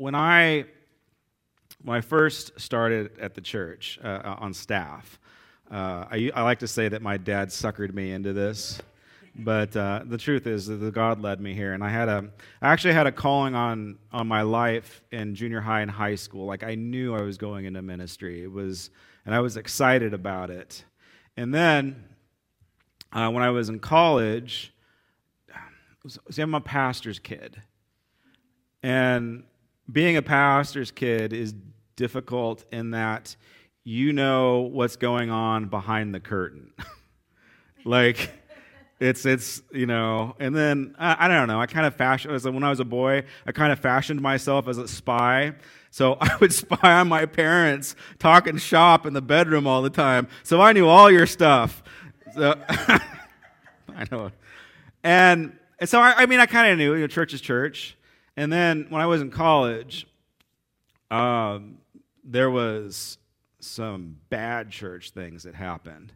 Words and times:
when 0.00 0.14
I 0.14 0.64
when 1.84 1.98
I 1.98 2.00
first 2.00 2.58
started 2.58 3.18
at 3.20 3.34
the 3.34 3.42
church 3.42 3.98
uh, 4.02 4.34
on 4.38 4.54
staff, 4.54 5.20
uh, 5.70 6.06
I, 6.10 6.30
I, 6.34 6.42
like 6.42 6.60
to 6.60 6.68
say 6.68 6.88
that 6.88 7.02
my 7.02 7.18
dad 7.18 7.48
suckered 7.48 7.92
me 7.92 8.12
into 8.12 8.32
this, 8.32 8.80
but 9.34 9.76
uh, 9.76 10.00
the 10.06 10.16
truth 10.16 10.46
is 10.46 10.66
that 10.66 10.94
God 10.94 11.20
led 11.20 11.38
me 11.38 11.52
here, 11.52 11.74
and 11.74 11.84
I 11.84 11.90
had 11.90 12.08
a 12.08 12.30
I 12.62 12.72
actually 12.72 12.94
had 12.94 13.08
a 13.08 13.12
calling 13.12 13.54
on 13.54 13.98
on 14.10 14.26
my 14.26 14.40
life 14.40 15.02
in 15.10 15.34
junior 15.34 15.60
high 15.60 15.82
and 15.82 15.90
high 15.90 16.14
school. 16.14 16.46
Like 16.46 16.64
I 16.64 16.76
knew 16.76 17.14
I 17.14 17.20
was 17.20 17.36
going 17.36 17.66
into 17.66 17.82
ministry. 17.82 18.42
It 18.42 18.50
was, 18.50 18.88
and 19.26 19.34
I 19.34 19.40
was 19.40 19.58
excited 19.58 20.14
about 20.14 20.48
it. 20.48 20.82
And 21.36 21.52
then 21.52 22.04
uh, 23.12 23.28
when 23.28 23.42
I 23.42 23.50
was 23.50 23.68
in 23.68 23.80
college, 23.80 24.72
see, 26.30 26.40
I'm 26.40 26.54
a 26.54 26.60
pastor's 26.62 27.18
kid, 27.18 27.60
and 28.82 29.44
being 29.90 30.16
a 30.16 30.22
pastor's 30.22 30.90
kid 30.90 31.32
is 31.32 31.54
difficult 31.96 32.64
in 32.72 32.90
that 32.90 33.36
you 33.84 34.12
know 34.12 34.60
what's 34.60 34.96
going 34.96 35.30
on 35.30 35.66
behind 35.66 36.14
the 36.14 36.20
curtain. 36.20 36.72
like, 37.84 38.30
it's 39.00 39.24
it's 39.24 39.62
you 39.72 39.86
know, 39.86 40.36
and 40.38 40.54
then 40.54 40.94
I, 40.98 41.26
I 41.26 41.28
don't 41.28 41.48
know. 41.48 41.60
I 41.60 41.66
kind 41.66 41.86
of 41.86 41.94
fashioned 41.94 42.34
as 42.34 42.44
when 42.44 42.62
I 42.62 42.70
was 42.70 42.80
a 42.80 42.84
boy. 42.84 43.24
I 43.46 43.52
kind 43.52 43.72
of 43.72 43.78
fashioned 43.78 44.20
myself 44.20 44.68
as 44.68 44.78
a 44.78 44.86
spy. 44.86 45.54
So 45.90 46.16
I 46.20 46.36
would 46.40 46.52
spy 46.52 46.92
on 46.92 47.08
my 47.08 47.26
parents 47.26 47.96
talking 48.18 48.58
shop 48.58 49.06
in 49.06 49.14
the 49.14 49.22
bedroom 49.22 49.66
all 49.66 49.82
the 49.82 49.90
time. 49.90 50.28
So 50.42 50.60
I 50.60 50.72
knew 50.72 50.86
all 50.86 51.10
your 51.10 51.26
stuff. 51.26 51.82
So 52.34 52.54
I 52.68 54.06
know, 54.10 54.30
and, 55.02 55.58
and 55.78 55.88
so 55.88 56.00
I, 56.00 56.14
I 56.18 56.26
mean, 56.26 56.38
I 56.38 56.46
kind 56.46 56.70
of 56.70 56.78
knew. 56.78 56.94
You 56.94 57.00
know, 57.00 57.06
church 57.06 57.32
is 57.34 57.40
church. 57.40 57.96
And 58.36 58.52
then 58.52 58.86
when 58.88 59.00
I 59.00 59.06
was 59.06 59.20
in 59.20 59.30
college, 59.30 60.06
um, 61.10 61.78
there 62.24 62.50
was 62.50 63.18
some 63.60 64.16
bad 64.28 64.70
church 64.70 65.10
things 65.10 65.42
that 65.42 65.54
happened. 65.54 66.12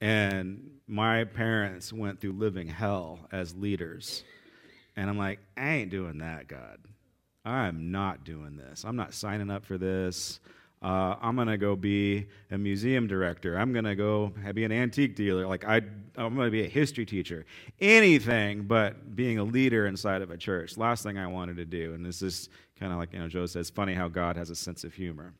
And 0.00 0.70
my 0.86 1.24
parents 1.24 1.92
went 1.92 2.20
through 2.20 2.32
living 2.32 2.68
hell 2.68 3.20
as 3.30 3.54
leaders. 3.54 4.24
And 4.96 5.08
I'm 5.08 5.18
like, 5.18 5.38
I 5.56 5.68
ain't 5.74 5.90
doing 5.90 6.18
that, 6.18 6.48
God. 6.48 6.78
I'm 7.44 7.90
not 7.90 8.24
doing 8.24 8.56
this. 8.56 8.84
I'm 8.84 8.96
not 8.96 9.14
signing 9.14 9.50
up 9.50 9.64
for 9.64 9.78
this. 9.78 10.40
Uh, 10.82 11.14
I'm 11.22 11.36
going 11.36 11.46
to 11.46 11.58
go 11.58 11.76
be 11.76 12.26
a 12.50 12.58
museum 12.58 13.06
director. 13.06 13.56
I'm 13.56 13.72
going 13.72 13.84
to 13.84 13.94
go 13.94 14.32
be 14.52 14.64
an 14.64 14.72
antique 14.72 15.14
dealer. 15.14 15.46
Like, 15.46 15.64
I, 15.64 15.76
I'm 16.16 16.34
going 16.34 16.48
to 16.48 16.50
be 16.50 16.64
a 16.64 16.68
history 16.68 17.06
teacher. 17.06 17.46
Anything 17.80 18.64
but 18.64 19.14
being 19.14 19.38
a 19.38 19.44
leader 19.44 19.86
inside 19.86 20.22
of 20.22 20.32
a 20.32 20.36
church. 20.36 20.76
Last 20.76 21.04
thing 21.04 21.18
I 21.18 21.28
wanted 21.28 21.56
to 21.58 21.64
do. 21.64 21.94
And 21.94 22.04
this 22.04 22.20
is 22.20 22.48
kind 22.80 22.92
of 22.92 22.98
like, 22.98 23.12
you 23.12 23.20
know, 23.20 23.28
Joe 23.28 23.46
says, 23.46 23.70
funny 23.70 23.94
how 23.94 24.08
God 24.08 24.36
has 24.36 24.50
a 24.50 24.56
sense 24.56 24.82
of 24.82 24.92
humor. 24.92 25.34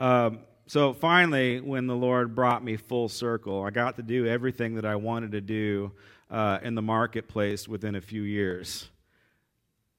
Um, 0.00 0.40
so 0.66 0.92
finally, 0.92 1.60
when 1.60 1.86
the 1.86 1.94
Lord 1.94 2.34
brought 2.34 2.64
me 2.64 2.76
full 2.76 3.08
circle, 3.08 3.62
I 3.62 3.70
got 3.70 3.96
to 3.96 4.02
do 4.02 4.26
everything 4.26 4.74
that 4.74 4.84
I 4.84 4.96
wanted 4.96 5.30
to 5.32 5.40
do 5.40 5.92
uh, 6.28 6.58
in 6.62 6.74
the 6.74 6.82
marketplace 6.82 7.68
within 7.68 7.94
a 7.94 8.00
few 8.00 8.22
years 8.22 8.88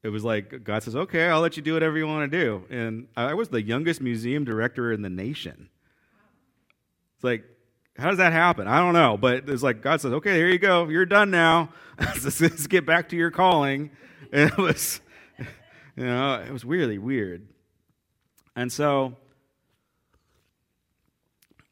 it 0.04 0.10
was 0.10 0.24
like 0.26 0.64
God 0.64 0.84
says, 0.84 0.96
"Okay, 0.96 1.28
I'll 1.28 1.40
let 1.40 1.56
you 1.56 1.64
do 1.64 1.74
whatever 1.74 1.98
you 1.98 2.06
want 2.06 2.30
to 2.30 2.38
do." 2.40 2.66
And 2.70 3.08
I 3.16 3.34
was 3.34 3.50
the 3.50 3.62
youngest 3.62 4.02
museum 4.02 4.44
director 4.44 4.92
in 4.92 5.02
the 5.02 5.10
nation. 5.10 5.70
It's 7.16 7.24
like, 7.24 7.46
how 7.98 8.10
does 8.10 8.18
that 8.18 8.34
happen? 8.34 8.68
I 8.68 8.80
don't 8.80 8.94
know, 8.94 9.18
but 9.18 9.48
it's 9.50 9.64
like 9.64 9.82
God 9.82 10.02
says, 10.02 10.12
"Okay, 10.14 10.36
here 10.36 10.50
you 10.50 10.60
go. 10.60 10.90
You're 10.90 11.06
done 11.06 11.32
now. 11.32 11.70
Let's 12.00 12.68
get 12.68 12.86
back 12.86 13.10
to 13.10 13.16
your 13.16 13.32
calling." 13.32 13.92
And 14.34 14.52
it 14.52 14.58
was, 14.58 15.00
you 15.96 16.06
know, 16.06 16.36
it 16.36 16.52
was 16.52 16.66
really 16.66 16.98
weird. 16.98 17.48
And 18.58 18.72
so, 18.72 19.16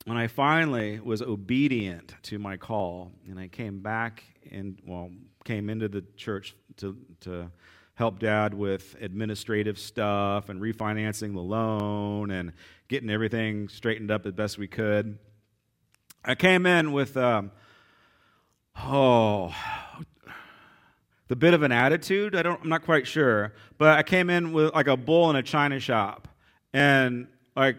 when 0.05 0.15
I 0.15 0.27
finally 0.27 0.99
was 0.99 1.21
obedient 1.21 2.15
to 2.23 2.39
my 2.39 2.55
call, 2.55 3.11
and 3.29 3.37
I 3.37 3.49
came 3.49 3.81
back 3.81 4.23
and 4.49 4.79
well, 4.85 5.09
came 5.43 5.69
into 5.69 5.89
the 5.89 6.03
church 6.15 6.55
to 6.77 6.95
to 7.21 7.51
help 7.95 8.19
dad 8.19 8.53
with 8.53 8.95
administrative 9.01 9.77
stuff 9.77 10.49
and 10.49 10.61
refinancing 10.61 11.33
the 11.33 11.41
loan 11.41 12.31
and 12.31 12.53
getting 12.87 13.09
everything 13.09 13.69
straightened 13.69 14.11
up 14.11 14.25
as 14.25 14.33
best 14.33 14.57
we 14.57 14.67
could. 14.67 15.17
I 16.23 16.35
came 16.35 16.65
in 16.65 16.91
with, 16.91 17.17
um, 17.17 17.51
oh, 18.77 19.53
the 21.27 21.35
bit 21.35 21.53
of 21.53 21.63
an 21.63 21.71
attitude. 21.71 22.35
I 22.35 22.43
don't, 22.43 22.61
I'm 22.61 22.69
not 22.69 22.83
quite 22.83 23.07
sure, 23.07 23.53
but 23.77 23.97
I 23.97 24.03
came 24.03 24.29
in 24.29 24.51
with 24.51 24.73
like 24.73 24.87
a 24.87 24.97
bull 24.97 25.29
in 25.29 25.37
a 25.37 25.43
china 25.43 25.79
shop, 25.79 26.27
and 26.73 27.27
like, 27.55 27.77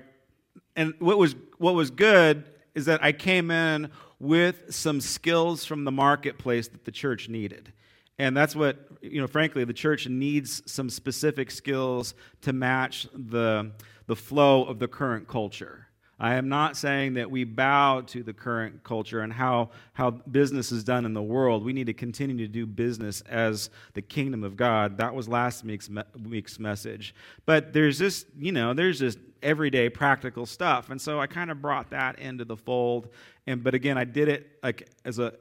and 0.75 0.95
what 1.01 1.19
was 1.19 1.37
what 1.59 1.75
was 1.75 1.91
good 1.91 2.45
is 2.75 2.87
that 2.87 3.05
I 3.05 3.13
came 3.13 3.51
in 3.51 3.91
with 4.19 4.75
some 4.75 5.03
skills 5.03 5.67
from 5.67 5.85
the 5.85 5.93
marketplace 5.93 6.69
that 6.69 6.87
the 6.87 6.91
church 6.91 7.29
needed. 7.29 7.73
And 8.19 8.37
that's 8.37 8.55
what, 8.55 8.79
you 9.01 9.21
know, 9.21 9.27
frankly, 9.27 9.65
the 9.65 9.73
church 9.73 10.07
needs 10.07 10.63
some 10.71 10.91
specific 10.91 11.51
skills 11.51 12.15
to 12.43 12.53
match 12.53 13.09
the, 13.15 13.73
the 14.07 14.17
flow 14.17 14.65
of 14.65 14.79
the 14.79 14.89
current 14.89 15.27
culture. 15.27 15.89
I 16.21 16.35
am 16.35 16.49
not 16.49 16.77
saying 16.77 17.15
that 17.15 17.33
we 17.33 17.43
bow 17.43 18.03
to 18.03 18.23
the 18.23 18.33
current 18.33 18.85
culture 18.85 19.23
and 19.23 19.33
how, 19.33 19.71
how 19.93 20.11
business 20.11 20.71
is 20.71 20.85
done 20.85 21.05
in 21.05 21.15
the 21.15 21.23
world. 21.23 21.65
We 21.65 21.73
need 21.73 21.87
to 21.87 21.95
continue 21.95 22.37
to 22.37 22.47
do 22.47 22.65
business 22.65 23.23
as 23.23 23.71
the 23.95 24.03
kingdom 24.03 24.45
of 24.45 24.57
God. 24.57 24.99
That 24.99 25.17
was 25.17 25.29
last 25.29 25.65
week's, 25.65 25.91
me- 25.91 26.05
week's 26.25 26.61
message. 26.61 27.13
But 27.45 27.73
there's 27.73 27.99
this, 27.99 28.25
you 28.39 28.53
know, 28.53 28.73
there's 28.73 29.01
just 29.01 29.19
everyday 29.43 29.89
practical 29.89 30.47
stuff. 30.47 30.91
And 30.91 31.01
so 31.01 31.19
I 31.19 31.27
kind 31.27 31.51
of 31.51 31.61
brought 31.61 31.91
that 31.91 32.21
into 32.21 32.45
the 32.45 32.57
fold. 32.57 33.09
And, 33.49 33.65
but 33.65 33.75
again, 33.75 33.99
I 33.99 34.05
did 34.05 34.29
it 34.29 34.47
like 34.63 34.89
as 35.05 35.19
a, 35.19 35.35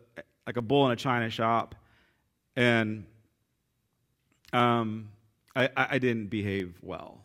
like 0.48 0.58
a 0.58 0.64
bull 0.64 0.88
in 0.88 0.94
a 0.94 0.96
china 0.96 1.30
shop. 1.30 1.76
And 2.56 3.06
um, 4.54 5.10
I, 5.56 5.70
I 5.76 5.98
didn't 6.00 6.28
behave 6.28 6.76
well. 6.82 7.22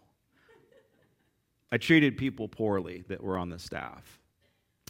I 1.70 1.78
treated 1.78 2.16
people 2.16 2.48
poorly 2.48 3.04
that 3.09 3.22
were 3.22 3.36
on 3.36 3.50
the 3.50 3.59
staff. 3.59 4.20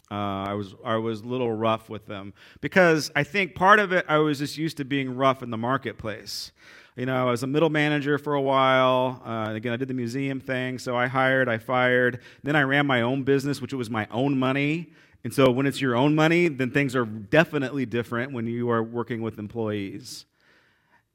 Uh, 0.09 0.15
I 0.15 0.53
was 0.53 0.73
I 0.85 0.95
was 0.95 1.21
a 1.21 1.25
little 1.25 1.51
rough 1.51 1.89
with 1.89 2.05
them 2.05 2.33
because 2.61 3.11
I 3.13 3.23
think 3.23 3.55
part 3.55 3.79
of 3.79 3.91
it 3.91 4.05
I 4.07 4.19
was 4.19 4.39
just 4.39 4.57
used 4.57 4.77
to 4.77 4.85
being 4.85 5.17
rough 5.17 5.43
in 5.43 5.49
the 5.49 5.57
marketplace. 5.57 6.53
You 6.95 7.05
know, 7.05 7.27
I 7.27 7.29
was 7.29 7.43
a 7.43 7.47
middle 7.47 7.69
manager 7.69 8.17
for 8.17 8.33
a 8.33 8.41
while. 8.41 9.21
Uh, 9.25 9.51
again, 9.53 9.73
I 9.73 9.75
did 9.75 9.87
the 9.87 9.93
museum 9.93 10.39
thing, 10.39 10.79
so 10.79 10.95
I 10.95 11.07
hired, 11.07 11.49
I 11.49 11.57
fired. 11.57 12.21
Then 12.41 12.55
I 12.55 12.61
ran 12.61 12.87
my 12.87 13.01
own 13.01 13.23
business, 13.23 13.61
which 13.61 13.73
was 13.73 13.89
my 13.89 14.07
own 14.09 14.39
money. 14.39 14.93
And 15.23 15.33
so 15.33 15.51
when 15.51 15.65
it's 15.65 15.81
your 15.81 15.95
own 15.95 16.15
money, 16.15 16.47
then 16.47 16.71
things 16.71 16.95
are 16.95 17.05
definitely 17.05 17.85
different 17.85 18.31
when 18.31 18.47
you 18.47 18.69
are 18.69 18.83
working 18.83 19.21
with 19.21 19.39
employees. 19.39 20.25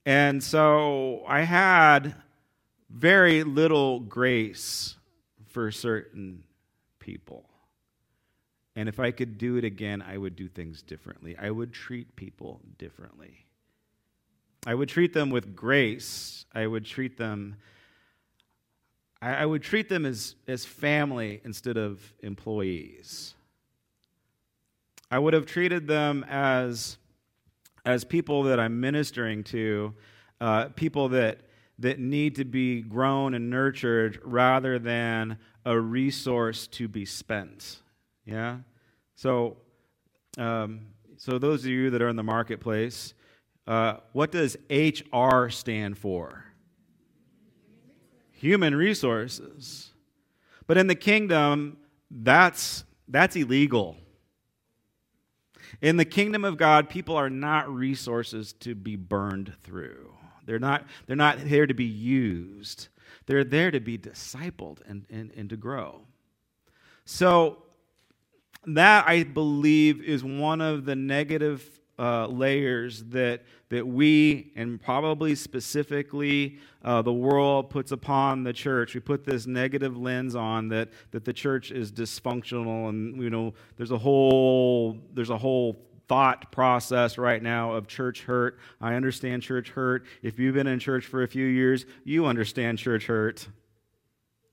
And 0.04 0.42
so 0.42 1.22
I 1.26 1.42
had 1.42 2.14
very 2.90 3.44
little 3.44 4.00
grace 4.00 4.96
for 5.46 5.70
certain 5.70 6.44
people. 6.98 7.48
And 8.74 8.88
if 8.88 8.98
I 8.98 9.10
could 9.10 9.38
do 9.38 9.56
it 9.56 9.64
again, 9.64 10.02
I 10.02 10.18
would 10.18 10.34
do 10.34 10.48
things 10.48 10.82
differently. 10.82 11.36
I 11.38 11.50
would 11.50 11.72
treat 11.72 12.16
people 12.16 12.60
differently. 12.78 13.46
I 14.66 14.74
would 14.74 14.88
treat 14.88 15.12
them 15.12 15.30
with 15.30 15.54
grace. 15.54 16.46
I 16.54 16.66
would 16.66 16.84
treat 16.84 17.16
them 17.16 17.56
I, 19.22 19.46
would 19.46 19.62
treat 19.62 19.88
them 19.88 20.04
as, 20.04 20.34
as 20.48 20.64
family 20.64 21.40
instead 21.44 21.76
of 21.76 22.12
employees. 22.24 23.34
I 25.12 25.18
would 25.18 25.34
have 25.34 25.44
treated 25.44 25.86
them 25.86 26.24
as, 26.26 26.96
as 27.84 28.02
people 28.02 28.44
that 28.44 28.58
I'm 28.58 28.80
ministering 28.80 29.44
to, 29.44 29.92
uh, 30.40 30.68
people 30.70 31.10
that, 31.10 31.40
that 31.80 31.98
need 31.98 32.36
to 32.36 32.46
be 32.46 32.80
grown 32.80 33.34
and 33.34 33.50
nurtured 33.50 34.22
rather 34.24 34.78
than 34.78 35.36
a 35.66 35.78
resource 35.78 36.66
to 36.68 36.88
be 36.88 37.04
spent. 37.04 37.82
Yeah? 38.24 38.60
So, 39.14 39.58
um, 40.38 40.86
so 41.18 41.38
those 41.38 41.60
of 41.66 41.70
you 41.70 41.90
that 41.90 42.00
are 42.00 42.08
in 42.08 42.16
the 42.16 42.22
marketplace, 42.22 43.12
uh, 43.66 43.96
what 44.14 44.32
does 44.32 44.56
HR 44.70 45.50
stand 45.50 45.98
for? 45.98 46.46
Human 48.30 48.74
resources. 48.74 49.92
But 50.66 50.78
in 50.78 50.86
the 50.86 50.94
kingdom, 50.94 51.76
that's, 52.10 52.84
that's 53.08 53.36
illegal. 53.36 53.98
In 55.80 55.96
the 55.96 56.04
kingdom 56.04 56.44
of 56.44 56.56
God, 56.56 56.88
people 56.88 57.16
are 57.16 57.30
not 57.30 57.72
resources 57.72 58.52
to 58.60 58.74
be 58.74 58.96
burned 58.96 59.54
through. 59.62 60.14
They're 60.44 60.58
not, 60.58 60.86
they're 61.06 61.16
not 61.16 61.38
here 61.38 61.66
to 61.66 61.74
be 61.74 61.84
used. 61.84 62.88
They're 63.26 63.44
there 63.44 63.70
to 63.70 63.80
be 63.80 63.96
discipled 63.96 64.78
and, 64.86 65.06
and, 65.10 65.30
and 65.36 65.48
to 65.50 65.56
grow. 65.56 66.02
So, 67.04 67.62
that 68.64 69.08
I 69.08 69.24
believe 69.24 70.02
is 70.02 70.22
one 70.22 70.60
of 70.60 70.84
the 70.84 70.94
negative 70.94 71.80
uh, 72.02 72.26
layers 72.26 73.04
that, 73.04 73.44
that 73.68 73.86
we, 73.86 74.52
and 74.56 74.82
probably 74.82 75.36
specifically 75.36 76.58
uh, 76.82 77.00
the 77.00 77.12
world, 77.12 77.70
puts 77.70 77.92
upon 77.92 78.42
the 78.42 78.52
church. 78.52 78.92
We 78.94 79.00
put 79.00 79.24
this 79.24 79.46
negative 79.46 79.96
lens 79.96 80.34
on 80.34 80.66
that, 80.70 80.88
that 81.12 81.24
the 81.24 81.32
church 81.32 81.70
is 81.70 81.92
dysfunctional, 81.92 82.88
and 82.88 83.22
you 83.22 83.30
know, 83.30 83.54
there's 83.76 83.92
a 83.92 83.98
whole 83.98 84.98
there's 85.14 85.30
a 85.30 85.38
whole 85.38 85.86
thought 86.08 86.50
process 86.50 87.18
right 87.18 87.40
now 87.40 87.72
of 87.72 87.86
church 87.86 88.22
hurt. 88.24 88.58
I 88.80 88.94
understand 88.94 89.42
church 89.42 89.70
hurt. 89.70 90.04
If 90.22 90.40
you've 90.40 90.54
been 90.54 90.66
in 90.66 90.80
church 90.80 91.06
for 91.06 91.22
a 91.22 91.28
few 91.28 91.46
years, 91.46 91.86
you 92.02 92.26
understand 92.26 92.78
church 92.78 93.06
hurt. 93.06 93.46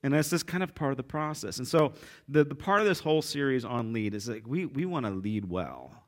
And 0.04 0.14
that's 0.14 0.30
just 0.30 0.46
kind 0.46 0.62
of 0.62 0.72
part 0.74 0.92
of 0.92 0.96
the 0.96 1.02
process. 1.02 1.58
And 1.58 1.66
so 1.66 1.92
the, 2.28 2.44
the 2.44 2.54
part 2.54 2.80
of 2.80 2.86
this 2.86 3.00
whole 3.00 3.22
series 3.22 3.64
on 3.64 3.92
lead 3.92 4.14
is 4.14 4.28
like 4.28 4.46
we, 4.46 4.66
we 4.66 4.86
want 4.86 5.04
to 5.04 5.10
lead 5.10 5.50
well. 5.50 5.99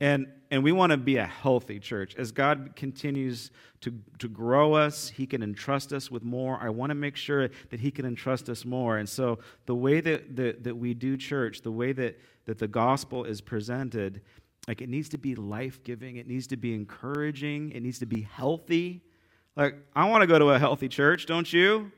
And, 0.00 0.26
and 0.50 0.62
we 0.62 0.72
want 0.72 0.90
to 0.90 0.98
be 0.98 1.16
a 1.16 1.24
healthy 1.24 1.80
church. 1.80 2.14
As 2.16 2.30
God 2.30 2.72
continues 2.76 3.50
to, 3.80 3.94
to 4.18 4.28
grow 4.28 4.74
us, 4.74 5.08
He 5.08 5.26
can 5.26 5.42
entrust 5.42 5.92
us 5.92 6.10
with 6.10 6.22
more. 6.22 6.58
I 6.60 6.68
want 6.68 6.90
to 6.90 6.94
make 6.94 7.16
sure 7.16 7.48
that 7.70 7.80
He 7.80 7.90
can 7.90 8.04
entrust 8.04 8.48
us 8.48 8.64
more. 8.64 8.98
And 8.98 9.08
so 9.08 9.38
the 9.64 9.74
way 9.74 10.00
that, 10.00 10.36
that, 10.36 10.64
that 10.64 10.76
we 10.76 10.92
do 10.92 11.16
church, 11.16 11.62
the 11.62 11.72
way 11.72 11.92
that, 11.92 12.18
that 12.44 12.58
the 12.58 12.68
gospel 12.68 13.24
is 13.24 13.40
presented, 13.40 14.20
like 14.68 14.82
it 14.82 14.88
needs 14.88 15.08
to 15.10 15.18
be 15.18 15.34
life 15.34 15.82
giving, 15.82 16.16
it 16.16 16.26
needs 16.26 16.46
to 16.48 16.56
be 16.56 16.74
encouraging, 16.74 17.72
it 17.72 17.82
needs 17.82 17.98
to 18.00 18.06
be 18.06 18.22
healthy. 18.22 19.02
Like, 19.56 19.76
I 19.94 20.08
want 20.10 20.20
to 20.20 20.26
go 20.26 20.38
to 20.38 20.50
a 20.50 20.58
healthy 20.58 20.88
church, 20.88 21.24
don't 21.24 21.50
you? 21.50 21.90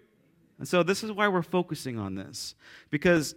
And 0.58 0.68
so 0.68 0.84
this 0.84 1.02
is 1.02 1.10
why 1.10 1.26
we're 1.26 1.42
focusing 1.42 1.98
on 1.98 2.14
this. 2.14 2.54
Because 2.90 3.34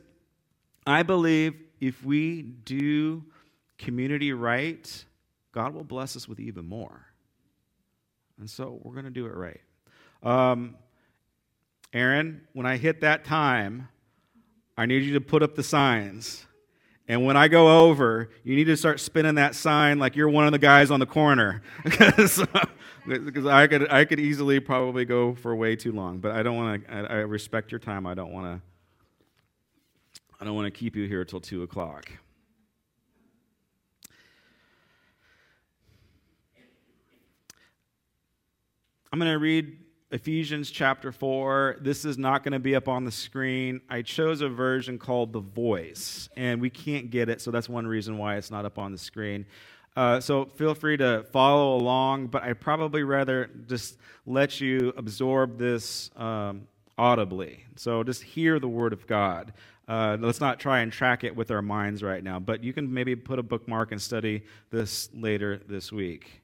I 0.86 1.02
believe 1.02 1.56
if 1.80 2.04
we 2.04 2.42
do 2.42 3.24
community 3.82 4.32
right, 4.32 5.06
God 5.52 5.74
will 5.74 5.84
bless 5.84 6.16
us 6.16 6.28
with 6.28 6.40
even 6.40 6.66
more. 6.66 7.06
And 8.40 8.50
so 8.50 8.80
we're 8.84 8.94
going 8.94 9.06
to 9.06 9.12
do 9.12 9.26
it 9.26 9.36
right. 9.36 9.62
Um, 10.24 10.76
Aaron, 11.94 12.42
when 12.54 12.66
I 12.66 12.78
hit 12.78 13.02
that 13.02 13.26
time, 13.26 13.90
I 14.78 14.86
need 14.86 15.04
you 15.04 15.14
to 15.14 15.22
put 15.22 15.44
up 15.44 15.56
the 15.56 15.64
signs. 15.64 16.46
And 17.08 17.26
when 17.26 17.36
I 17.36 17.50
go 17.50 17.88
over, 17.88 18.30
you 18.44 18.56
need 18.56 18.66
to 18.66 18.78
start 18.78 19.00
spinning 19.00 19.36
that 19.36 19.56
sign 19.56 20.00
like 20.00 20.16
you're 20.16 20.30
one 20.30 20.46
of 20.46 20.54
the 20.54 20.60
guys 20.60 20.92
on 20.92 21.00
the 21.00 21.06
corner. 21.06 21.62
because 21.84 22.40
I 23.46 23.68
could 23.68 23.92
I 23.92 24.06
could 24.06 24.20
easily 24.20 24.60
probably 24.60 25.06
go 25.06 25.34
for 25.36 25.56
way 25.56 25.76
too 25.76 25.92
long, 25.92 26.20
but 26.20 26.32
I 26.32 26.44
don't 26.44 26.56
want 26.56 26.86
to. 26.86 26.94
I, 26.94 27.00
I, 27.00 27.16
respect 27.22 27.72
your 27.72 27.80
time. 27.80 28.06
I 28.06 28.14
don't 28.14 28.32
want 28.32 28.46
to. 28.46 28.62
I 30.40 30.46
don't 30.46 30.56
want 30.56 30.68
to 30.68 30.72
keep 30.72 30.96
you 30.96 31.08
here 31.08 31.26
till 31.26 31.42
two 31.42 31.64
o'clock. 31.64 32.10
I'm 39.14 39.20
going 39.20 39.30
to 39.30 39.40
read 39.40 39.78
Ephesians 40.12 40.72
chapter 40.72 41.12
4. 41.12 41.80
This 41.82 42.06
is 42.06 42.18
not 42.18 42.46
going 42.46 42.54
to 42.54 42.60
be 42.60 42.78
up 42.78 42.88
on 42.88 43.04
the 43.04 43.12
screen. 43.12 43.82
I 43.90 44.04
chose 44.04 44.40
a 44.40 44.48
version 44.48 44.98
called 44.98 45.34
The 45.34 45.42
Voice, 45.42 46.30
and 46.38 46.62
we 46.62 46.70
can't 46.70 47.12
get 47.12 47.28
it, 47.28 47.42
so 47.42 47.52
that's 47.52 47.68
one 47.68 47.86
reason 47.86 48.18
why 48.18 48.38
it's 48.38 48.50
not 48.50 48.64
up 48.64 48.80
on 48.80 48.94
the 48.94 48.98
screen. 48.98 49.46
Uh, 49.98 50.22
so 50.22 50.46
feel 50.46 50.74
free 50.74 50.96
to 50.96 51.26
follow 51.34 51.76
along, 51.76 52.28
but 52.28 52.44
I'd 52.44 52.62
probably 52.62 53.04
rather 53.04 53.50
just 53.68 53.98
let 54.26 54.62
you 54.62 54.94
absorb 54.96 55.58
this 55.58 56.10
um, 56.16 56.70
audibly. 56.98 57.66
So 57.76 58.06
just 58.06 58.24
hear 58.24 58.60
the 58.60 58.70
Word 58.70 58.94
of 58.94 59.08
God. 59.08 59.52
Uh, 59.90 60.16
let's 60.22 60.40
not 60.40 60.58
try 60.58 60.80
and 60.80 60.90
track 60.90 61.26
it 61.26 61.36
with 61.36 61.52
our 61.52 61.62
minds 61.62 62.02
right 62.02 62.24
now, 62.24 62.40
but 62.40 62.64
you 62.64 62.72
can 62.72 62.94
maybe 62.94 63.18
put 63.18 63.40
a 63.40 63.44
bookmark 63.44 63.92
and 63.92 64.02
study 64.02 64.44
this 64.70 65.10
later 65.14 65.60
this 65.68 65.92
week. 65.92 66.41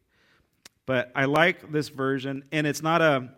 But 0.88 1.12
I 1.14 1.26
like 1.26 1.72
this 1.72 1.90
version, 1.90 2.44
and 2.52 2.66
it's 2.66 2.82
not 2.82 3.04
a 3.04 3.30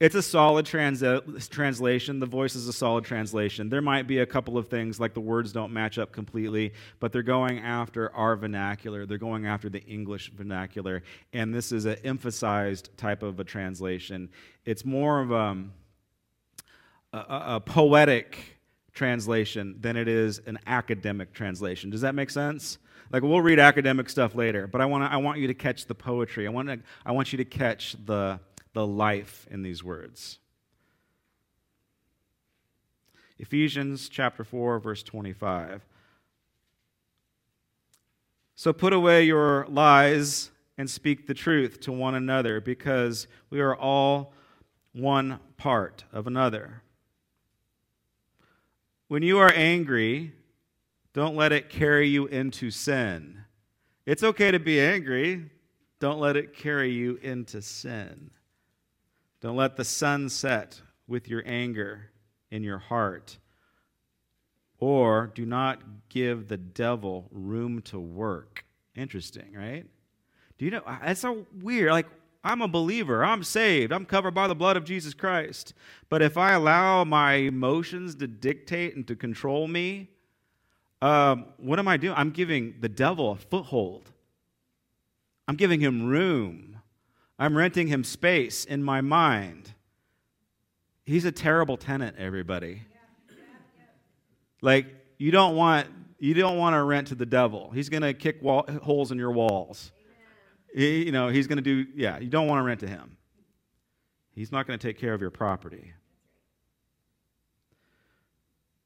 it's 0.00 0.14
a 0.14 0.22
solid 0.22 0.64
trans- 0.64 1.02
translation. 1.50 2.20
The 2.20 2.26
voice 2.26 2.54
is 2.54 2.66
a 2.66 2.72
solid 2.72 3.04
translation. 3.04 3.68
There 3.68 3.82
might 3.82 4.06
be 4.06 4.20
a 4.20 4.26
couple 4.26 4.56
of 4.56 4.68
things 4.68 4.98
like 4.98 5.12
the 5.12 5.20
words 5.20 5.52
don't 5.52 5.74
match 5.74 5.98
up 5.98 6.10
completely, 6.10 6.72
but 7.00 7.12
they're 7.12 7.22
going 7.22 7.58
after 7.58 8.10
our 8.14 8.34
vernacular. 8.34 9.04
They're 9.04 9.18
going 9.18 9.44
after 9.44 9.68
the 9.68 9.82
English 9.84 10.30
vernacular. 10.30 11.02
And 11.34 11.54
this 11.54 11.70
is 11.70 11.84
an 11.84 11.96
emphasized 12.02 12.96
type 12.96 13.22
of 13.22 13.40
a 13.40 13.44
translation. 13.44 14.30
It's 14.64 14.86
more 14.86 15.20
of 15.20 15.32
um, 15.32 15.74
a, 17.12 17.18
a, 17.18 17.42
a 17.56 17.60
poetic 17.60 18.59
translation 18.92 19.76
than 19.80 19.96
it 19.96 20.08
is 20.08 20.40
an 20.46 20.58
academic 20.66 21.32
translation. 21.32 21.90
Does 21.90 22.00
that 22.00 22.14
make 22.14 22.30
sense? 22.30 22.78
Like 23.12 23.22
we'll 23.22 23.40
read 23.40 23.58
academic 23.58 24.08
stuff 24.08 24.34
later, 24.34 24.66
but 24.66 24.80
I 24.80 24.86
want 24.86 25.04
I 25.04 25.16
want 25.16 25.38
you 25.38 25.48
to 25.48 25.54
catch 25.54 25.86
the 25.86 25.94
poetry. 25.94 26.46
I 26.46 26.50
want 26.50 26.68
to, 26.68 26.78
I 27.04 27.12
want 27.12 27.32
you 27.32 27.38
to 27.38 27.44
catch 27.44 27.96
the 28.04 28.40
the 28.72 28.86
life 28.86 29.46
in 29.50 29.62
these 29.62 29.82
words. 29.82 30.38
Ephesians 33.38 34.08
chapter 34.08 34.44
4 34.44 34.78
verse 34.78 35.02
25. 35.02 35.84
So 38.54 38.72
put 38.72 38.92
away 38.92 39.24
your 39.24 39.66
lies 39.68 40.50
and 40.76 40.88
speak 40.88 41.26
the 41.26 41.34
truth 41.34 41.80
to 41.80 41.92
one 41.92 42.14
another 42.14 42.60
because 42.60 43.26
we 43.48 43.60
are 43.60 43.74
all 43.74 44.34
one 44.92 45.40
part 45.56 46.04
of 46.12 46.26
another. 46.26 46.82
When 49.10 49.24
you 49.24 49.40
are 49.40 49.52
angry, 49.52 50.30
don't 51.14 51.34
let 51.34 51.50
it 51.50 51.68
carry 51.68 52.06
you 52.06 52.26
into 52.26 52.70
sin. 52.70 53.42
It's 54.06 54.22
okay 54.22 54.52
to 54.52 54.60
be 54.60 54.80
angry. 54.80 55.50
Don't 55.98 56.20
let 56.20 56.36
it 56.36 56.54
carry 56.54 56.92
you 56.92 57.18
into 57.20 57.60
sin. 57.60 58.30
Don't 59.40 59.56
let 59.56 59.74
the 59.74 59.84
sun 59.84 60.28
set 60.28 60.80
with 61.08 61.28
your 61.28 61.42
anger 61.44 62.12
in 62.52 62.62
your 62.62 62.78
heart. 62.78 63.36
Or 64.78 65.32
do 65.34 65.44
not 65.44 65.82
give 66.08 66.46
the 66.46 66.56
devil 66.56 67.26
room 67.32 67.82
to 67.86 67.98
work. 67.98 68.64
Interesting, 68.94 69.52
right? 69.56 69.86
Do 70.56 70.64
you 70.64 70.70
know? 70.70 70.82
That's 70.86 71.20
so 71.20 71.48
weird. 71.60 71.90
Like, 71.90 72.06
I'm 72.42 72.62
a 72.62 72.68
believer. 72.68 73.24
I'm 73.24 73.42
saved. 73.42 73.92
I'm 73.92 74.06
covered 74.06 74.32
by 74.32 74.48
the 74.48 74.54
blood 74.54 74.76
of 74.76 74.84
Jesus 74.84 75.12
Christ. 75.12 75.74
But 76.08 76.22
if 76.22 76.38
I 76.38 76.52
allow 76.52 77.04
my 77.04 77.34
emotions 77.34 78.14
to 78.16 78.26
dictate 78.26 78.96
and 78.96 79.06
to 79.08 79.16
control 79.16 79.68
me, 79.68 80.08
um, 81.02 81.46
what 81.58 81.78
am 81.78 81.88
I 81.88 81.96
doing? 81.96 82.14
I'm 82.16 82.30
giving 82.30 82.76
the 82.80 82.88
devil 82.88 83.32
a 83.32 83.36
foothold. 83.36 84.10
I'm 85.46 85.56
giving 85.56 85.80
him 85.80 86.06
room. 86.06 86.78
I'm 87.38 87.56
renting 87.56 87.88
him 87.88 88.04
space 88.04 88.64
in 88.64 88.82
my 88.82 89.00
mind. 89.00 89.74
He's 91.04 91.24
a 91.24 91.32
terrible 91.32 91.76
tenant, 91.76 92.16
everybody. 92.18 92.82
Like, 94.62 94.86
you 95.18 95.30
don't 95.30 95.56
want 95.56 95.88
you 96.18 96.34
don't 96.34 96.58
want 96.58 96.74
to 96.74 96.82
rent 96.82 97.08
to 97.08 97.14
the 97.14 97.24
devil. 97.24 97.70
He's 97.70 97.88
going 97.88 98.02
to 98.02 98.12
kick 98.12 98.42
wall, 98.42 98.66
holes 98.82 99.10
in 99.10 99.16
your 99.16 99.30
walls. 99.30 99.90
He, 100.74 101.04
you 101.04 101.12
know, 101.12 101.28
he's 101.28 101.46
going 101.46 101.58
to 101.58 101.62
do, 101.62 101.86
yeah, 101.94 102.18
you 102.18 102.28
don't 102.28 102.46
want 102.46 102.60
to 102.60 102.62
rent 102.62 102.80
to 102.80 102.88
him. 102.88 103.16
He's 104.32 104.52
not 104.52 104.66
going 104.66 104.78
to 104.78 104.86
take 104.86 104.98
care 104.98 105.12
of 105.12 105.20
your 105.20 105.30
property. 105.30 105.92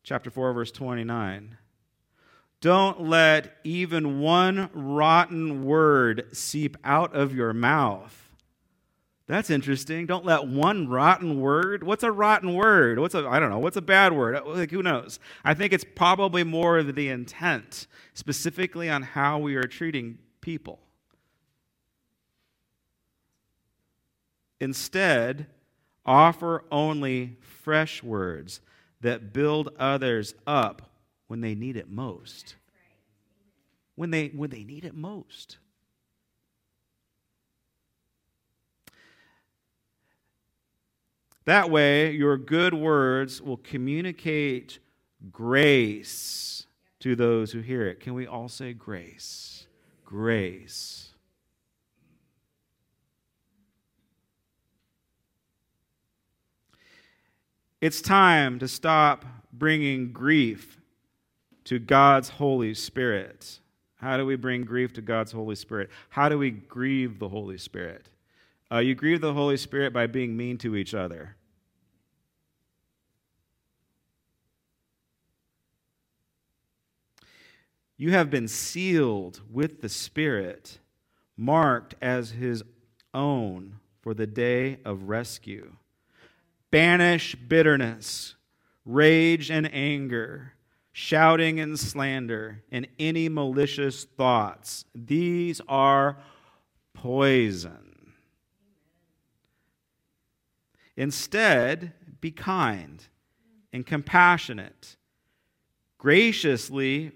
Chapter 0.03 0.31
4, 0.31 0.53
verse 0.53 0.71
29. 0.71 1.57
Don't 2.61 3.03
let 3.03 3.57
even 3.63 4.21
one 4.21 4.71
rotten 4.73 5.65
word 5.65 6.29
seep 6.33 6.77
out 6.85 7.15
of 7.15 7.35
your 7.35 7.53
mouth 7.53 8.25
that's 9.27 9.49
interesting. 9.49 10.05
Don't 10.05 10.27
let 10.27 10.47
one 10.47 10.89
rotten 10.89 11.41
word. 11.41 11.83
What's 11.83 12.03
a 12.03 12.13
rotten 12.13 12.55
word? 12.55 12.99
What's 12.99 13.15
a 13.15 13.27
I 13.27 13.41
don't 13.41 13.49
know. 13.49 13.59
What's 13.59 13.77
a 13.77 13.83
bad 13.83 14.13
word? 14.13 14.37
Uh, 14.37 14.43
like 14.45 14.71
who 14.71 14.83
knows? 14.83 15.19
I 15.45 15.55
think 15.55 15.73
it's 15.73 15.85
probably 15.85 16.45
more 16.45 16.83
the 16.83 17.09
intent, 17.09 17.87
specifically 18.13 18.91
on 18.91 19.03
how 19.03 19.39
we 19.39 19.55
are 19.57 19.67
treating 19.67 20.19
people. 20.43 20.79
Instead, 24.65 25.47
offer 26.07 26.65
only 26.73 27.37
fresh 27.43 28.03
words 28.03 28.63
that 29.03 29.31
build 29.31 29.69
others 29.79 30.35
up 30.47 30.91
when 31.27 31.43
they 31.43 31.55
need 31.55 31.77
it 31.77 31.91
most. 31.91 32.57
When 33.95 34.11
they 34.11 34.29
when 34.29 34.49
they 34.49 34.65
need 34.65 34.87
it 34.87 34.95
most. 34.95 35.59
That 41.45 41.69
way, 41.69 42.13
your 42.13 42.39
good 42.39 42.73
words 42.73 43.43
will 43.43 43.59
communicate 43.59 44.79
grace 45.31 46.67
to 47.01 47.15
those 47.15 47.53
who 47.53 47.61
hear 47.61 47.87
it. 47.87 48.01
Can 48.01 48.15
we 48.15 48.27
all 48.27 48.49
say 48.49 48.73
grace? 48.73 49.67
Grace. 50.07 51.04
It's 57.85 58.01
time 58.01 58.61
to 58.61 58.67
stop 58.67 59.27
bringing 59.53 60.11
grief 60.11 60.81
to 61.65 61.79
God's 61.79 62.31
Holy 62.31 62.73
Spirit. 62.73 63.61
How 63.97 64.17
do 64.17 64.25
we 64.25 64.37
bring 64.37 64.63
grief 64.63 64.95
to 64.95 65.03
God's 65.03 65.33
Holy 65.33 65.55
Spirit? 65.55 65.91
How 66.09 66.31
do 66.31 66.39
we 66.39 66.51
grieve 66.51 67.19
the 67.19 67.29
Holy 67.29 67.59
Spirit? 67.59 68.09
Uh, 68.73 68.79
you 68.79 68.95
grieve 68.95 69.21
the 69.21 69.35
Holy 69.35 69.59
Spirit 69.59 69.93
by 69.93 70.07
being 70.07 70.35
mean 70.35 70.57
to 70.57 70.77
each 70.77 70.95
other. 70.95 71.37
You 77.99 78.13
have 78.13 78.31
been 78.31 78.49
sealed 78.49 79.43
with 79.53 79.83
the 79.83 79.91
Spirit, 79.91 80.79
marked 81.37 81.97
as 82.01 82.31
His 82.31 82.63
own 83.13 83.75
for 84.01 84.15
the 84.15 84.27
day 84.27 84.79
of 84.87 85.11
rescue. 85.11 85.77
Banish 86.75 87.37
bitterness, 87.37 88.35
rage 88.85 89.49
and 89.49 89.73
anger, 89.73 90.55
shouting 90.91 91.61
and 91.61 91.79
slander, 91.79 92.65
and 92.73 92.89
any 92.99 93.29
malicious 93.29 94.05
thoughts. 94.05 94.85
These 94.93 95.61
are 95.69 96.17
poison. 96.93 98.13
Instead, 100.97 101.93
be 102.21 102.33
kind 102.33 103.07
and 103.73 103.87
compassionate, 103.87 104.97
graciously 105.99 107.13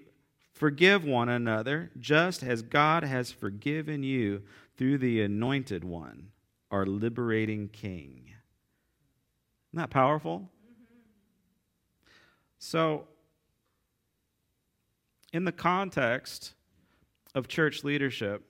Forgive 0.59 1.05
one 1.05 1.29
another, 1.29 1.93
just 2.00 2.43
as 2.43 2.62
God 2.62 3.05
has 3.05 3.31
forgiven 3.31 4.03
you 4.03 4.43
through 4.77 4.99
the 4.99 5.23
anointed 5.23 5.85
one, 5.85 6.31
our 6.69 6.85
liberating 6.85 7.69
King. 7.69 8.35
Isn't 9.71 9.81
that 9.81 9.91
powerful? 9.91 10.49
So, 12.59 13.07
in 15.33 15.45
the 15.45 15.53
context 15.53 16.55
of 17.35 17.49
church 17.49 17.85
leadership, 17.85 18.43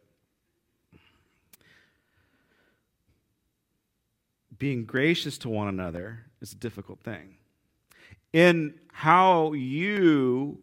being 4.58 4.84
gracious 4.84 5.38
to 5.38 5.48
one 5.48 5.68
another 5.68 6.26
is 6.40 6.52
a 6.52 6.56
difficult 6.56 7.00
thing. 7.00 7.36
In 8.32 8.74
how 8.92 9.52
you 9.52 10.60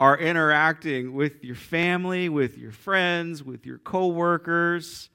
are 0.00 0.18
interacting 0.18 1.14
with 1.14 1.42
your 1.44 1.54
family, 1.54 2.28
with 2.28 2.58
your 2.58 2.72
friends, 2.72 3.42
with 3.42 3.64
your 3.64 3.78
coworkers. 3.78 5.08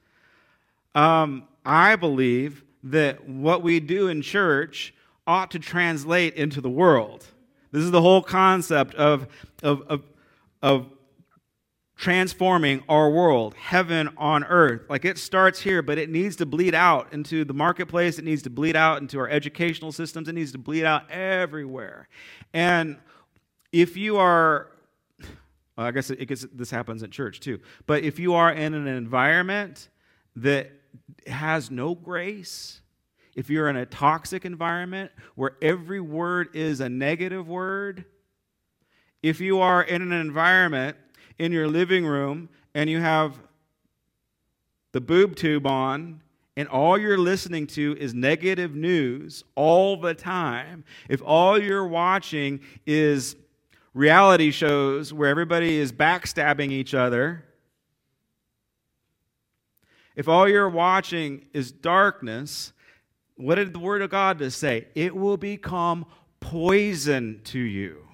Um, 0.94 1.46
I 1.64 1.96
believe 1.96 2.64
that 2.82 3.28
what 3.28 3.62
we 3.62 3.80
do 3.80 4.08
in 4.08 4.22
church 4.22 4.94
ought 5.26 5.50
to 5.50 5.58
translate 5.58 6.34
into 6.34 6.60
the 6.60 6.70
world. 6.70 7.26
This 7.72 7.82
is 7.82 7.90
the 7.90 8.02
whole 8.02 8.22
concept 8.22 8.94
of, 8.94 9.28
of, 9.62 9.82
of, 9.82 10.02
of 10.62 10.86
transforming 11.96 12.82
our 12.88 13.10
world, 13.10 13.54
heaven 13.54 14.08
on 14.16 14.42
earth. 14.44 14.82
Like 14.88 15.04
it 15.04 15.18
starts 15.18 15.60
here, 15.60 15.82
but 15.82 15.98
it 15.98 16.08
needs 16.08 16.34
to 16.36 16.46
bleed 16.46 16.74
out 16.74 17.12
into 17.12 17.44
the 17.44 17.52
marketplace. 17.52 18.18
It 18.18 18.24
needs 18.24 18.42
to 18.42 18.50
bleed 18.50 18.74
out 18.74 19.02
into 19.02 19.18
our 19.18 19.28
educational 19.28 19.92
systems. 19.92 20.26
It 20.26 20.32
needs 20.34 20.52
to 20.52 20.58
bleed 20.58 20.84
out 20.84 21.10
everywhere. 21.10 22.08
And 22.54 22.96
if 23.70 23.96
you 23.96 24.16
are, 24.16 24.68
well, 25.76 25.86
I 25.86 25.90
guess, 25.90 26.10
it, 26.10 26.26
gets, 26.26 26.46
this 26.52 26.70
happens 26.70 27.02
at 27.02 27.10
church 27.10 27.38
too, 27.38 27.60
but 27.86 28.02
if 28.02 28.18
you 28.18 28.34
are 28.34 28.50
in 28.50 28.72
an 28.72 28.86
environment 28.86 29.90
that 30.36 30.72
has 31.26 31.70
no 31.70 31.94
grace, 31.94 32.80
if 33.34 33.48
you're 33.48 33.68
in 33.68 33.76
a 33.76 33.86
toxic 33.86 34.44
environment 34.44 35.10
where 35.34 35.56
every 35.62 36.00
word 36.00 36.48
is 36.54 36.80
a 36.80 36.88
negative 36.88 37.48
word, 37.48 38.04
if 39.22 39.40
you 39.40 39.60
are 39.60 39.82
in 39.82 40.02
an 40.02 40.12
environment 40.12 40.96
in 41.38 41.52
your 41.52 41.68
living 41.68 42.06
room 42.06 42.48
and 42.74 42.90
you 42.90 43.00
have 43.00 43.38
the 44.92 45.00
boob 45.00 45.36
tube 45.36 45.66
on 45.66 46.22
and 46.56 46.68
all 46.68 46.98
you're 46.98 47.18
listening 47.18 47.66
to 47.66 47.96
is 47.98 48.12
negative 48.12 48.74
news 48.74 49.44
all 49.54 49.96
the 49.96 50.14
time, 50.14 50.84
if 51.08 51.22
all 51.24 51.58
you're 51.58 51.86
watching 51.86 52.60
is 52.86 53.36
reality 53.94 54.50
shows 54.50 55.12
where 55.12 55.28
everybody 55.28 55.78
is 55.78 55.92
backstabbing 55.92 56.70
each 56.70 56.94
other, 56.94 57.44
if 60.20 60.28
all 60.28 60.46
you're 60.46 60.68
watching 60.68 61.46
is 61.54 61.72
darkness, 61.72 62.74
what 63.36 63.54
did 63.54 63.72
the 63.72 63.78
Word 63.78 64.02
of 64.02 64.10
God 64.10 64.36
just 64.38 64.58
say? 64.58 64.86
It 64.94 65.16
will 65.16 65.38
become 65.38 66.04
poison 66.40 67.40
to 67.44 67.58
you. 67.58 68.06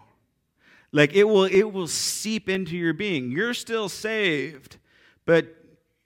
Like 0.93 1.15
it 1.15 1.25
will, 1.25 1.47
it 1.47 1.65
will 1.65 1.89
seep 1.89 2.49
into 2.49 2.77
your 2.77 2.93
being. 2.93 3.33
You're 3.33 3.55
still 3.55 3.89
saved, 3.89 4.77
but 5.25 5.49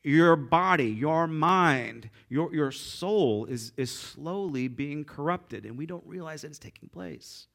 your 0.02 0.37
body, 0.37 0.87
your 0.87 1.26
mind, 1.26 2.09
your, 2.30 2.50
your 2.54 2.73
soul 2.73 3.45
is, 3.45 3.73
is 3.76 3.95
slowly 3.95 4.69
being 4.69 5.04
corrupted, 5.04 5.66
and 5.66 5.76
we 5.76 5.85
don't 5.85 6.07
realize 6.07 6.40
that 6.40 6.49
it's 6.49 6.59
taking 6.59 6.88
place. 6.88 7.47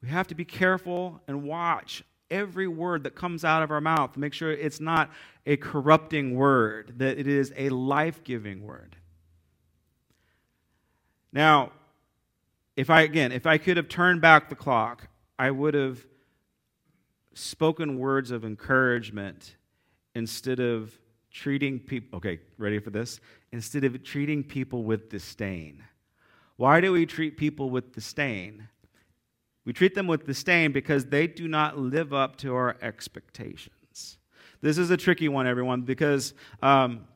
We 0.00 0.08
have 0.08 0.26
to 0.28 0.34
be 0.34 0.46
careful 0.46 1.20
and 1.28 1.42
watch 1.42 2.02
every 2.30 2.68
word 2.68 3.04
that 3.04 3.14
comes 3.14 3.44
out 3.44 3.62
of 3.62 3.70
our 3.70 3.80
mouth. 3.80 4.16
Make 4.16 4.32
sure 4.32 4.52
it's 4.52 4.80
not 4.80 5.10
a 5.46 5.56
corrupting 5.56 6.34
word, 6.34 6.94
that 6.98 7.18
it 7.18 7.26
is 7.26 7.52
a 7.56 7.68
life 7.70 8.22
giving 8.24 8.62
word. 8.62 8.96
Now, 11.32 11.72
if 12.76 12.90
I, 12.90 13.02
again, 13.02 13.32
if 13.32 13.46
I 13.46 13.58
could 13.58 13.76
have 13.76 13.88
turned 13.88 14.20
back 14.20 14.48
the 14.48 14.54
clock, 14.54 15.08
I 15.38 15.50
would 15.50 15.74
have 15.74 16.06
spoken 17.34 17.98
words 17.98 18.30
of 18.30 18.44
encouragement 18.44 19.56
instead 20.14 20.60
of 20.60 20.98
treating 21.30 21.78
people, 21.78 22.16
okay, 22.16 22.40
ready 22.56 22.78
for 22.78 22.90
this? 22.90 23.20
Instead 23.52 23.84
of 23.84 24.02
treating 24.02 24.42
people 24.42 24.84
with 24.84 25.10
disdain. 25.10 25.84
Why 26.56 26.80
do 26.80 26.92
we 26.92 27.06
treat 27.06 27.36
people 27.36 27.70
with 27.70 27.92
disdain? 27.94 28.68
We 29.68 29.74
treat 29.74 29.94
them 29.94 30.06
with 30.06 30.24
disdain 30.24 30.72
because 30.72 31.04
they 31.04 31.26
do 31.26 31.46
not 31.46 31.76
live 31.76 32.14
up 32.14 32.36
to 32.36 32.54
our 32.54 32.78
expectations. 32.80 34.16
This 34.62 34.78
is 34.78 34.90
a 34.90 34.96
tricky 34.96 35.28
one, 35.28 35.46
everyone, 35.46 35.82
because 35.82 36.32
um, 36.62 37.06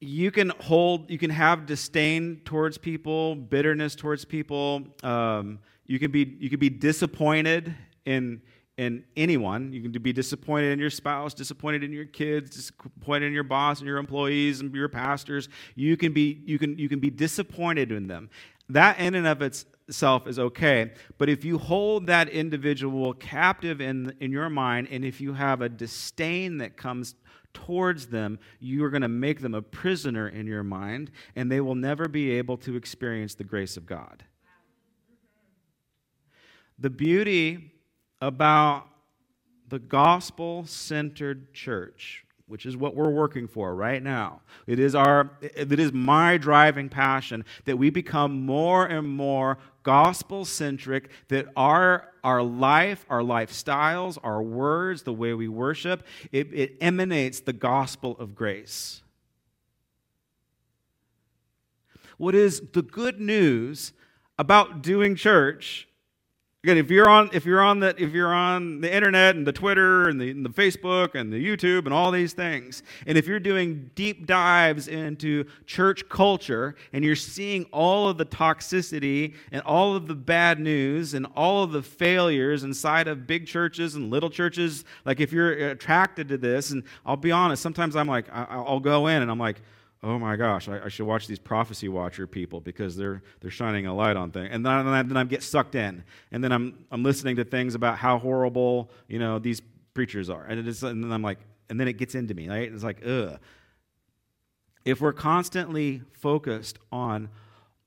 you 0.00 0.30
can 0.30 0.50
hold, 0.60 1.10
you 1.10 1.16
can 1.16 1.30
have 1.30 1.64
disdain 1.64 2.42
towards 2.44 2.76
people, 2.76 3.36
bitterness 3.36 3.94
towards 3.94 4.26
people. 4.26 4.82
Um, 5.02 5.60
you 5.86 5.98
can 5.98 6.10
be, 6.10 6.36
you 6.38 6.50
can 6.50 6.60
be 6.60 6.68
disappointed 6.68 7.74
in 8.04 8.42
in 8.76 9.04
anyone. 9.16 9.72
You 9.72 9.80
can 9.80 9.90
be 10.02 10.12
disappointed 10.12 10.72
in 10.72 10.78
your 10.78 10.90
spouse, 10.90 11.32
disappointed 11.32 11.84
in 11.84 11.92
your 11.94 12.04
kids, 12.04 12.50
disappointed 12.50 13.28
in 13.28 13.32
your 13.32 13.44
boss 13.44 13.78
and 13.78 13.88
your 13.88 13.96
employees 13.96 14.60
and 14.60 14.74
your 14.74 14.90
pastors. 14.90 15.48
You 15.74 15.96
can 15.96 16.12
be 16.12 16.42
you 16.44 16.58
can 16.58 16.78
you 16.78 16.90
can 16.90 17.00
be 17.00 17.08
disappointed 17.08 17.92
in 17.92 18.08
them. 18.08 18.28
That 18.68 18.98
in 18.98 19.14
and 19.14 19.26
of 19.26 19.40
its 19.40 19.64
self 19.90 20.26
is 20.26 20.38
okay. 20.38 20.92
But 21.18 21.28
if 21.28 21.44
you 21.44 21.58
hold 21.58 22.06
that 22.06 22.28
individual 22.28 23.14
captive 23.14 23.80
in, 23.80 24.14
in 24.20 24.32
your 24.32 24.50
mind, 24.50 24.88
and 24.90 25.04
if 25.04 25.20
you 25.20 25.34
have 25.34 25.60
a 25.60 25.68
disdain 25.68 26.58
that 26.58 26.76
comes 26.76 27.14
towards 27.52 28.08
them, 28.08 28.38
you 28.60 28.84
are 28.84 28.90
going 28.90 29.02
to 29.02 29.08
make 29.08 29.40
them 29.40 29.54
a 29.54 29.62
prisoner 29.62 30.28
in 30.28 30.46
your 30.46 30.62
mind, 30.62 31.10
and 31.34 31.50
they 31.50 31.60
will 31.60 31.74
never 31.74 32.08
be 32.08 32.32
able 32.32 32.56
to 32.58 32.76
experience 32.76 33.34
the 33.34 33.44
grace 33.44 33.76
of 33.76 33.86
God. 33.86 34.24
The 36.78 36.90
beauty 36.90 37.72
about 38.20 38.86
the 39.68 39.78
gospel 39.78 40.66
centered 40.66 41.54
church 41.54 42.25
which 42.48 42.64
is 42.64 42.76
what 42.76 42.94
we're 42.94 43.10
working 43.10 43.48
for 43.48 43.74
right 43.74 44.02
now. 44.02 44.40
It 44.66 44.78
is 44.78 44.94
our 44.94 45.30
it 45.40 45.78
is 45.78 45.92
my 45.92 46.36
driving 46.36 46.88
passion 46.88 47.44
that 47.64 47.76
we 47.76 47.90
become 47.90 48.46
more 48.46 48.86
and 48.86 49.08
more 49.08 49.58
gospel 49.82 50.44
centric 50.44 51.10
that 51.28 51.46
our 51.56 52.12
our 52.22 52.42
life, 52.42 53.04
our 53.08 53.20
lifestyles, 53.20 54.18
our 54.22 54.42
words, 54.42 55.02
the 55.02 55.12
way 55.12 55.32
we 55.32 55.48
worship, 55.48 56.04
it, 56.32 56.52
it 56.52 56.76
emanates 56.80 57.40
the 57.40 57.52
gospel 57.52 58.16
of 58.18 58.34
grace. 58.34 59.02
What 62.18 62.34
is 62.34 62.62
the 62.72 62.82
good 62.82 63.20
news 63.20 63.92
about 64.38 64.82
doing 64.82 65.14
church 65.14 65.88
Again, 66.66 66.78
if 66.78 66.90
you're 66.90 67.08
on 67.08 67.30
if 67.32 67.46
you're 67.46 67.60
on 67.60 67.78
the 67.78 67.94
if 67.96 68.12
you're 68.12 68.34
on 68.34 68.80
the 68.80 68.92
internet 68.92 69.36
and 69.36 69.46
the 69.46 69.52
Twitter 69.52 70.08
and 70.08 70.20
the, 70.20 70.30
and 70.32 70.44
the, 70.44 70.50
Facebook 70.50 71.14
and 71.14 71.32
the 71.32 71.36
YouTube 71.36 71.84
and 71.84 71.94
all 71.94 72.10
these 72.10 72.32
things, 72.32 72.82
and 73.06 73.16
if 73.16 73.28
you're 73.28 73.38
doing 73.38 73.88
deep 73.94 74.26
dives 74.26 74.88
into 74.88 75.44
church 75.66 76.08
culture 76.08 76.74
and 76.92 77.04
you're 77.04 77.14
seeing 77.14 77.66
all 77.66 78.08
of 78.08 78.18
the 78.18 78.24
toxicity 78.24 79.36
and 79.52 79.62
all 79.62 79.94
of 79.94 80.08
the 80.08 80.16
bad 80.16 80.58
news 80.58 81.14
and 81.14 81.24
all 81.36 81.62
of 81.62 81.70
the 81.70 81.82
failures 81.82 82.64
inside 82.64 83.06
of 83.06 83.28
big 83.28 83.46
churches 83.46 83.94
and 83.94 84.10
little 84.10 84.28
churches, 84.28 84.84
like 85.04 85.20
if 85.20 85.32
you're 85.32 85.68
attracted 85.68 86.26
to 86.26 86.36
this, 86.36 86.72
and 86.72 86.82
I'll 87.04 87.16
be 87.16 87.30
honest, 87.30 87.62
sometimes 87.62 87.94
I'm 87.94 88.08
like 88.08 88.26
I'll 88.32 88.80
go 88.80 89.06
in 89.06 89.22
and 89.22 89.30
I'm 89.30 89.38
like, 89.38 89.62
oh 90.06 90.20
my 90.20 90.36
gosh, 90.36 90.68
I, 90.68 90.84
I, 90.84 90.88
should 90.88 91.04
watch 91.04 91.26
these 91.26 91.40
prophecy 91.40 91.88
watcher 91.88 92.28
people 92.28 92.60
because 92.60 92.96
they're 92.96 93.22
they're 93.40 93.50
shining 93.50 93.86
a 93.86 93.94
light 93.94 94.16
on 94.16 94.30
things. 94.30 94.50
And 94.52 94.64
then, 94.64 94.72
I, 94.86 95.02
then 95.02 95.16
I 95.16 95.24
get 95.24 95.42
sucked 95.42 95.74
in, 95.74 96.04
and 96.30 96.44
then 96.44 96.52
I'm 96.52 96.86
I'm 96.92 97.02
listening 97.02 97.36
to 97.36 97.44
things 97.44 97.74
about 97.74 97.98
how 97.98 98.18
horrible 98.18 98.90
you 99.08 99.18
know 99.18 99.40
these 99.40 99.60
preachers 99.94 100.30
are, 100.30 100.44
and 100.44 100.60
it 100.60 100.68
is, 100.68 100.84
and 100.84 101.02
then 101.02 101.10
I'm 101.10 101.22
like, 101.22 101.40
and 101.68 101.80
then 101.80 101.88
it 101.88 101.94
gets 101.94 102.14
into 102.14 102.34
me, 102.34 102.48
right? 102.48 102.72
It's 102.72 102.84
like, 102.84 103.04
ugh. 103.04 103.38
If 104.84 105.00
we're 105.00 105.12
constantly 105.12 106.02
focused 106.12 106.78
on 106.92 107.28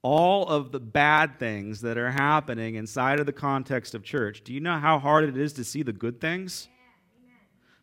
all 0.01 0.45
of 0.47 0.73
the 0.73 0.81
bad 0.81 1.39
things 1.39 1.79
that 1.81 1.97
are 1.97 2.11
happening 2.11 2.75
inside 2.75 3.21
of 3.21 3.25
the 3.25 3.31
context 3.31 3.95
of 3.95 4.03
church, 4.03 4.43
do 4.43 4.53
you 4.53 4.59
know 4.59 4.77
how 4.77 4.99
hard 4.99 5.23
it 5.23 5.37
is 5.37 5.53
to 5.53 5.63
see 5.63 5.81
the 5.81 5.93
good 5.93 6.19
things? 6.19 6.67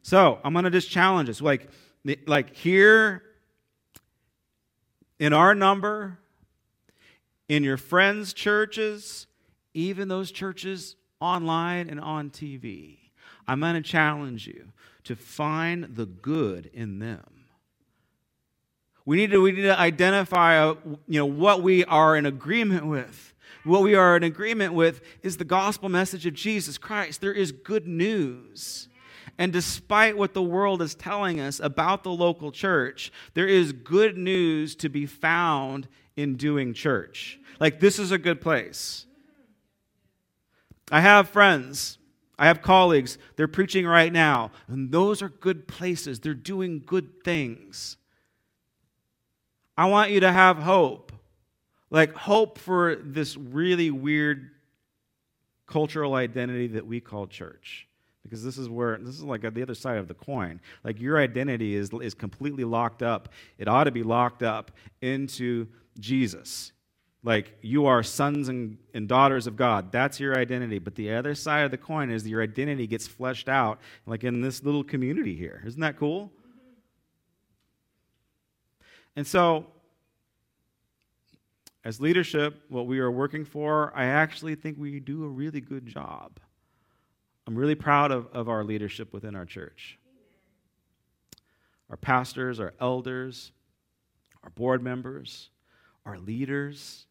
So 0.02 0.38
I'm 0.44 0.52
going 0.52 0.66
to 0.66 0.70
just 0.70 0.90
challenge 0.90 1.30
us. 1.30 1.40
Like, 1.40 1.70
like 2.26 2.54
here 2.54 3.22
in 5.18 5.32
our 5.32 5.54
number, 5.54 6.18
in 7.48 7.64
your 7.64 7.76
friends' 7.76 8.32
churches, 8.32 9.26
even 9.74 10.08
those 10.08 10.30
churches 10.30 10.96
online 11.20 11.88
and 11.88 12.00
on 12.00 12.30
TV, 12.30 12.98
I'm 13.46 13.60
going 13.60 13.74
to 13.74 13.82
challenge 13.82 14.46
you 14.46 14.72
to 15.04 15.16
find 15.16 15.84
the 15.96 16.06
good 16.06 16.70
in 16.72 16.98
them. 16.98 17.44
We 19.04 19.16
need 19.16 19.30
to, 19.30 19.40
we 19.40 19.52
need 19.52 19.62
to 19.62 19.78
identify 19.78 20.58
uh, 20.58 20.74
you 21.06 21.20
know, 21.20 21.26
what 21.26 21.62
we 21.62 21.84
are 21.84 22.16
in 22.16 22.26
agreement 22.26 22.86
with. 22.86 23.34
What 23.62 23.82
we 23.82 23.94
are 23.94 24.16
in 24.16 24.24
agreement 24.24 24.74
with 24.74 25.00
is 25.22 25.36
the 25.36 25.44
gospel 25.44 25.88
message 25.88 26.26
of 26.26 26.34
Jesus 26.34 26.76
Christ. 26.76 27.20
There 27.20 27.32
is 27.32 27.52
good 27.52 27.86
news. 27.86 28.88
And 29.38 29.52
despite 29.52 30.16
what 30.16 30.34
the 30.34 30.42
world 30.42 30.80
is 30.80 30.94
telling 30.94 31.40
us 31.40 31.60
about 31.60 32.02
the 32.02 32.10
local 32.10 32.52
church, 32.52 33.12
there 33.34 33.46
is 33.46 33.72
good 33.72 34.16
news 34.16 34.74
to 34.76 34.88
be 34.88 35.04
found 35.04 35.88
in 36.16 36.36
doing 36.36 36.72
church. 36.72 37.38
Like, 37.60 37.80
this 37.80 37.98
is 37.98 38.10
a 38.12 38.18
good 38.18 38.40
place. 38.40 39.04
I 40.90 41.00
have 41.00 41.28
friends, 41.28 41.98
I 42.38 42.46
have 42.46 42.62
colleagues, 42.62 43.18
they're 43.36 43.48
preaching 43.48 43.86
right 43.86 44.12
now, 44.12 44.52
and 44.68 44.90
those 44.90 45.20
are 45.20 45.28
good 45.28 45.66
places. 45.66 46.20
They're 46.20 46.32
doing 46.32 46.82
good 46.86 47.24
things. 47.24 47.96
I 49.76 49.86
want 49.86 50.12
you 50.12 50.20
to 50.20 50.32
have 50.32 50.58
hope. 50.58 51.12
Like, 51.90 52.14
hope 52.14 52.58
for 52.58 52.96
this 52.96 53.36
really 53.36 53.90
weird 53.90 54.50
cultural 55.66 56.14
identity 56.14 56.68
that 56.68 56.86
we 56.86 57.00
call 57.00 57.26
church 57.26 57.86
because 58.26 58.44
this 58.44 58.58
is 58.58 58.68
where 58.68 58.98
this 58.98 59.14
is 59.14 59.22
like 59.22 59.42
the 59.42 59.62
other 59.62 59.74
side 59.74 59.98
of 59.98 60.08
the 60.08 60.14
coin. 60.14 60.60
Like 60.84 61.00
your 61.00 61.18
identity 61.18 61.74
is, 61.74 61.90
is 62.02 62.14
completely 62.14 62.64
locked 62.64 63.02
up. 63.02 63.30
It 63.58 63.68
ought 63.68 63.84
to 63.84 63.90
be 63.90 64.02
locked 64.02 64.42
up 64.42 64.70
into 65.00 65.66
jesus. 65.98 66.72
Like 67.22 67.56
you 67.62 67.86
are 67.86 68.02
sons 68.02 68.48
and, 68.48 68.78
and 68.94 69.08
daughters 69.08 69.46
of 69.46 69.56
god. 69.56 69.90
That's 69.90 70.20
your 70.20 70.38
identity. 70.38 70.78
But 70.78 70.94
the 70.94 71.14
other 71.14 71.34
side 71.34 71.64
of 71.64 71.70
the 71.70 71.78
coin 71.78 72.10
is 72.10 72.26
your 72.26 72.42
identity 72.42 72.86
gets 72.86 73.06
fleshed 73.06 73.48
out 73.48 73.80
like 74.06 74.24
in 74.24 74.40
this 74.40 74.62
little 74.62 74.84
community 74.84 75.34
here. 75.34 75.62
Isn't 75.66 75.80
that 75.80 75.98
cool? 75.98 76.30
And 79.16 79.26
so 79.26 79.66
as 81.86 82.00
leadership 82.00 82.64
what 82.68 82.88
we 82.88 82.98
are 82.98 83.12
working 83.12 83.44
for 83.44 83.92
i 83.94 84.06
actually 84.06 84.56
think 84.56 84.76
we 84.76 84.98
do 84.98 85.24
a 85.24 85.28
really 85.28 85.60
good 85.60 85.86
job 85.86 86.40
I'm 87.46 87.54
really 87.54 87.74
proud 87.74 88.10
of, 88.10 88.26
of 88.32 88.48
our 88.48 88.64
leadership 88.64 89.12
within 89.12 89.36
our 89.36 89.44
church. 89.44 89.98
Our 91.90 91.96
pastors, 91.96 92.58
our 92.58 92.74
elders, 92.80 93.52
our 94.42 94.50
board 94.50 94.82
members, 94.82 95.50
our 96.04 96.18
leaders. 96.18 97.06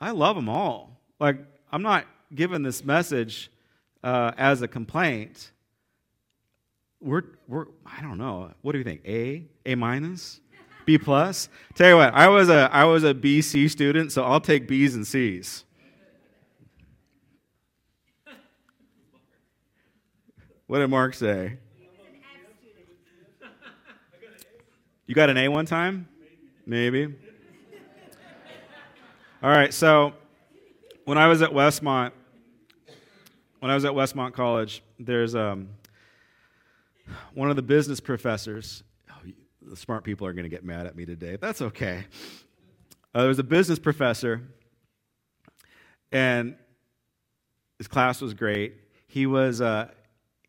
I 0.00 0.10
love 0.10 0.36
them 0.36 0.48
all. 0.48 1.00
Like, 1.20 1.38
I'm 1.70 1.82
not 1.82 2.06
giving 2.34 2.62
this 2.62 2.84
message 2.84 3.50
uh, 4.02 4.32
as 4.36 4.62
a 4.62 4.68
complaint. 4.68 5.52
We're, 7.00 7.22
we're, 7.46 7.66
I 7.84 8.02
don't 8.02 8.18
know. 8.18 8.50
What 8.62 8.72
do 8.72 8.78
you 8.78 8.84
think? 8.84 9.02
A, 9.06 9.44
A 9.64 9.74
minus, 9.76 10.40
B 10.84 10.98
plus. 10.98 11.48
Tell 11.74 11.88
you 11.88 11.96
what, 11.96 12.12
I 12.14 12.26
was 12.28 12.48
a, 12.48 12.68
I 12.72 12.84
was 12.84 13.04
a 13.04 13.14
BC 13.14 13.70
student, 13.70 14.10
so 14.10 14.24
I'll 14.24 14.40
take 14.40 14.66
B's 14.66 14.96
and 14.96 15.06
C's. 15.06 15.65
What 20.66 20.80
did 20.80 20.88
Mark 20.88 21.14
say? 21.14 21.58
You 25.06 25.14
got 25.14 25.30
an 25.30 25.36
A 25.36 25.48
one 25.48 25.64
time? 25.64 26.08
Maybe. 26.66 27.14
All 29.44 29.50
right, 29.50 29.72
so 29.72 30.12
when 31.04 31.18
I 31.18 31.28
was 31.28 31.40
at 31.40 31.50
Westmont, 31.50 32.10
when 33.60 33.70
I 33.70 33.74
was 33.74 33.84
at 33.84 33.92
Westmont 33.92 34.32
College, 34.32 34.82
there's 34.98 35.36
um, 35.36 35.68
one 37.34 37.48
of 37.48 37.54
the 37.54 37.62
business 37.62 38.00
professors. 38.00 38.82
Oh, 39.08 39.30
the 39.62 39.76
smart 39.76 40.02
people 40.02 40.26
are 40.26 40.32
going 40.32 40.44
to 40.44 40.48
get 40.48 40.64
mad 40.64 40.86
at 40.86 40.96
me 40.96 41.06
today. 41.06 41.36
That's 41.40 41.62
okay. 41.62 42.06
Uh, 43.14 43.20
there 43.20 43.28
was 43.28 43.38
a 43.38 43.44
business 43.44 43.78
professor, 43.78 44.42
and 46.10 46.56
his 47.78 47.86
class 47.86 48.20
was 48.20 48.34
great. 48.34 48.74
He 49.06 49.26
was 49.26 49.60
uh, 49.60 49.90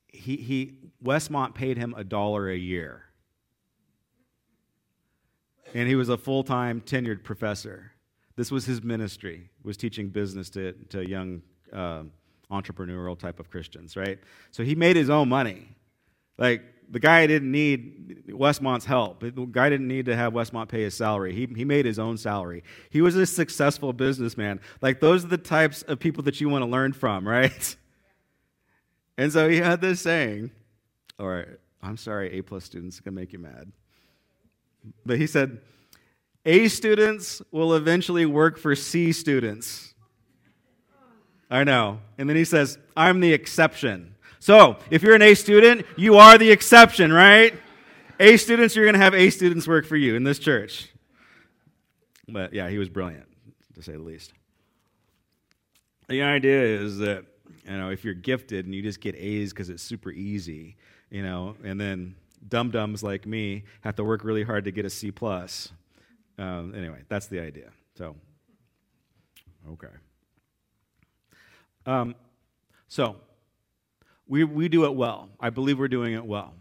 he, 0.08 0.38
he 0.38 0.74
Westmont 1.04 1.54
paid 1.54 1.78
him 1.78 1.94
a 1.98 2.04
dollar 2.04 2.50
a 2.50 2.58
year. 2.58 3.04
And 5.74 5.88
he 5.88 5.96
was 5.96 6.10
a 6.10 6.18
full 6.18 6.44
time 6.44 6.82
tenured 6.82 7.24
professor. 7.24 7.92
This 8.36 8.52
was 8.52 8.66
his 8.66 8.84
ministry, 8.84 9.50
was 9.64 9.78
teaching 9.78 10.10
business 10.10 10.50
to, 10.52 10.74
to 10.90 11.08
young 11.08 11.42
uh, 11.74 12.04
entrepreneurial 12.52 13.18
type 13.18 13.40
of 13.40 13.50
Christians, 13.50 13.98
right? 13.98 14.20
So 14.52 14.64
he 14.64 14.76
made 14.76 14.96
his 14.96 15.10
own 15.10 15.30
money. 15.30 15.76
Like, 16.38 16.62
the 16.90 17.00
guy 17.00 17.28
didn't 17.28 17.52
need 17.52 18.28
Westmont's 18.28 18.86
help. 18.86 19.20
The 19.20 19.32
guy 19.32 19.70
didn't 19.70 19.88
need 19.88 20.06
to 20.06 20.16
have 20.16 20.34
Westmont 20.34 20.70
pay 20.70 20.84
his 20.84 20.96
salary. 20.96 21.34
He, 21.34 21.46
he 21.54 21.66
made 21.66 21.86
his 21.86 22.00
own 22.00 22.18
salary. 22.18 22.64
He 22.90 23.02
was 23.02 23.16
a 23.16 23.26
successful 23.26 23.92
businessman. 23.92 24.62
Like, 24.82 25.00
those 25.02 25.26
are 25.26 25.28
the 25.28 25.38
types 25.38 25.82
of 25.82 26.00
people 26.00 26.24
that 26.24 26.40
you 26.40 26.48
want 26.48 26.64
to 26.64 26.70
learn 26.70 26.94
from, 26.94 27.28
right? 27.28 27.76
And 29.18 29.32
so 29.32 29.50
he 29.50 29.58
had 29.58 29.82
this 29.82 30.02
saying, 30.02 30.52
or 31.18 31.58
I'm 31.82 31.98
sorry, 31.98 32.38
A 32.38 32.42
plus 32.42 32.66
students 32.66 33.00
can 33.00 33.16
make 33.16 33.34
you 33.34 33.40
mad. 33.40 33.72
But 35.06 35.18
he 35.18 35.28
said, 35.28 35.60
A 36.46 36.68
students 36.68 37.42
will 37.52 37.74
eventually 37.74 38.26
work 38.26 38.58
for 38.58 38.76
C 38.76 39.12
students. 39.12 39.94
I 41.50 41.64
know. 41.64 42.00
And 42.18 42.30
then 42.30 42.36
he 42.36 42.46
says, 42.46 42.78
I'm 42.96 43.20
the 43.20 43.34
exception. 43.34 44.16
So 44.40 44.78
if 44.92 45.02
you're 45.02 45.16
an 45.16 45.22
A 45.22 45.34
student, 45.34 45.86
you 45.96 46.18
are 46.18 46.38
the 46.38 46.52
exception, 46.52 47.12
right? 47.12 47.54
A 48.20 48.38
students, 48.38 48.76
you're 48.76 48.86
going 48.86 48.94
to 48.94 49.00
have 49.00 49.14
A 49.14 49.30
students 49.30 49.68
work 49.68 49.86
for 49.86 49.96
you 49.96 50.16
in 50.16 50.24
this 50.24 50.40
church. 50.40 50.90
But 52.28 52.54
yeah, 52.54 52.70
he 52.70 52.78
was 52.78 52.90
brilliant, 52.90 53.28
to 53.76 53.82
say 53.82 53.94
the 53.94 54.00
least. 54.00 54.34
The 56.08 56.22
idea 56.22 56.62
is 56.62 56.98
that 57.00 57.26
you 57.68 57.78
know, 57.78 57.90
if 57.90 58.04
you're 58.04 58.14
gifted 58.14 58.66
and 58.66 58.74
you 58.74 58.82
just 58.82 59.02
get 59.02 59.16
A's 59.16 59.52
because 59.52 59.70
it's 59.70 59.84
super 59.84 60.12
easy, 60.12 60.78
you 61.10 61.24
know, 61.24 61.56
and 61.64 61.80
then 61.80 62.16
dum 62.48 62.72
dums 62.72 63.04
like 63.04 63.26
me 63.26 63.64
have 63.82 63.96
to 63.96 64.04
work 64.04 64.24
really 64.24 64.44
hard 64.44 64.66
to 64.66 64.72
get 64.72 64.86
a 64.86 64.90
C 64.90 65.12
plus. 65.12 65.72
Um, 66.38 66.74
anyway, 66.76 67.02
that's 67.10 67.28
the 67.28 67.40
idea. 67.40 67.72
So, 67.96 68.16
okay. 69.72 69.88
Um, 71.86 72.16
so, 72.88 73.18
we, 74.28 74.44
we 74.44 74.70
do 74.70 74.86
it 74.86 74.94
well. 74.94 75.30
I 75.40 75.50
believe 75.50 75.80
we're 75.80 75.88
doing 75.88 76.14
it 76.14 76.26
well 76.26 76.54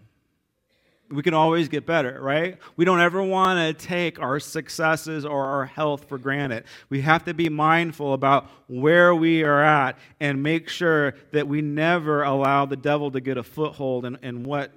we 1.10 1.22
can 1.22 1.34
always 1.34 1.68
get 1.68 1.86
better, 1.86 2.20
right? 2.20 2.58
We 2.76 2.84
don't 2.84 3.00
ever 3.00 3.22
want 3.22 3.58
to 3.78 3.86
take 3.86 4.20
our 4.20 4.40
successes 4.40 5.24
or 5.24 5.44
our 5.44 5.66
health 5.66 6.08
for 6.08 6.18
granted. 6.18 6.64
We 6.88 7.00
have 7.02 7.24
to 7.24 7.34
be 7.34 7.48
mindful 7.48 8.12
about 8.12 8.50
where 8.66 9.14
we 9.14 9.44
are 9.44 9.62
at 9.62 9.98
and 10.20 10.42
make 10.42 10.68
sure 10.68 11.14
that 11.32 11.46
we 11.46 11.62
never 11.62 12.22
allow 12.24 12.66
the 12.66 12.76
devil 12.76 13.10
to 13.12 13.20
get 13.20 13.36
a 13.36 13.42
foothold 13.42 14.04
in, 14.04 14.18
in 14.22 14.42
what, 14.42 14.72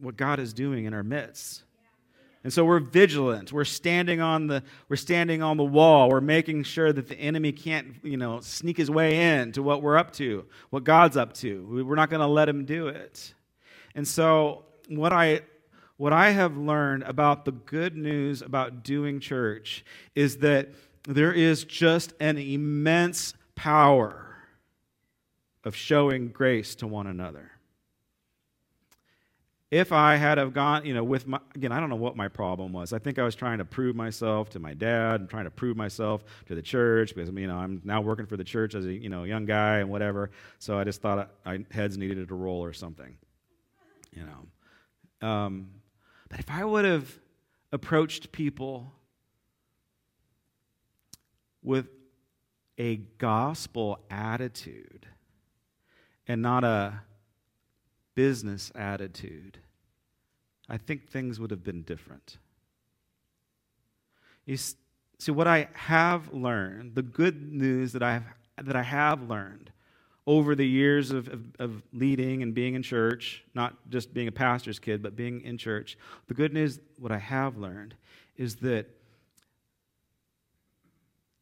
what 0.00 0.16
God 0.16 0.38
is 0.38 0.52
doing 0.52 0.84
in 0.84 0.94
our 0.94 1.02
midst. 1.02 1.62
And 2.44 2.52
so 2.52 2.64
we're 2.64 2.80
vigilant. 2.80 3.52
We're 3.52 3.64
standing 3.64 4.20
on 4.20 4.48
the 4.48 4.64
we're 4.88 4.96
standing 4.96 5.42
on 5.42 5.56
the 5.56 5.64
wall. 5.64 6.08
We're 6.08 6.20
making 6.20 6.64
sure 6.64 6.92
that 6.92 7.06
the 7.06 7.14
enemy 7.14 7.52
can't, 7.52 7.94
you 8.02 8.16
know, 8.16 8.40
sneak 8.40 8.76
his 8.76 8.90
way 8.90 9.38
in 9.38 9.52
to 9.52 9.62
what 9.62 9.80
we're 9.80 9.96
up 9.96 10.12
to, 10.14 10.44
what 10.70 10.82
God's 10.82 11.16
up 11.16 11.34
to. 11.34 11.84
We're 11.86 11.94
not 11.94 12.10
going 12.10 12.20
to 12.20 12.26
let 12.26 12.48
him 12.48 12.64
do 12.64 12.88
it. 12.88 13.32
And 13.94 14.06
so 14.06 14.64
what 14.88 15.12
I 15.12 15.42
what 16.02 16.12
I 16.12 16.30
have 16.30 16.56
learned 16.56 17.04
about 17.04 17.44
the 17.44 17.52
good 17.52 17.96
news 17.96 18.42
about 18.42 18.82
doing 18.82 19.20
church 19.20 19.84
is 20.16 20.38
that 20.38 20.70
there 21.04 21.32
is 21.32 21.62
just 21.62 22.12
an 22.18 22.38
immense 22.38 23.34
power 23.54 24.34
of 25.62 25.76
showing 25.76 26.30
grace 26.30 26.74
to 26.74 26.88
one 26.88 27.06
another. 27.06 27.52
if 29.70 29.92
I 29.92 30.16
had 30.16 30.38
have 30.38 30.52
gone, 30.52 30.84
you 30.84 30.92
know, 30.92 31.04
with 31.04 31.28
my, 31.28 31.38
again, 31.54 31.70
I 31.70 31.78
don't 31.78 31.88
know 31.88 31.94
what 31.94 32.16
my 32.16 32.26
problem 32.26 32.72
was. 32.72 32.92
I 32.92 32.98
think 32.98 33.20
I 33.20 33.22
was 33.22 33.36
trying 33.36 33.58
to 33.58 33.64
prove 33.64 33.94
myself 33.94 34.50
to 34.50 34.58
my 34.58 34.74
dad 34.74 35.20
and 35.20 35.30
trying 35.30 35.44
to 35.44 35.52
prove 35.52 35.76
myself 35.76 36.24
to 36.46 36.56
the 36.56 36.62
church 36.62 37.14
because, 37.14 37.32
you 37.32 37.46
know, 37.46 37.58
I'm 37.58 37.80
now 37.84 38.00
working 38.00 38.26
for 38.26 38.36
the 38.36 38.42
church 38.42 38.74
as 38.74 38.86
a, 38.86 38.92
you 38.92 39.08
know, 39.08 39.22
young 39.22 39.46
guy 39.46 39.78
and 39.78 39.88
whatever. 39.88 40.32
So 40.58 40.76
I 40.76 40.82
just 40.82 41.00
thought 41.00 41.30
I, 41.46 41.52
I 41.52 41.64
heads 41.70 41.96
needed 41.96 42.26
to 42.26 42.34
roll 42.34 42.64
or 42.64 42.72
something, 42.72 43.16
you 44.12 44.24
know. 44.24 45.28
Um, 45.28 45.68
but 46.32 46.40
if 46.40 46.50
I 46.50 46.64
would 46.64 46.86
have 46.86 47.18
approached 47.72 48.32
people 48.32 48.90
with 51.62 51.88
a 52.78 52.96
gospel 53.18 53.98
attitude 54.10 55.06
and 56.26 56.40
not 56.40 56.64
a 56.64 57.02
business 58.14 58.72
attitude, 58.74 59.58
I 60.70 60.78
think 60.78 61.10
things 61.10 61.38
would 61.38 61.50
have 61.50 61.62
been 61.62 61.82
different. 61.82 62.38
You 64.46 64.56
see, 64.56 65.32
what 65.32 65.46
I 65.46 65.68
have 65.74 66.32
learned, 66.32 66.94
the 66.94 67.02
good 67.02 67.52
news 67.52 67.92
that 67.92 68.02
I 68.02 68.14
have, 68.14 68.24
that 68.62 68.74
I 68.76 68.82
have 68.82 69.28
learned 69.28 69.70
over 70.26 70.54
the 70.54 70.66
years 70.66 71.10
of, 71.10 71.28
of, 71.28 71.40
of, 71.58 71.82
leading 71.92 72.42
and 72.42 72.54
being 72.54 72.74
in 72.74 72.82
church, 72.82 73.44
not 73.54 73.74
just 73.90 74.14
being 74.14 74.28
a 74.28 74.32
pastor's 74.32 74.78
kid, 74.78 75.02
but 75.02 75.16
being 75.16 75.40
in 75.42 75.58
church, 75.58 75.98
the 76.28 76.34
good 76.34 76.52
news, 76.52 76.78
what 76.98 77.10
I 77.10 77.18
have 77.18 77.56
learned, 77.56 77.94
is 78.36 78.56
that 78.56 78.86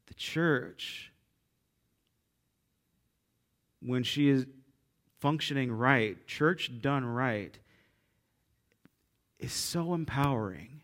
the 0.06 0.14
church, 0.14 1.12
when 3.82 4.02
she 4.02 4.30
is 4.30 4.46
functioning 5.20 5.70
right, 5.70 6.26
church 6.26 6.70
done 6.80 7.04
right, 7.04 7.58
is 9.38 9.52
so 9.52 9.92
empowering, 9.92 10.80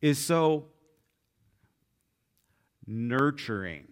is 0.00 0.18
so 0.18 0.66
nurturing, 2.86 3.86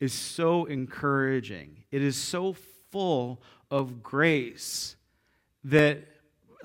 is 0.00 0.14
so 0.14 0.64
encouraging. 0.64 1.84
It 1.90 2.02
is 2.02 2.16
so 2.16 2.56
full 2.90 3.42
of 3.70 4.02
grace 4.02 4.96
that, 5.64 5.98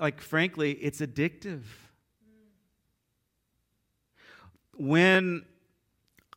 like, 0.00 0.20
frankly, 0.20 0.72
it's 0.72 1.00
addictive. 1.00 1.62
When 4.74 5.44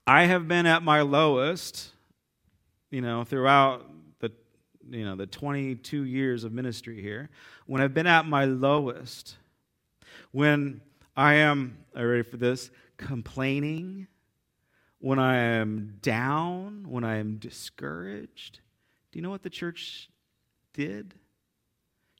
I 0.05 0.25
have 0.25 0.47
been 0.47 0.65
at 0.65 0.83
my 0.83 1.01
lowest, 1.01 1.91
you 2.91 3.01
know, 3.01 3.23
throughout 3.23 3.89
the, 4.19 4.31
you 4.89 5.05
know, 5.05 5.15
the 5.15 5.27
22 5.27 6.03
years 6.03 6.43
of 6.43 6.51
ministry 6.51 7.01
here, 7.01 7.29
when 7.65 7.81
I've 7.81 7.93
been 7.93 8.07
at 8.07 8.25
my 8.25 8.45
lowest, 8.45 9.37
when 10.31 10.81
I 11.15 11.35
am, 11.35 11.77
are 11.95 12.01
you 12.01 12.09
ready 12.09 12.23
for 12.23 12.37
this? 12.37 12.71
Complaining, 12.97 14.07
when 14.99 15.19
I 15.19 15.37
am 15.37 15.97
down, 16.01 16.85
when 16.89 17.03
I 17.03 17.17
am 17.17 17.37
discouraged. 17.37 18.59
Do 19.11 19.19
you 19.19 19.23
know 19.23 19.29
what 19.29 19.43
the 19.43 19.49
church 19.49 20.09
did? 20.73 21.15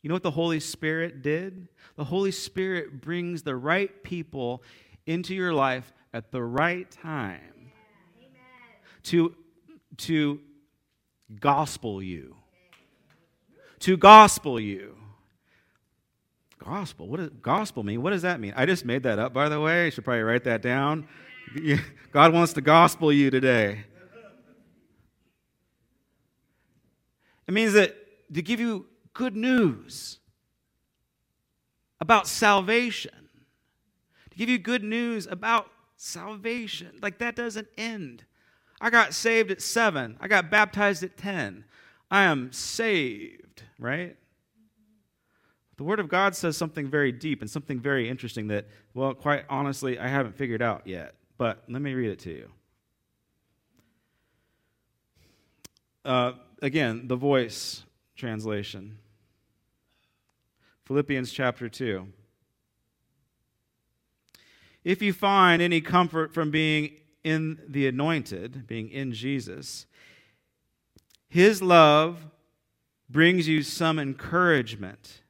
You 0.02 0.10
know 0.10 0.15
what 0.15 0.24
the 0.24 0.32
Holy 0.32 0.60
Spirit 0.60 1.22
did? 1.22 1.68
The 1.96 2.06
Holy 2.06 2.32
Spirit 2.32 3.02
brings 3.02 3.44
the 3.44 3.56
right 3.56 4.04
people 4.04 4.63
into 5.06 5.36
your 5.36 5.54
life 5.54 5.92
at 6.13 6.32
the 6.32 6.42
right 6.42 6.89
time 6.89 7.72
to, 9.04 9.36
to 9.98 10.39
gospel 11.39 12.02
you 12.02 12.36
to 13.80 13.98
gospel 13.98 14.60
you. 14.60 14.96
Gospel. 16.58 17.08
What 17.08 17.18
does 17.18 17.30
gospel 17.42 17.84
mean? 17.84 18.02
What 18.02 18.12
does 18.12 18.24
that 18.24 18.39
mean? 18.39 18.54
I 18.56 18.65
just 18.65 18.84
made 18.84 19.04
that 19.04 19.18
up, 19.18 19.34
by 19.34 19.48
the 19.48 19.60
way. 19.60 19.89
Should 19.89 20.04
probably 20.04 20.24
write 20.24 20.44
that 20.44 20.62
down. 20.62 21.08
God 22.12 22.34
wants 22.34 22.54
to 22.54 22.62
gospel 22.62 23.12
you 23.12 23.30
today. 23.30 23.86
It 27.48 27.54
means 27.54 27.74
that 27.74 27.96
to 28.34 28.42
give 28.42 28.60
you 28.60 28.86
good 29.14 29.36
news 29.36 30.20
about 32.00 32.28
salvation, 32.28 33.30
to 34.30 34.38
give 34.38 34.50
you 34.50 34.60
good 34.60 34.84
news 34.84 35.28
about 35.28 35.68
salvation. 35.98 37.00
Like 37.02 37.18
that 37.18 37.36
doesn't 37.36 37.68
end. 37.78 38.24
I 38.80 38.90
got 38.90 39.14
saved 39.14 39.52
at 39.52 39.62
seven, 39.62 40.18
I 40.20 40.28
got 40.28 40.50
baptized 40.50 41.04
at 41.04 41.18
10. 41.18 41.66
I 42.12 42.24
am 42.24 42.52
saved 42.52 43.40
right? 43.80 44.16
The 45.78 45.84
Word 45.84 46.00
of 46.00 46.10
God 46.10 46.36
says 46.36 46.58
something 46.58 46.88
very 46.88 47.12
deep 47.12 47.42
and 47.42 47.50
something 47.50 47.80
very 47.80 48.10
interesting 48.10 48.48
that, 48.50 48.68
well, 48.94 49.14
quite 49.14 49.46
honestly, 49.50 49.98
I 49.98 50.08
haven't 50.08 50.36
figured 50.36 50.62
out 50.62 50.86
yet. 50.86 51.16
But 51.39 51.63
let 51.69 51.82
me 51.82 51.93
read 51.93 52.10
it 52.10 52.19
to 52.19 52.32
you. 52.32 52.49
Uh, 56.04 56.34
again, 56.62 57.08
the 57.08 57.15
voice 57.15 57.84
translation. 58.17 58.97
Philippians 60.84 61.32
chapter 61.32 61.69
2. 61.69 62.08
If 64.84 65.02
you 65.02 65.13
find 65.13 65.62
any 65.62 65.80
comfort 65.80 66.34
from 66.34 66.52
being 66.52 66.91
in 67.23 67.62
the 67.69 67.88
anointed, 67.88 68.67
being 68.67 68.89
in 68.89 69.13
Jesus, 69.13 69.86
his 71.30 71.62
love 71.62 72.25
brings 73.10 73.47
you 73.47 73.63
some 73.63 73.97
encouragement, 73.97 75.21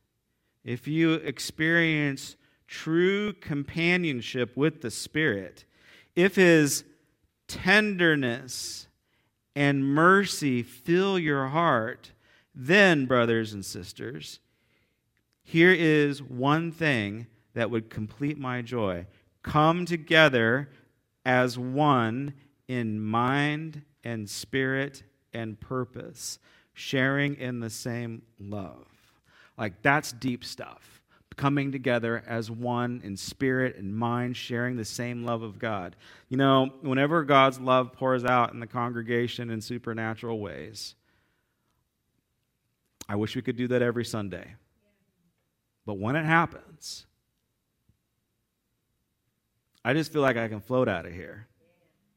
if 0.63 0.88
you 0.88 1.13
experience 1.13 2.36
true 2.67 3.34
companionship 3.34 4.58
with 4.58 4.82
the 4.82 4.89
Spirit, 4.89 5.65
if 6.20 6.36
His 6.36 6.84
tenderness 7.48 8.88
and 9.56 9.86
mercy 9.86 10.62
fill 10.62 11.18
your 11.18 11.48
heart, 11.48 12.12
then, 12.54 13.06
brothers 13.06 13.54
and 13.54 13.66
sisters, 13.66 14.40
here 15.44 15.72
is 15.72 16.22
one 16.22 16.72
thing 16.72 17.28
that 17.54 17.72
would 17.72 17.90
complete 17.90 18.38
my 18.38 18.62
joy. 18.62 19.06
Come 19.44 19.86
together 19.86 20.70
as 21.26 21.58
one 21.58 22.34
in 22.68 23.00
mind 23.00 23.84
and 24.04 24.30
spirit 24.30 25.04
and 25.34 25.60
purpose 25.60 26.38
sharing 26.74 27.36
in 27.36 27.62
the 27.62 27.70
same 27.70 28.24
love. 28.40 28.88
Like, 29.58 29.82
that's 29.82 30.12
deep 30.12 30.44
stuff. 30.44 30.99
Coming 31.39 31.71
together 31.71 32.21
as 32.28 32.52
one 32.52 32.99
in 33.02 33.15
spirit 33.15 33.78
and 33.78 33.95
mind, 33.95 34.36
sharing 34.36 34.75
the 34.75 34.84
same 34.84 35.23
love 35.23 35.41
of 35.41 35.58
God. 35.58 35.95
You 36.28 36.36
know, 36.36 36.73
whenever 36.82 37.23
God's 37.23 37.62
love 37.62 37.93
pours 37.93 38.25
out 38.25 38.52
in 38.52 38.60
the 38.60 38.67
congregation 38.67 39.49
in 39.49 39.62
supernatural 39.62 40.41
ways, 40.41 40.95
I 43.08 43.15
wish 43.15 43.38
we 43.38 43.41
could 43.41 43.56
do 43.56 43.69
that 43.69 43.82
every 43.82 44.04
Sunday. 44.04 44.56
But 45.86 45.97
when 45.97 46.17
it 46.17 46.25
happens, 46.25 47.06
I 49.86 49.93
just 49.93 50.12
feel 50.12 50.21
like 50.21 50.36
I 50.36 50.49
can 50.49 50.60
float 50.60 50.89
out 50.89 51.06
of 51.06 51.13
here. 51.13 51.47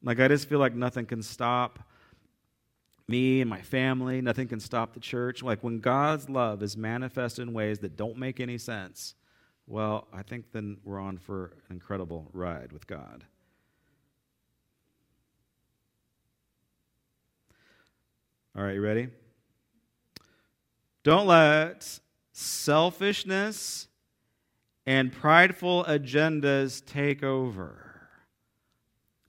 Like, 0.02 0.18
I 0.18 0.26
just 0.26 0.48
feel 0.48 0.58
like 0.58 0.74
nothing 0.74 1.06
can 1.06 1.22
stop 1.22 1.78
me 3.12 3.42
and 3.42 3.50
my 3.50 3.60
family. 3.60 4.22
Nothing 4.22 4.48
can 4.48 4.58
stop 4.58 4.94
the 4.94 5.00
church. 5.00 5.42
Like 5.42 5.62
when 5.62 5.80
God's 5.80 6.30
love 6.30 6.62
is 6.62 6.78
manifested 6.78 7.46
in 7.46 7.52
ways 7.52 7.78
that 7.80 7.94
don't 7.94 8.16
make 8.16 8.40
any 8.40 8.56
sense, 8.56 9.14
well, 9.66 10.08
I 10.14 10.22
think 10.22 10.46
then 10.52 10.78
we're 10.82 10.98
on 10.98 11.18
for 11.18 11.52
an 11.68 11.74
incredible 11.74 12.30
ride 12.32 12.72
with 12.72 12.86
God. 12.86 13.24
All 18.56 18.64
right, 18.64 18.74
you 18.74 18.80
ready? 18.80 19.08
Don't 21.04 21.26
let 21.26 22.00
selfishness 22.32 23.88
and 24.86 25.12
prideful 25.12 25.84
agendas 25.84 26.82
take 26.84 27.22
over. 27.22 28.08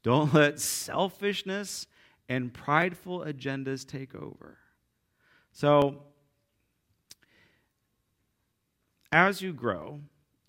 Don't 0.04 0.34
let 0.34 0.62
selfishness 0.62 1.88
and 2.30 2.54
prideful 2.54 3.22
agendas 3.22 3.88
take 3.88 4.16
over. 4.16 4.58
So, 5.52 6.04
as 9.12 9.42
you 9.42 9.54
grow, 9.54 10.00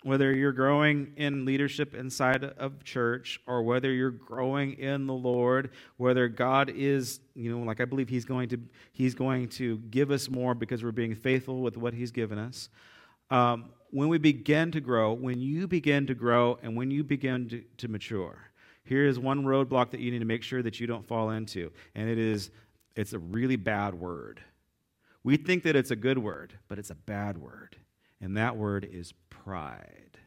whether 0.05 0.35
you're 0.35 0.51
growing 0.51 1.13
in 1.17 1.45
leadership 1.45 1.95
inside 1.95 2.43
of 2.43 2.83
church 2.83 3.39
or 3.47 3.63
whether 3.63 3.91
you're 3.91 4.11
growing 4.11 4.73
in 4.73 5.07
the 5.07 5.13
Lord, 5.13 5.71
whether 5.97 6.27
God 6.27 6.69
is, 6.69 7.21
you 7.33 7.51
know, 7.55 7.65
like 7.65 7.81
I 7.81 7.85
believe 7.85 8.07
he's 8.07 8.23
going 8.23 8.49
to 8.49 8.59
he's 8.93 9.15
going 9.15 9.49
to 9.49 9.77
give 9.89 10.11
us 10.11 10.29
more 10.29 10.53
because 10.53 10.83
we're 10.83 10.91
being 10.91 11.15
faithful 11.15 11.61
with 11.61 11.75
what 11.75 11.95
he's 11.95 12.11
given 12.11 12.37
us. 12.37 12.69
Um, 13.31 13.69
when 13.89 14.07
we 14.07 14.19
begin 14.19 14.71
to 14.73 14.79
grow, 14.79 15.13
when 15.13 15.39
you 15.39 15.67
begin 15.67 16.05
to 16.05 16.13
grow 16.13 16.59
and 16.61 16.75
when 16.75 16.91
you 16.91 17.03
begin 17.03 17.49
to, 17.49 17.63
to 17.77 17.87
mature, 17.87 18.51
here 18.85 19.05
is 19.05 19.19
one 19.19 19.43
roadblock 19.43 19.91
that 19.91 19.99
you 19.99 20.11
need 20.11 20.19
to 20.19 20.25
make 20.25 20.43
sure 20.43 20.61
that 20.63 20.79
you 20.79 20.87
don't 20.87 21.05
fall 21.05 21.31
into, 21.31 21.71
and 21.95 22.09
it 22.09 22.17
is 22.17 22.51
it's 22.95 23.13
a 23.13 23.19
really 23.19 23.57
bad 23.57 23.93
word. 23.95 24.41
We 25.23 25.37
think 25.37 25.63
that 25.63 25.75
it's 25.75 25.91
a 25.91 25.95
good 25.95 26.19
word, 26.19 26.53
but 26.67 26.79
it's 26.79 26.91
a 26.91 26.95
bad 26.95 27.37
word. 27.37 27.77
and 28.21 28.37
that 28.37 28.55
word 28.57 28.87
is 28.89 29.13
pride. 29.29 30.17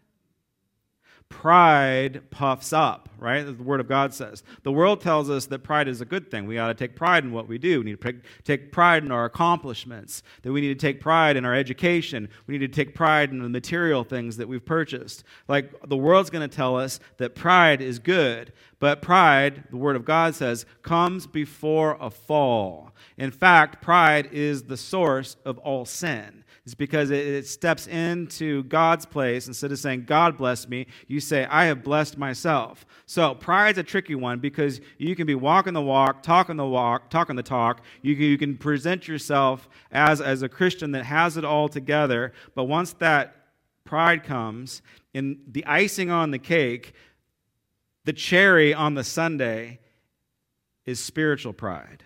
Pride 1.31 2.23
puffs 2.31 2.73
up, 2.73 3.11
right? 3.19 3.43
The 3.45 3.53
Word 3.53 3.81
of 3.81 3.89
God 3.89 4.15
says. 4.15 4.43
The 4.63 4.73
world 4.73 5.01
tells 5.01 5.29
us 5.29 5.47
that 5.47 5.61
pride 5.61 5.87
is 5.87 6.01
a 6.01 6.07
good 6.07 6.31
thing. 6.31 6.47
We 6.47 6.59
ought 6.59 6.69
to 6.69 6.75
take 6.75 6.97
pride 6.97 7.23
in 7.23 7.33
what 7.33 7.47
we 7.47 7.59
do. 7.59 7.81
We 7.81 7.85
need 7.85 8.01
to 8.01 8.15
take 8.45 8.73
pride 8.73 9.05
in 9.05 9.13
our 9.13 9.27
accomplishments, 9.27 10.23
that 10.43 10.53
we 10.53 10.61
need 10.63 10.79
to 10.79 10.87
take 10.87 11.01
pride 11.01 11.37
in 11.37 11.45
our 11.45 11.55
education. 11.55 12.29
We 12.47 12.57
need 12.57 12.73
to 12.73 12.85
take 12.85 12.95
pride 12.95 13.31
in 13.31 13.43
the 13.43 13.49
material 13.49 14.05
things 14.05 14.39
that 14.39 14.49
we've 14.49 14.65
purchased. 14.65 15.23
Like 15.49 15.73
the 15.87 15.97
world's 15.97 16.31
going 16.31 16.49
to 16.49 16.57
tell 16.57 16.77
us 16.77 16.99
that 17.19 17.35
pride 17.35 17.83
is 17.83 17.99
good, 17.99 18.53
but 18.81 19.03
pride, 19.03 19.65
the 19.71 19.77
Word 19.77 19.97
of 19.97 20.05
God 20.05 20.35
says, 20.35 20.65
comes 20.83 21.27
before 21.27 21.99
a 22.01 22.11
fall. 22.11 22.93
In 23.17 23.31
fact, 23.31 23.83
pride 23.83 24.31
is 24.33 24.65
the 24.65 24.77
source 24.77 25.37
of 25.45 25.59
all 25.59 25.85
sin 25.85 26.45
is 26.69 26.75
because 26.75 27.11
it, 27.11 27.47
steps 27.47 27.87
into 27.87 28.63
God's 28.65 29.07
place. 29.07 29.49
Instead 29.49 29.73
of 29.73 29.79
saying, 29.79 30.05
God 30.05 30.37
bless 30.37 30.69
me, 30.69 30.87
you 31.07 31.19
say, 31.19 31.47
I 31.47 31.65
have 31.65 31.83
blessed 31.83 32.19
myself. 32.19 32.85
So 33.07 33.35
pride's 33.35 33.79
a 33.79 33.83
tricky 33.83 34.15
one 34.15 34.39
because 34.39 34.83
you 34.99 35.17
can 35.17 35.27
be 35.27 35.35
walking 35.35 35.73
the 35.73 35.81
walk, 35.81 36.23
talking 36.23 36.57
the 36.57 36.67
walk, 36.67 37.09
talking 37.09 37.37
the 37.37 37.43
talk. 37.43 37.81
You 38.03 38.15
can, 38.15 38.25
you 38.25 38.37
can 38.37 38.59
present 38.59 39.09
yourself 39.09 39.67
as, 39.91 40.21
as 40.21 40.43
a 40.43 40.49
Christian 40.49 40.93
that 40.93 41.07
has 41.07 41.39
it 41.39 41.45
all 41.45 41.71
together. 41.71 42.35
But 42.55 42.65
once 42.65 42.93
that 42.95 43.35
pride 43.87 44.23
comes, 44.23 44.83
and 45.15 45.39
the 45.51 45.65
icing 45.65 46.11
on 46.11 46.33
the 46.33 46.39
cake, 46.39 46.93
the 48.05 48.13
cherry 48.13 48.75
on 48.75 48.93
the 48.93 49.05
sundae, 49.05 49.79
is 50.85 51.01
spiritual 51.01 51.55
pride. 51.55 52.05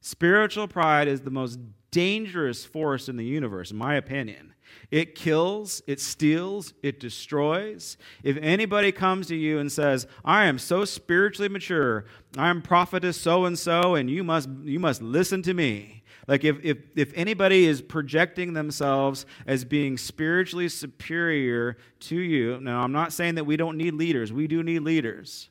Spiritual 0.00 0.66
pride 0.66 1.08
is 1.08 1.20
the 1.20 1.30
most 1.30 1.58
dangerous 1.94 2.64
force 2.64 3.08
in 3.08 3.16
the 3.16 3.24
universe, 3.24 3.70
in 3.70 3.76
my 3.76 3.94
opinion. 3.94 4.52
It 4.90 5.14
kills, 5.14 5.80
it 5.86 6.00
steals, 6.00 6.74
it 6.82 6.98
destroys. 6.98 7.96
If 8.24 8.36
anybody 8.40 8.90
comes 8.90 9.28
to 9.28 9.36
you 9.36 9.60
and 9.60 9.70
says, 9.70 10.08
I 10.24 10.46
am 10.46 10.58
so 10.58 10.84
spiritually 10.84 11.48
mature, 11.48 12.06
I'm 12.36 12.62
prophetess 12.62 13.16
so 13.20 13.44
and 13.44 13.56
so, 13.56 13.94
and 13.94 14.10
you 14.10 14.24
must, 14.24 14.48
you 14.64 14.80
must 14.80 15.02
listen 15.02 15.40
to 15.42 15.54
me. 15.54 16.02
Like 16.26 16.42
if, 16.42 16.58
if, 16.64 16.78
if 16.96 17.12
anybody 17.14 17.66
is 17.66 17.80
projecting 17.80 18.54
themselves 18.54 19.24
as 19.46 19.64
being 19.64 19.96
spiritually 19.96 20.68
superior 20.68 21.76
to 22.00 22.16
you, 22.16 22.58
now 22.60 22.82
I'm 22.82 22.92
not 22.92 23.12
saying 23.12 23.36
that 23.36 23.44
we 23.44 23.56
don't 23.56 23.76
need 23.76 23.94
leaders, 23.94 24.32
we 24.32 24.48
do 24.48 24.64
need 24.64 24.80
leaders. 24.80 25.48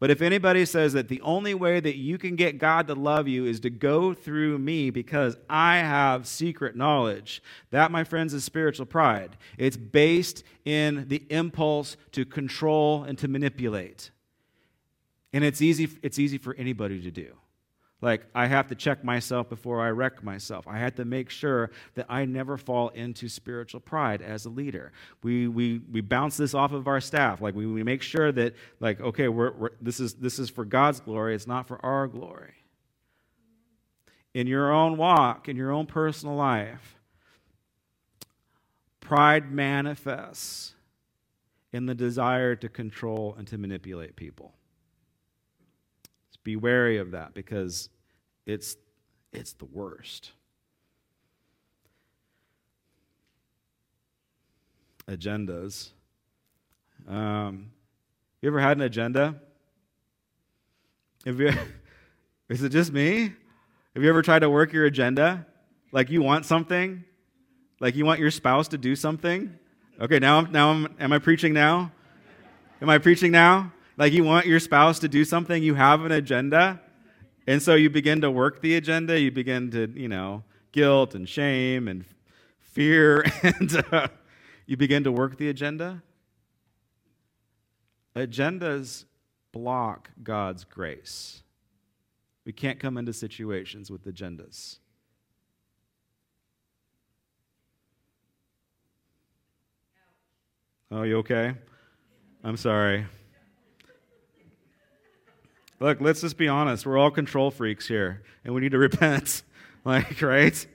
But 0.00 0.10
if 0.10 0.22
anybody 0.22 0.64
says 0.64 0.92
that 0.92 1.08
the 1.08 1.20
only 1.22 1.54
way 1.54 1.80
that 1.80 1.96
you 1.96 2.18
can 2.18 2.36
get 2.36 2.58
God 2.58 2.86
to 2.86 2.94
love 2.94 3.26
you 3.26 3.46
is 3.46 3.58
to 3.60 3.70
go 3.70 4.14
through 4.14 4.58
me 4.58 4.90
because 4.90 5.36
I 5.50 5.78
have 5.78 6.26
secret 6.26 6.76
knowledge, 6.76 7.42
that, 7.70 7.90
my 7.90 8.04
friends, 8.04 8.32
is 8.32 8.44
spiritual 8.44 8.86
pride. 8.86 9.36
It's 9.56 9.76
based 9.76 10.44
in 10.64 11.08
the 11.08 11.24
impulse 11.30 11.96
to 12.12 12.24
control 12.24 13.02
and 13.02 13.18
to 13.18 13.26
manipulate. 13.26 14.10
And 15.32 15.42
it's 15.42 15.60
easy, 15.60 15.88
it's 16.02 16.18
easy 16.18 16.38
for 16.38 16.54
anybody 16.54 17.02
to 17.02 17.10
do. 17.10 17.34
Like, 18.00 18.26
I 18.32 18.46
have 18.46 18.68
to 18.68 18.76
check 18.76 19.02
myself 19.02 19.48
before 19.48 19.80
I 19.80 19.88
wreck 19.90 20.22
myself. 20.22 20.68
I 20.68 20.78
have 20.78 20.94
to 20.96 21.04
make 21.04 21.30
sure 21.30 21.70
that 21.96 22.06
I 22.08 22.26
never 22.26 22.56
fall 22.56 22.90
into 22.90 23.28
spiritual 23.28 23.80
pride 23.80 24.22
as 24.22 24.44
a 24.44 24.50
leader. 24.50 24.92
We, 25.24 25.48
we, 25.48 25.80
we 25.90 26.00
bounce 26.00 26.36
this 26.36 26.54
off 26.54 26.72
of 26.72 26.86
our 26.86 27.00
staff. 27.00 27.40
Like, 27.40 27.56
we, 27.56 27.66
we 27.66 27.82
make 27.82 28.02
sure 28.02 28.30
that, 28.30 28.54
like, 28.78 29.00
okay, 29.00 29.26
we're, 29.26 29.52
we're, 29.52 29.70
this, 29.80 29.98
is, 29.98 30.14
this 30.14 30.38
is 30.38 30.48
for 30.48 30.64
God's 30.64 31.00
glory, 31.00 31.34
it's 31.34 31.48
not 31.48 31.66
for 31.66 31.84
our 31.84 32.06
glory. 32.06 32.54
In 34.32 34.46
your 34.46 34.72
own 34.72 34.96
walk, 34.96 35.48
in 35.48 35.56
your 35.56 35.72
own 35.72 35.86
personal 35.86 36.36
life, 36.36 36.96
pride 39.00 39.50
manifests 39.50 40.74
in 41.72 41.86
the 41.86 41.96
desire 41.96 42.54
to 42.54 42.68
control 42.68 43.34
and 43.36 43.48
to 43.48 43.58
manipulate 43.58 44.14
people 44.14 44.54
be 46.48 46.56
wary 46.56 46.96
of 46.96 47.10
that 47.10 47.34
because 47.34 47.90
it's, 48.46 48.78
it's 49.34 49.52
the 49.52 49.66
worst. 49.66 50.32
Agendas. 55.06 55.90
Um, 57.06 57.70
you 58.40 58.48
ever 58.48 58.60
had 58.60 58.78
an 58.78 58.82
agenda? 58.82 59.34
Have 61.26 61.38
you, 61.38 61.52
is 62.48 62.62
it 62.62 62.70
just 62.70 62.94
me? 62.94 63.34
Have 63.94 64.02
you 64.02 64.08
ever 64.08 64.22
tried 64.22 64.38
to 64.38 64.48
work 64.48 64.72
your 64.72 64.86
agenda? 64.86 65.44
Like 65.92 66.08
you 66.08 66.22
want 66.22 66.46
something? 66.46 67.04
Like 67.78 67.94
you 67.94 68.06
want 68.06 68.20
your 68.20 68.30
spouse 68.30 68.68
to 68.68 68.78
do 68.78 68.96
something? 68.96 69.54
Okay, 70.00 70.18
now, 70.18 70.40
now 70.40 70.70
I'm, 70.70 70.96
am 70.98 71.12
I 71.12 71.18
preaching 71.18 71.52
now? 71.52 71.92
Am 72.80 72.88
I 72.88 72.96
preaching 72.96 73.32
now? 73.32 73.70
Like 73.98 74.12
you 74.12 74.22
want 74.22 74.46
your 74.46 74.60
spouse 74.60 75.00
to 75.00 75.08
do 75.08 75.24
something, 75.24 75.60
you 75.60 75.74
have 75.74 76.04
an 76.04 76.12
agenda. 76.12 76.80
And 77.48 77.60
so 77.60 77.74
you 77.74 77.90
begin 77.90 78.20
to 78.20 78.30
work 78.30 78.62
the 78.62 78.76
agenda, 78.76 79.18
you 79.18 79.32
begin 79.32 79.72
to, 79.72 79.92
you 79.92 80.08
know, 80.08 80.44
guilt 80.70 81.16
and 81.16 81.28
shame 81.28 81.88
and 81.88 82.04
fear, 82.60 83.24
and 83.42 83.84
uh, 83.90 84.06
you 84.66 84.76
begin 84.76 85.02
to 85.02 85.10
work 85.10 85.36
the 85.36 85.48
agenda. 85.48 86.02
Agendas 88.14 89.04
block 89.50 90.10
God's 90.22 90.62
grace. 90.62 91.42
We 92.44 92.52
can't 92.52 92.78
come 92.78 92.98
into 92.98 93.12
situations 93.12 93.90
with 93.90 94.04
agendas. 94.06 94.78
Oh, 100.90 101.02
you 101.02 101.18
okay? 101.18 101.54
I'm 102.44 102.56
sorry. 102.56 103.06
Look, 105.80 106.00
let's 106.00 106.20
just 106.20 106.36
be 106.36 106.48
honest. 106.48 106.86
We're 106.86 106.98
all 106.98 107.10
control 107.10 107.50
freaks 107.50 107.86
here, 107.86 108.22
and 108.44 108.54
we 108.54 108.60
need 108.60 108.72
to 108.72 108.78
repent. 108.88 109.42
like, 109.84 110.20
right? 110.22 110.66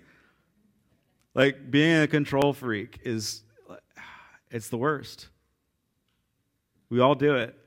Like, 1.33 1.69
being 1.69 2.01
a 2.01 2.07
control 2.07 2.53
freak 2.53 2.99
is, 3.03 3.43
it's 4.49 4.69
the 4.69 4.77
worst. 4.77 5.27
We 6.89 6.99
all 6.99 7.15
do 7.15 7.35
it. 7.35 7.57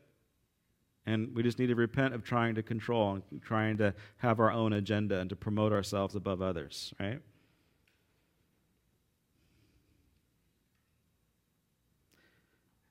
And 1.05 1.35
we 1.37 1.45
just 1.45 1.59
need 1.59 1.69
to 1.69 1.77
repent 1.77 2.15
of 2.15 2.25
trying 2.25 2.57
to 2.57 2.63
control 2.63 3.13
and 3.31 3.43
trying 3.43 3.77
to 3.77 3.95
have 4.19 4.41
our 4.41 4.51
own 4.51 4.73
agenda 4.73 5.21
and 5.21 5.31
to 5.31 5.37
promote 5.37 5.73
ourselves 5.73 6.17
above 6.17 6.43
others, 6.43 6.93
right? 6.99 7.21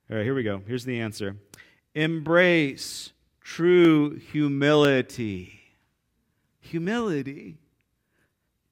All 0.08 0.16
right, 0.16 0.24
here 0.24 0.34
we 0.34 0.44
go. 0.44 0.62
Here's 0.66 0.84
the 0.84 1.00
answer 1.00 1.36
Embrace 1.94 3.12
true 3.46 4.16
humility. 4.16 5.60
Humility. 6.60 7.56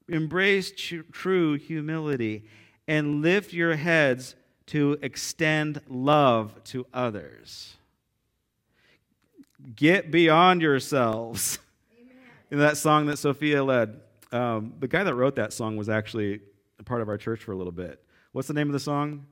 Embrace 0.08 0.72
true 1.12 1.54
humility 1.54 2.44
and 2.88 3.22
lift 3.22 3.52
your 3.52 3.76
heads 3.76 4.34
to 4.66 4.98
extend 5.00 5.80
love 5.88 6.62
to 6.64 6.84
others. 6.92 7.76
Get 9.76 10.10
beyond 10.10 10.60
yourselves. 10.60 11.60
In 12.50 12.58
that 12.58 12.76
song 12.76 13.06
that 13.06 13.18
Sophia 13.18 13.62
led, 13.62 14.00
um, 14.32 14.74
the 14.80 14.88
guy 14.88 15.04
that 15.04 15.14
wrote 15.14 15.37
that 15.37 15.52
song 15.52 15.76
was 15.76 15.88
actually 15.88 16.40
a 16.80 16.82
part 16.82 17.00
of 17.00 17.08
our 17.08 17.16
church 17.16 17.44
for 17.44 17.52
a 17.52 17.56
little 17.56 17.72
bit. 17.72 18.04
What's 18.32 18.48
the 18.48 18.54
name 18.54 18.68
of 18.68 18.72
the 18.72 18.80
song? 18.80 19.26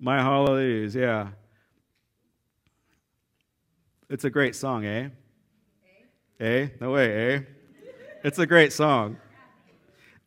My 0.00 0.22
Holidays, 0.22 0.94
yeah. 0.94 1.28
It's 4.08 4.24
a 4.24 4.30
great 4.30 4.56
song, 4.56 4.86
eh? 4.86 5.08
Eh? 6.40 6.68
No 6.80 6.92
way, 6.92 7.34
eh? 7.34 7.40
It's 8.24 8.38
a 8.38 8.46
great 8.46 8.72
song. 8.72 9.18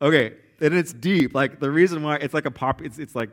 Okay, 0.01 0.33
and 0.59 0.73
it's 0.73 0.93
deep. 0.93 1.33
Like 1.33 1.59
the 1.59 1.71
reason 1.71 2.03
why 2.03 2.17
it's 2.17 2.33
like 2.33 2.45
a 2.45 2.51
pop, 2.51 2.81
it's 2.81 2.99
it's 2.99 3.15
like 3.15 3.29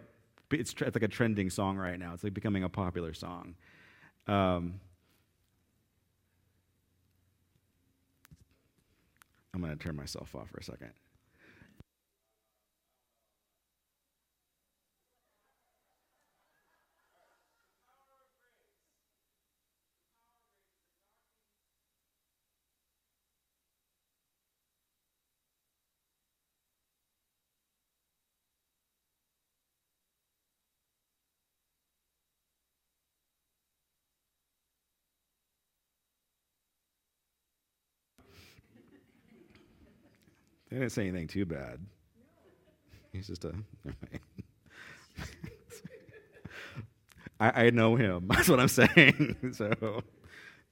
it's, 0.50 0.72
it's 0.72 0.94
like 0.94 1.02
a 1.02 1.08
trending 1.08 1.50
song 1.50 1.76
right 1.76 1.98
now. 1.98 2.14
It's 2.14 2.24
like 2.24 2.34
becoming 2.34 2.64
a 2.64 2.68
popular 2.68 3.12
song. 3.12 3.54
Um, 4.26 4.80
I'm 9.54 9.62
to 9.62 9.76
turn 9.76 9.96
myself 9.96 10.34
off 10.34 10.50
for 10.50 10.58
a 10.58 10.62
second. 10.62 10.92
They 40.70 40.78
didn't 40.78 40.92
say 40.92 41.09
anything 41.09 41.28
too 41.28 41.46
bad. 41.46 41.81
He's 43.12 43.26
just 43.26 43.44
a. 43.44 43.54
I, 47.40 47.66
I 47.66 47.70
know 47.70 47.96
him. 47.96 48.26
That's 48.31 48.48
what 48.48 48.61
I'm 48.61 48.68
saying. 48.68 49.37
so 49.52 50.02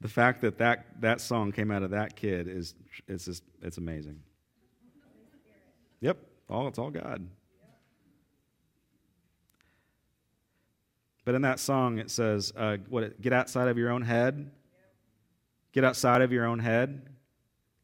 the 0.00 0.08
fact 0.08 0.42
that, 0.42 0.58
that 0.58 0.86
that 1.00 1.20
song 1.20 1.52
came 1.52 1.70
out 1.70 1.82
of 1.82 1.90
that 1.90 2.16
kid 2.16 2.48
is 2.48 2.74
it's 3.08 3.24
just 3.24 3.42
it's 3.62 3.78
amazing. 3.78 4.20
Yep, 6.00 6.18
all 6.50 6.68
it's 6.68 6.78
all 6.78 6.90
God. 6.90 7.26
But 11.24 11.34
in 11.34 11.42
that 11.42 11.58
song, 11.58 11.98
it 11.98 12.10
says, 12.10 12.52
uh, 12.56 12.76
"What? 12.88 13.20
Get 13.20 13.32
outside 13.32 13.68
of 13.68 13.78
your 13.78 13.90
own 13.90 14.02
head. 14.02 14.50
Get 15.72 15.84
outside 15.84 16.22
of 16.22 16.30
your 16.32 16.44
own 16.44 16.58
head. 16.60 17.08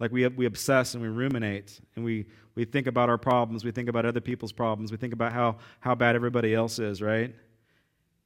Like 0.02 0.10
we, 0.10 0.26
we 0.26 0.46
obsess 0.46 0.94
and 0.94 1.02
we 1.02 1.08
ruminate 1.08 1.80
and 1.94 2.04
we, 2.04 2.26
we 2.56 2.64
think 2.64 2.88
about 2.88 3.08
our 3.08 3.16
problems. 3.16 3.64
We 3.64 3.70
think 3.70 3.88
about 3.88 4.04
other 4.04 4.20
people's 4.20 4.50
problems. 4.50 4.90
We 4.90 4.96
think 4.96 5.12
about 5.12 5.32
how, 5.32 5.58
how 5.78 5.94
bad 5.94 6.16
everybody 6.16 6.52
else 6.56 6.80
is, 6.80 7.00
right? 7.00 7.32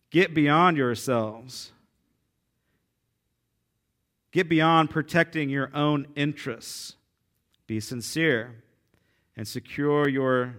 Get 0.08 0.32
beyond 0.32 0.78
yourselves. 0.78 1.72
Get 4.32 4.48
beyond 4.48 4.88
protecting 4.88 5.50
your 5.50 5.70
own 5.74 6.06
interests. 6.16 6.94
Be 7.66 7.78
sincere 7.78 8.54
and 9.36 9.46
secure 9.46 10.08
your 10.08 10.56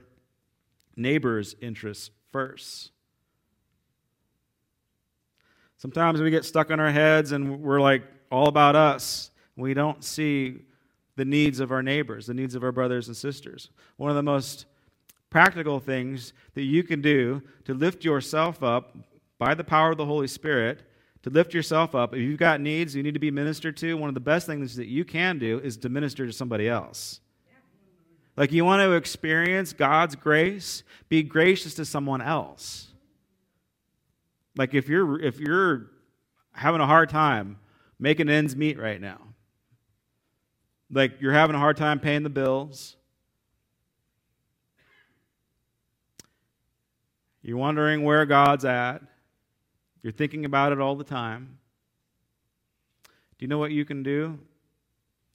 neighbor's 0.96 1.56
interests 1.60 2.12
first. 2.32 2.92
Sometimes 5.78 6.22
we 6.22 6.30
get 6.30 6.46
stuck 6.46 6.70
on 6.70 6.80
our 6.80 6.92
heads 6.92 7.32
and 7.32 7.64
we're 7.64 7.82
like 7.82 8.04
all 8.32 8.48
about 8.48 8.76
us. 8.76 9.32
We 9.56 9.74
don't 9.74 10.04
see 10.04 10.67
the 11.18 11.26
needs 11.26 11.60
of 11.60 11.72
our 11.72 11.84
neighbors, 11.84 12.28
the 12.28 12.34
needs 12.34 12.56
of 12.56 12.64
our 12.64 12.72
brothers 12.72 13.08
and 13.08 13.18
sisters. 13.18 13.70
One 13.98 14.10
of 14.10 14.16
the 14.16 14.24
most 14.24 14.66
practical 15.30 15.80
things 15.80 16.32
that 16.54 16.64
you 16.64 16.84
can 16.84 17.02
do 17.02 17.42
to 17.66 17.74
lift 17.74 18.06
yourself 18.06 18.64
up 18.64 18.96
by 19.38 19.54
the 19.54 19.64
power 19.64 19.92
of 19.92 19.98
the 19.98 20.06
Holy 20.06 20.28
Spirit, 20.28 20.84
to 21.24 21.30
lift 21.30 21.54
yourself 21.54 21.96
up, 21.96 22.14
if 22.14 22.22
you've 22.22 22.40
got 22.40 22.62
needs 22.62 22.96
you 22.96 23.04
need 23.04 23.16
to 23.16 23.20
be 23.20 23.32
ministered 23.32 23.76
to, 23.78 23.96
one 23.96 24.08
of 24.08 24.14
the 24.14 24.22
best 24.22 24.48
things 24.48 24.76
that 24.76 24.88
you 24.88 25.04
can 25.04 25.40
do 25.40 25.60
is 25.60 25.76
to 25.78 25.90
minister 25.90 26.26
to 26.26 26.32
somebody 26.32 26.70
else. 26.70 27.20
Like 28.38 28.52
you 28.52 28.64
want 28.64 28.84
to 28.84 28.94
experience 28.94 29.74
God's 29.74 30.16
grace, 30.16 30.84
be 31.10 31.24
gracious 31.24 31.74
to 31.74 31.86
someone 31.86 32.22
else. 32.22 32.88
Like 34.56 34.76
if 34.76 34.88
you're 34.88 35.20
if 35.20 35.40
you're 35.40 35.88
having 36.52 36.82
a 36.82 36.86
hard 36.86 37.10
time 37.10 37.58
making 38.00 38.30
ends 38.30 38.56
meet 38.56 38.80
right 38.80 39.02
now, 39.02 39.20
like 40.92 41.22
you're 41.22 41.34
having 41.34 41.56
a 41.56 41.60
hard 41.60 41.78
time 41.78 42.00
paying 42.00 42.24
the 42.24 42.30
bills. 42.30 42.96
You're 47.42 47.58
wondering 47.58 48.04
where 48.04 48.26
God's 48.26 48.66
at. 48.66 49.02
You're 50.02 50.14
thinking 50.14 50.46
about 50.46 50.72
it 50.72 50.80
all 50.80 50.96
the 50.96 51.04
time. 51.04 51.60
Do 53.06 53.44
you 53.44 53.48
know 53.48 53.58
what 53.58 53.72
you 53.72 53.86
can 53.86 54.04
do 54.04 54.40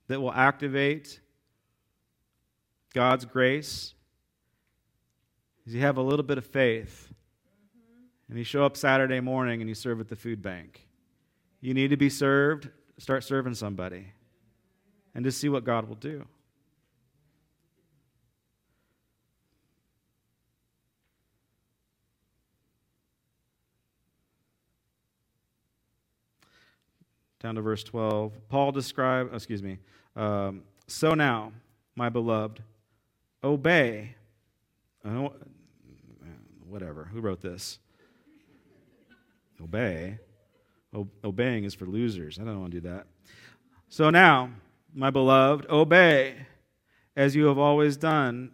that 0.08 0.20
will 0.20 0.32
activate 0.32 1.20
God's 2.92 3.24
grace? 3.24 3.94
Is 5.66 5.74
you 5.74 5.80
have 5.80 5.96
a 5.96 6.02
little 6.02 6.24
bit 6.24 6.38
of 6.38 6.46
faith 6.46 7.12
and 8.28 8.38
you 8.38 8.44
show 8.44 8.64
up 8.64 8.76
Saturday 8.76 9.20
morning 9.20 9.60
and 9.60 9.68
you 9.68 9.74
serve 9.74 10.00
at 10.00 10.08
the 10.08 10.16
food 10.16 10.42
bank. 10.42 10.88
You 11.60 11.74
need 11.74 11.88
to 11.88 11.96
be 11.96 12.08
served, 12.08 12.68
start 12.98 13.24
serving 13.24 13.54
somebody 13.54 14.06
and 15.14 15.24
to 15.24 15.32
see 15.32 15.48
what 15.48 15.64
God 15.64 15.88
will 15.88 15.96
do. 15.96 16.24
Down 27.40 27.56
to 27.56 27.60
verse 27.60 27.82
12. 27.82 28.48
Paul 28.48 28.70
described, 28.70 29.30
oh, 29.32 29.36
excuse 29.36 29.62
me, 29.62 29.78
um, 30.14 30.62
so 30.86 31.14
now, 31.14 31.52
my 31.96 32.08
beloved, 32.08 32.62
obey. 33.42 34.14
whatever. 36.68 37.08
Who 37.12 37.20
wrote 37.20 37.40
this? 37.40 37.78
Obey. 39.62 40.18
O- 40.94 41.08
obeying 41.24 41.64
is 41.64 41.74
for 41.74 41.86
losers. 41.86 42.38
I 42.38 42.44
don't 42.44 42.60
want 42.60 42.72
to 42.72 42.80
do 42.80 42.88
that. 42.88 43.06
So 43.88 44.10
now, 44.10 44.50
my 44.94 45.10
beloved, 45.10 45.66
obey 45.70 46.46
as 47.16 47.34
you 47.34 47.46
have 47.46 47.58
always 47.58 47.96
done, 47.96 48.50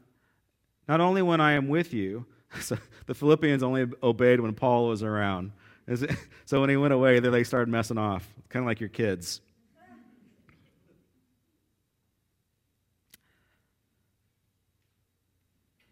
not 0.88 1.01
only 1.01 1.22
when 1.22 1.40
I 1.40 1.53
am 1.53 1.68
with 1.68 1.92
you. 1.92 2.27
So 2.61 2.79
the 3.05 3.14
Philippians 3.14 3.62
only 3.62 3.87
obeyed 4.03 4.40
when 4.40 4.55
Paul 4.55 4.88
was 4.88 5.03
around. 5.03 5.53
So 6.46 6.62
when 6.62 6.70
he 6.70 6.79
went 6.79 6.94
away, 6.94 7.20
they 7.20 7.44
started 7.44 7.68
messing 7.68 7.98
off, 7.98 8.27
kind 8.48 8.62
of 8.62 8.66
like 8.66 8.81
your 8.81 8.88
kids. 8.88 9.42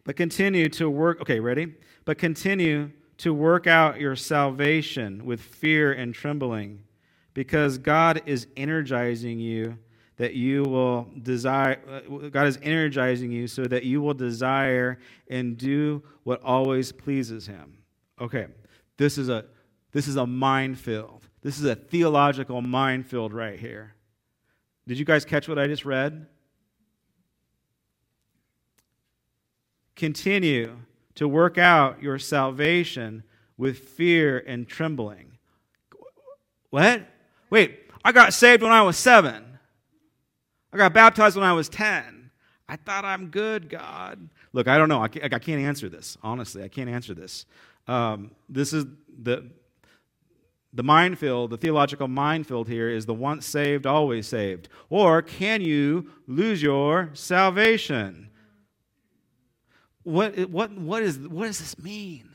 But 0.04 0.16
continue 0.16 0.70
to 0.70 0.88
work, 0.88 1.20
okay, 1.20 1.40
ready? 1.40 1.74
But 2.06 2.16
continue 2.16 2.90
to 3.18 3.34
work 3.34 3.66
out 3.66 4.00
your 4.00 4.16
salvation 4.16 5.26
with 5.26 5.42
fear 5.42 5.92
and 5.92 6.14
trembling, 6.14 6.84
because 7.34 7.76
God 7.76 8.22
is 8.24 8.46
energizing 8.56 9.38
you 9.38 9.76
that 10.16 10.34
you 10.34 10.62
will 10.62 11.08
desire, 11.22 11.78
uh, 11.88 12.28
God 12.28 12.46
is 12.46 12.58
energizing 12.62 13.30
you 13.30 13.46
so 13.46 13.64
that 13.64 13.84
you 13.84 14.00
will 14.00 14.14
desire 14.14 14.98
and 15.28 15.56
do 15.58 16.02
what 16.24 16.42
always 16.42 16.90
pleases 16.92 17.46
Him. 17.46 17.78
Okay, 18.20 18.46
this 18.96 19.18
is 19.18 19.28
a, 19.28 19.44
this 19.92 20.08
is 20.08 20.16
a 20.16 20.26
minefield. 20.26 21.22
This 21.42 21.58
is 21.58 21.64
a 21.64 21.76
theological 21.76 22.62
minefield 22.62 23.32
right 23.32 23.58
here. 23.58 23.94
Did 24.88 24.98
you 24.98 25.04
guys 25.04 25.24
catch 25.24 25.48
what 25.48 25.58
I 25.58 25.66
just 25.66 25.84
read? 25.84 26.26
Continue 29.96 30.76
to 31.16 31.28
work 31.28 31.58
out 31.58 32.02
your 32.02 32.18
salvation 32.18 33.22
with 33.56 33.78
fear 33.78 34.42
and 34.46 34.68
trembling. 34.68 35.38
What? 36.70 37.06
Wait, 37.50 37.80
I 38.04 38.12
got 38.12 38.34
saved 38.34 38.62
when 38.62 38.72
I 38.72 38.82
was 38.82 38.96
seven. 38.96 39.55
I 40.72 40.76
got 40.76 40.92
baptized 40.92 41.36
when 41.36 41.44
I 41.44 41.52
was 41.52 41.68
10. 41.68 42.30
I 42.68 42.76
thought 42.76 43.04
I'm 43.04 43.28
good, 43.28 43.68
God. 43.68 44.28
Look, 44.52 44.68
I 44.68 44.76
don't 44.78 44.88
know. 44.88 45.02
I 45.02 45.08
can't, 45.08 45.60
answer 45.60 45.88
this. 45.88 46.18
Honestly, 46.22 46.64
I 46.64 46.68
can't 46.68 46.90
answer 46.90 47.14
this. 47.14 47.46
Um, 47.86 48.32
this 48.48 48.72
is 48.72 48.86
the, 49.22 49.50
the 50.72 50.82
minefield, 50.82 51.50
the 51.50 51.56
theological 51.56 52.08
minefield 52.08 52.68
here 52.68 52.88
is 52.88 53.06
the 53.06 53.14
once 53.14 53.46
saved, 53.46 53.86
always 53.86 54.26
saved. 54.26 54.68
Or 54.90 55.22
can 55.22 55.60
you 55.60 56.10
lose 56.26 56.60
your 56.60 57.10
salvation? 57.14 58.30
What, 60.02 60.50
what, 60.50 60.72
what, 60.72 61.02
is, 61.02 61.18
what 61.18 61.46
does 61.46 61.60
this 61.60 61.78
mean? 61.78 62.34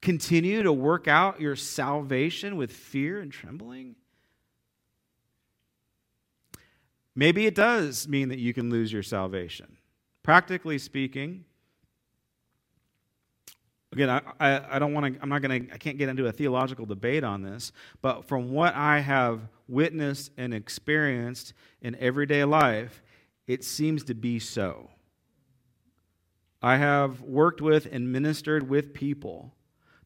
Continue 0.00 0.64
to 0.64 0.72
work 0.72 1.06
out 1.06 1.40
your 1.40 1.54
salvation 1.54 2.56
with 2.56 2.72
fear 2.72 3.20
and 3.20 3.30
trembling? 3.30 3.94
Maybe 7.14 7.46
it 7.46 7.54
does 7.54 8.08
mean 8.08 8.28
that 8.30 8.38
you 8.38 8.54
can 8.54 8.70
lose 8.70 8.92
your 8.92 9.02
salvation. 9.02 9.76
Practically 10.22 10.78
speaking, 10.78 11.44
again, 13.92 14.08
I, 14.08 14.22
I, 14.40 14.76
I 14.76 14.78
don't 14.78 14.94
want 14.94 15.14
to, 15.14 15.22
I'm 15.22 15.28
not 15.28 15.42
going 15.42 15.66
to, 15.66 15.74
I 15.74 15.76
can't 15.76 15.98
get 15.98 16.08
into 16.08 16.26
a 16.26 16.32
theological 16.32 16.86
debate 16.86 17.24
on 17.24 17.42
this, 17.42 17.72
but 18.00 18.24
from 18.24 18.52
what 18.52 18.74
I 18.74 19.00
have 19.00 19.40
witnessed 19.68 20.30
and 20.36 20.54
experienced 20.54 21.52
in 21.82 21.96
everyday 21.96 22.44
life, 22.44 23.02
it 23.46 23.64
seems 23.64 24.04
to 24.04 24.14
be 24.14 24.38
so. 24.38 24.90
I 26.62 26.76
have 26.76 27.20
worked 27.20 27.60
with 27.60 27.86
and 27.90 28.12
ministered 28.12 28.68
with 28.68 28.94
people 28.94 29.52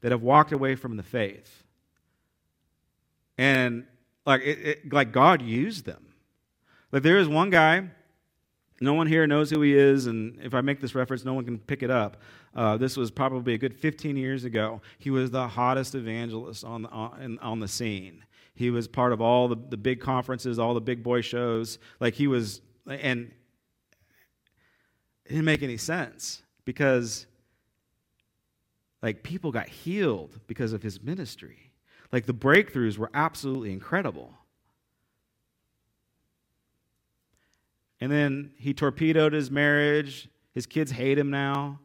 that 0.00 0.10
have 0.10 0.22
walked 0.22 0.52
away 0.52 0.74
from 0.74 0.96
the 0.96 1.02
faith. 1.02 1.64
And 3.36 3.86
like, 4.24 4.40
it, 4.42 4.58
it, 4.58 4.92
like 4.92 5.12
God 5.12 5.42
used 5.42 5.84
them. 5.84 6.05
But 6.90 7.02
there 7.02 7.18
is 7.18 7.28
one 7.28 7.50
guy, 7.50 7.88
no 8.80 8.94
one 8.94 9.06
here 9.06 9.26
knows 9.26 9.50
who 9.50 9.62
he 9.62 9.74
is, 9.74 10.06
and 10.06 10.38
if 10.42 10.54
I 10.54 10.60
make 10.60 10.80
this 10.80 10.94
reference, 10.94 11.24
no 11.24 11.34
one 11.34 11.44
can 11.44 11.58
pick 11.58 11.82
it 11.82 11.90
up. 11.90 12.18
Uh, 12.54 12.76
this 12.76 12.96
was 12.96 13.10
probably 13.10 13.54
a 13.54 13.58
good 13.58 13.74
15 13.74 14.16
years 14.16 14.44
ago. 14.44 14.80
He 14.98 15.10
was 15.10 15.30
the 15.30 15.48
hottest 15.48 15.94
evangelist 15.94 16.64
on 16.64 16.82
the, 16.82 16.88
on, 16.88 17.38
on 17.40 17.60
the 17.60 17.68
scene. 17.68 18.24
He 18.54 18.70
was 18.70 18.88
part 18.88 19.12
of 19.12 19.20
all 19.20 19.48
the, 19.48 19.56
the 19.56 19.76
big 19.76 20.00
conferences, 20.00 20.58
all 20.58 20.74
the 20.74 20.80
big 20.80 21.02
boy 21.02 21.20
shows. 21.20 21.78
Like 22.00 22.14
he 22.14 22.26
was, 22.26 22.62
and 22.86 23.30
it 25.24 25.30
didn't 25.30 25.44
make 25.44 25.62
any 25.62 25.76
sense 25.76 26.42
because 26.64 27.26
like 29.02 29.22
people 29.22 29.52
got 29.52 29.68
healed 29.68 30.38
because 30.46 30.72
of 30.72 30.82
his 30.82 31.02
ministry. 31.02 31.72
Like 32.12 32.26
the 32.26 32.34
breakthroughs 32.34 32.96
were 32.96 33.10
absolutely 33.12 33.72
incredible. 33.72 34.32
And 38.00 38.12
then 38.12 38.52
he 38.58 38.74
torpedoed 38.74 39.32
his 39.32 39.50
marriage. 39.50 40.28
His 40.54 40.66
kids 40.66 40.90
hate 40.90 41.18
him 41.18 41.30
now. 41.30 41.80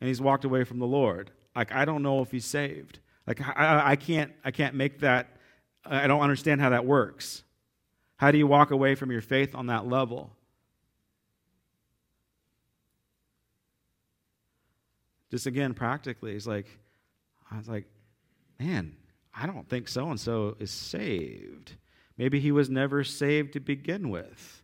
and 0.00 0.08
he's 0.08 0.20
walked 0.20 0.44
away 0.44 0.64
from 0.64 0.78
the 0.78 0.86
Lord. 0.86 1.30
Like, 1.54 1.72
I 1.72 1.84
don't 1.84 2.02
know 2.02 2.22
if 2.22 2.30
he's 2.30 2.44
saved. 2.44 3.00
Like, 3.26 3.40
I, 3.40 3.90
I, 3.92 3.96
can't, 3.96 4.32
I 4.44 4.50
can't 4.50 4.74
make 4.74 5.00
that, 5.00 5.36
I 5.84 6.06
don't 6.06 6.22
understand 6.22 6.60
how 6.60 6.70
that 6.70 6.86
works. 6.86 7.44
How 8.16 8.30
do 8.30 8.38
you 8.38 8.46
walk 8.46 8.70
away 8.70 8.94
from 8.94 9.10
your 9.10 9.20
faith 9.20 9.54
on 9.54 9.66
that 9.66 9.86
level? 9.86 10.30
Just 15.30 15.46
again, 15.46 15.74
practically, 15.74 16.32
it's 16.32 16.46
like, 16.46 16.66
I 17.50 17.56
was 17.56 17.68
like, 17.68 17.86
man, 18.58 18.96
I 19.34 19.46
don't 19.46 19.68
think 19.68 19.88
so 19.88 20.08
and 20.10 20.18
so 20.18 20.56
is 20.58 20.70
saved. 20.70 21.76
Maybe 22.16 22.40
he 22.40 22.52
was 22.52 22.68
never 22.68 23.04
saved 23.04 23.52
to 23.52 23.60
begin 23.60 24.10
with. 24.10 24.59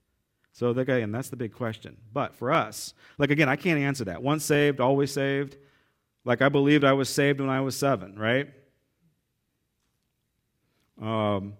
So 0.56 0.70
again, 0.70 1.12
that's 1.12 1.28
the 1.28 1.36
big 1.36 1.52
question. 1.52 1.98
But 2.14 2.34
for 2.34 2.50
us, 2.50 2.94
like 3.18 3.30
again, 3.30 3.46
I 3.46 3.56
can't 3.56 3.78
answer 3.78 4.04
that. 4.04 4.22
Once 4.22 4.42
saved, 4.42 4.80
always 4.80 5.12
saved. 5.12 5.58
Like 6.24 6.40
I 6.40 6.48
believed 6.48 6.82
I 6.82 6.94
was 6.94 7.10
saved 7.10 7.40
when 7.40 7.50
I 7.50 7.60
was 7.60 7.76
seven, 7.76 8.18
right? 8.18 8.48
Um, 11.00 11.58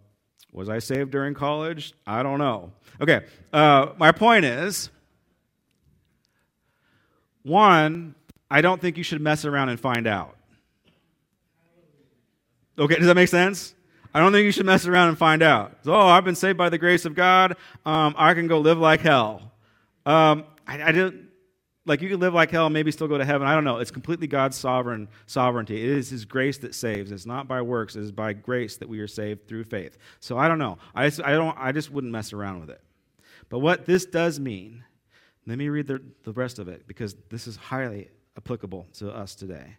was 0.50 0.70
I 0.70 0.78
saved 0.78 1.10
during 1.10 1.34
college? 1.34 1.92
I 2.06 2.22
don't 2.22 2.38
know. 2.38 2.72
Okay, 2.98 3.26
uh, 3.52 3.88
my 3.98 4.12
point 4.12 4.46
is 4.46 4.88
one, 7.42 8.14
I 8.50 8.62
don't 8.62 8.80
think 8.80 8.96
you 8.96 9.04
should 9.04 9.20
mess 9.20 9.44
around 9.44 9.68
and 9.68 9.78
find 9.78 10.06
out. 10.06 10.38
Okay, 12.78 12.96
does 12.96 13.08
that 13.08 13.14
make 13.14 13.28
sense? 13.28 13.74
I 14.16 14.20
don't 14.20 14.32
think 14.32 14.46
you 14.46 14.50
should 14.50 14.64
mess 14.64 14.86
around 14.86 15.10
and 15.10 15.18
find 15.18 15.42
out. 15.42 15.76
So, 15.84 15.92
oh, 15.92 16.06
I've 16.06 16.24
been 16.24 16.34
saved 16.34 16.56
by 16.56 16.70
the 16.70 16.78
grace 16.78 17.04
of 17.04 17.14
God. 17.14 17.54
Um, 17.84 18.14
I 18.16 18.32
can 18.32 18.46
go 18.46 18.60
live 18.60 18.78
like 18.78 19.02
hell. 19.02 19.52
Um, 20.06 20.44
I, 20.66 20.84
I 20.84 20.92
didn't 20.92 21.28
like 21.84 22.00
you 22.00 22.08
can 22.08 22.18
live 22.18 22.32
like 22.32 22.50
hell, 22.50 22.70
maybe 22.70 22.90
still 22.90 23.08
go 23.08 23.18
to 23.18 23.26
heaven. 23.26 23.46
I 23.46 23.54
don't 23.54 23.64
know. 23.64 23.76
It's 23.76 23.90
completely 23.90 24.26
God's 24.26 24.56
sovereign 24.56 25.08
sovereignty. 25.26 25.84
It 25.84 25.90
is 25.90 26.08
His 26.08 26.24
grace 26.24 26.56
that 26.58 26.74
saves. 26.74 27.12
It's 27.12 27.26
not 27.26 27.46
by 27.46 27.60
works. 27.60 27.94
It 27.94 28.04
is 28.04 28.10
by 28.10 28.32
grace 28.32 28.78
that 28.78 28.88
we 28.88 29.00
are 29.00 29.06
saved 29.06 29.46
through 29.48 29.64
faith. 29.64 29.98
So 30.20 30.38
I 30.38 30.48
don't 30.48 30.58
know. 30.58 30.78
I 30.94 31.10
just, 31.10 31.22
I 31.22 31.32
don't. 31.32 31.54
I 31.58 31.72
just 31.72 31.90
wouldn't 31.90 32.10
mess 32.10 32.32
around 32.32 32.60
with 32.60 32.70
it. 32.70 32.80
But 33.50 33.58
what 33.58 33.84
this 33.84 34.06
does 34.06 34.40
mean, 34.40 34.82
let 35.46 35.58
me 35.58 35.68
read 35.68 35.88
the, 35.88 36.00
the 36.22 36.32
rest 36.32 36.58
of 36.58 36.68
it 36.68 36.86
because 36.86 37.16
this 37.28 37.46
is 37.46 37.56
highly 37.56 38.08
applicable 38.38 38.86
to 38.94 39.10
us 39.10 39.34
today. 39.34 39.76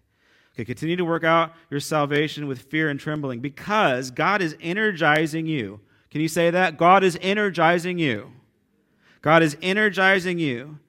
Okay, 0.58 0.66
continue 0.66 0.96
to 0.96 1.06
work 1.06 1.24
out 1.24 1.54
your 1.70 1.80
salvation 1.80 2.48
with 2.48 2.64
fear 2.64 2.90
and 2.90 3.00
trembling 3.00 3.42
because 3.42 4.10
God 4.10 4.42
is 4.42 4.56
energizing 4.60 5.46
you. 5.46 5.80
Can 6.10 6.20
you 6.20 6.28
say 6.28 6.50
that? 6.50 6.78
God 6.78 7.04
is 7.04 7.16
energizing 7.22 8.00
you. 8.00 8.32
God 9.22 9.44
is 9.44 9.56
energizing 9.62 10.40
you 10.40 10.80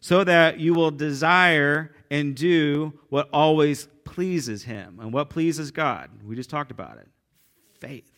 so 0.00 0.22
that 0.22 0.60
you 0.60 0.74
will 0.74 0.90
desire 0.90 1.94
and 2.10 2.34
do 2.34 2.92
what 3.08 3.30
always 3.32 3.88
pleases 4.04 4.64
Him. 4.64 4.98
And 5.00 5.14
what 5.14 5.30
pleases 5.30 5.70
God? 5.70 6.10
We 6.22 6.36
just 6.36 6.50
talked 6.50 6.70
about 6.70 6.98
it 6.98 7.08
faith. 7.80 8.10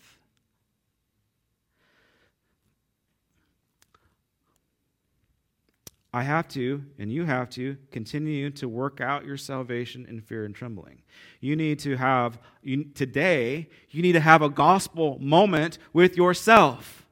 I 6.19 6.23
have 6.23 6.49
to, 6.49 6.83
and 6.99 7.13
you 7.13 7.27
have 7.27 7.49
to, 7.51 7.77
continue 7.93 8.51
to 8.51 8.69
work 8.69 9.01
out 9.01 9.25
your 9.25 9.37
salvation 9.37 10.05
in 10.09 10.21
fear 10.21 10.45
and 10.45 10.53
trembling. 10.53 11.03
You 11.41 11.55
need 11.55 11.79
to 11.81 11.97
have, 11.97 12.41
you, 12.61 12.87
today, 12.93 13.69
you 13.91 14.03
need 14.03 14.15
to 14.15 14.21
have 14.21 14.43
a 14.43 14.49
gospel 14.49 15.17
moment 15.21 15.79
with 15.93 16.17
yourself. 16.17 17.07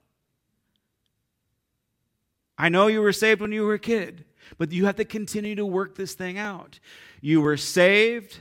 I 2.58 2.68
know 2.68 2.88
you 2.88 3.00
were 3.00 3.12
saved 3.12 3.40
when 3.40 3.52
you 3.52 3.62
were 3.62 3.74
a 3.74 3.78
kid, 3.78 4.24
but 4.58 4.72
you 4.72 4.86
have 4.86 4.96
to 4.96 5.04
continue 5.04 5.54
to 5.54 5.64
work 5.64 5.94
this 5.94 6.14
thing 6.14 6.36
out. 6.36 6.80
You 7.20 7.40
were 7.40 7.56
saved, 7.56 8.40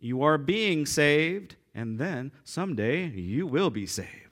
you 0.00 0.24
are 0.24 0.38
being 0.38 0.86
saved, 0.86 1.54
and 1.72 2.00
then 2.00 2.32
someday 2.42 3.06
you 3.10 3.46
will 3.46 3.70
be 3.70 3.86
saved. 3.86 4.29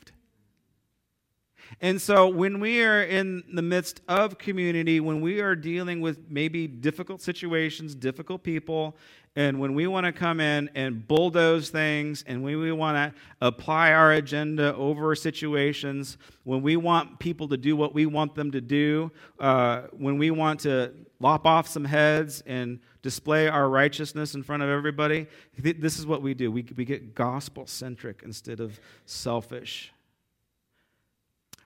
And 1.81 2.01
so, 2.01 2.29
when 2.29 2.61
we 2.61 2.83
are 2.83 3.03
in 3.03 3.45
the 3.53 3.63
midst 3.63 4.01
of 4.09 4.39
community, 4.39 5.01
when 5.01 5.21
we 5.21 5.41
are 5.41 5.55
dealing 5.55 6.01
with 6.01 6.19
maybe 6.29 6.67
difficult 6.67 7.23
situations, 7.23 7.95
difficult 7.95 8.43
people, 8.43 8.97
and 9.37 9.61
when 9.61 9.75
we 9.75 9.87
want 9.87 10.05
to 10.05 10.13
come 10.13 10.41
in 10.41 10.69
and 10.75 11.07
bulldoze 11.07 11.71
things, 11.71 12.25
and 12.27 12.43
when 12.43 12.59
we 12.59 12.73
want 12.73 12.97
to 12.97 13.21
apply 13.41 13.93
our 13.93 14.13
agenda 14.15 14.75
over 14.75 15.15
situations, 15.15 16.19
when 16.43 16.61
we 16.61 16.77
want 16.77 17.21
people 17.21 17.47
to 17.49 17.57
do 17.57 17.77
what 17.77 17.95
we 17.95 18.07
want 18.07 18.35
them 18.35 18.51
to 18.51 18.61
do, 18.61 19.13
uh, 19.39 19.83
when 19.93 20.19
we 20.19 20.33
want 20.33 20.59
to 20.61 20.93
lop 21.21 21.47
off 21.47 21.69
some 21.69 21.85
heads 21.85 22.43
and 22.47 22.81
display 23.03 23.47
our 23.47 23.69
righteousness 23.69 24.35
in 24.35 24.43
front 24.43 24.63
of 24.63 24.69
everybody, 24.69 25.29
this 25.57 26.01
is 26.01 26.07
what 26.07 26.21
we 26.21 26.35
do. 26.35 26.51
We, 26.51 26.67
we 26.77 26.85
get 26.85 27.15
gospel 27.15 27.67
centric 27.69 28.23
instead 28.25 28.59
of 28.59 28.81
selfish. 29.07 29.93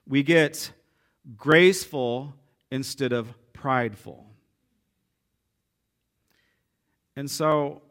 We 0.07 0.23
get 0.23 0.71
graceful 1.37 2.33
instead 2.71 3.13
of 3.13 3.33
prideful. 3.53 4.25
And 7.15 7.29
so, 7.29 7.81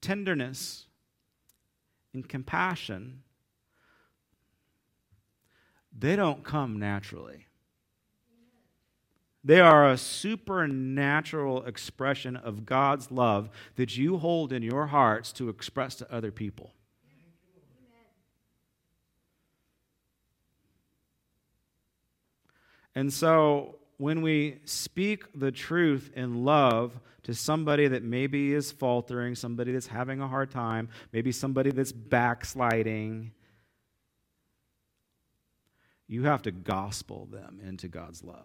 tenderness 0.00 0.84
and 2.12 2.28
compassion, 2.28 3.22
they 5.98 6.16
don't 6.16 6.44
come 6.44 6.78
naturally. 6.78 7.46
They 9.44 9.58
are 9.58 9.90
a 9.90 9.98
supernatural 9.98 11.64
expression 11.64 12.36
of 12.36 12.64
God's 12.64 13.10
love 13.10 13.50
that 13.74 13.96
you 13.96 14.18
hold 14.18 14.52
in 14.52 14.62
your 14.62 14.86
hearts 14.86 15.32
to 15.32 15.48
express 15.48 15.96
to 15.96 16.12
other 16.12 16.30
people. 16.30 16.74
And 22.94 23.12
so 23.12 23.76
when 23.98 24.22
we 24.22 24.58
speak 24.64 25.24
the 25.34 25.52
truth 25.52 26.10
in 26.14 26.44
love 26.44 26.98
to 27.22 27.34
somebody 27.34 27.86
that 27.88 28.02
maybe 28.02 28.52
is 28.52 28.72
faltering, 28.72 29.34
somebody 29.34 29.72
that's 29.72 29.86
having 29.86 30.20
a 30.20 30.28
hard 30.28 30.50
time, 30.50 30.88
maybe 31.12 31.30
somebody 31.30 31.70
that's 31.70 31.92
backsliding, 31.92 33.30
you 36.08 36.24
have 36.24 36.42
to 36.42 36.50
gospel 36.50 37.26
them 37.30 37.60
into 37.64 37.88
God's 37.88 38.24
love. 38.24 38.44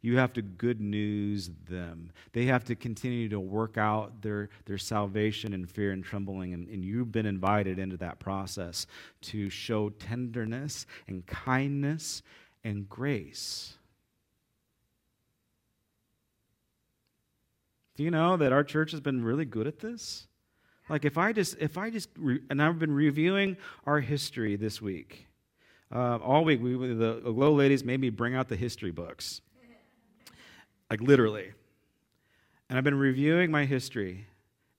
You 0.00 0.16
have 0.18 0.32
to 0.34 0.42
good 0.42 0.80
news 0.80 1.50
them. 1.68 2.12
They 2.32 2.44
have 2.44 2.64
to 2.66 2.76
continue 2.76 3.28
to 3.30 3.40
work 3.40 3.76
out 3.76 4.22
their, 4.22 4.48
their 4.64 4.78
salvation 4.78 5.52
in 5.52 5.66
fear 5.66 5.90
and 5.90 6.04
trembling. 6.04 6.54
And, 6.54 6.68
and 6.68 6.84
you've 6.84 7.10
been 7.10 7.26
invited 7.26 7.80
into 7.80 7.96
that 7.96 8.20
process 8.20 8.86
to 9.22 9.50
show 9.50 9.90
tenderness 9.90 10.86
and 11.08 11.26
kindness 11.26 12.22
and 12.68 12.86
grace. 12.88 13.78
Do 17.96 18.04
you 18.04 18.10
know 18.10 18.36
that 18.36 18.52
our 18.52 18.62
church 18.62 18.90
has 18.90 19.00
been 19.00 19.24
really 19.24 19.46
good 19.46 19.66
at 19.66 19.80
this? 19.80 20.26
Like 20.88 21.04
if 21.04 21.16
I 21.18 21.32
just 21.32 21.56
if 21.58 21.78
I 21.78 21.90
just 21.90 22.10
re, 22.16 22.40
and 22.50 22.62
I've 22.62 22.78
been 22.78 22.92
reviewing 22.92 23.56
our 23.86 24.00
history 24.00 24.54
this 24.56 24.80
week. 24.82 25.26
Uh, 25.90 26.18
all 26.18 26.44
week, 26.44 26.62
we, 26.62 26.76
the 26.76 27.22
low 27.24 27.54
ladies 27.54 27.82
made 27.82 27.98
me 27.98 28.10
bring 28.10 28.34
out 28.34 28.48
the 28.48 28.56
history 28.56 28.90
books, 28.90 29.40
like 30.90 31.00
literally. 31.00 31.52
And 32.68 32.76
I've 32.76 32.84
been 32.84 32.98
reviewing 32.98 33.50
my 33.50 33.64
history, 33.64 34.26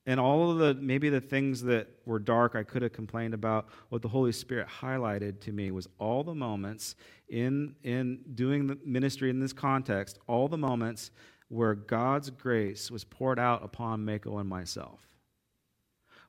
and 0.10 0.20
all 0.20 0.50
of 0.50 0.58
the 0.58 0.74
maybe 0.74 1.08
the 1.08 1.22
things 1.22 1.62
that 1.62 1.88
were 2.04 2.18
dark 2.18 2.56
I 2.56 2.64
could 2.64 2.82
have 2.82 2.94
complained 2.94 3.36
about. 3.36 3.68
What 3.90 4.02
the 4.02 4.08
Holy 4.08 4.32
Spirit 4.32 4.68
highlighted 4.68 5.40
to 5.42 5.52
me 5.52 5.70
was 5.70 5.88
all 6.00 6.24
the 6.24 6.34
moments 6.34 6.96
in 7.28 7.76
in 7.84 8.22
doing 8.34 8.66
the 8.66 8.76
ministry 8.84 9.30
in 9.30 9.40
this 9.40 9.54
context, 9.54 10.18
all 10.26 10.48
the 10.48 10.58
moments 10.58 11.12
where 11.50 11.76
God's 11.76 12.32
grace 12.32 12.90
was 12.90 13.04
poured 13.04 13.38
out 13.38 13.64
upon 13.64 14.04
Mako 14.04 14.40
and 14.40 14.50
myself, 14.50 15.00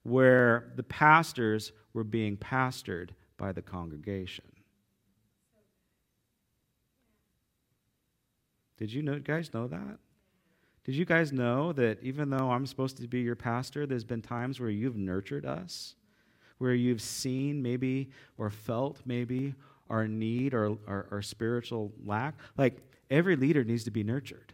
where 0.02 0.74
the 0.76 0.82
pastors 0.82 1.72
were 1.94 2.04
being 2.04 2.36
pastored 2.36 3.10
by 3.38 3.50
the 3.50 3.62
congregation. 3.62 4.44
Did 8.76 8.92
you 8.92 9.00
know, 9.00 9.18
guys 9.18 9.54
know 9.54 9.68
that? 9.68 9.98
Did 10.84 10.94
you 10.94 11.04
guys 11.04 11.32
know 11.32 11.72
that 11.74 11.98
even 12.02 12.30
though 12.30 12.50
I'm 12.50 12.66
supposed 12.66 12.96
to 12.98 13.06
be 13.06 13.20
your 13.20 13.36
pastor, 13.36 13.86
there's 13.86 14.04
been 14.04 14.22
times 14.22 14.60
where 14.60 14.70
you've 14.70 14.96
nurtured 14.96 15.44
us, 15.44 15.94
where 16.58 16.74
you've 16.74 17.02
seen 17.02 17.62
maybe 17.62 18.10
or 18.38 18.50
felt 18.50 19.00
maybe 19.04 19.54
our 19.90 20.08
need 20.08 20.54
or 20.54 20.78
our, 20.86 21.06
our 21.10 21.22
spiritual 21.22 21.92
lack? 22.04 22.34
Like 22.56 22.78
every 23.10 23.36
leader 23.36 23.62
needs 23.64 23.84
to 23.84 23.90
be 23.90 24.02
nurtured. 24.02 24.52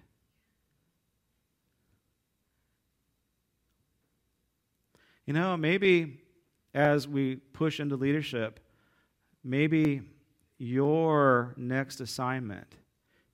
You 5.27 5.33
know, 5.33 5.57
maybe 5.57 6.20
as 6.74 7.07
we 7.09 7.37
push 7.37 7.81
into 7.81 7.97
leadership, 7.97 8.61
maybe 9.43 10.03
your 10.59 11.55
next 11.57 12.01
assignment 12.01 12.77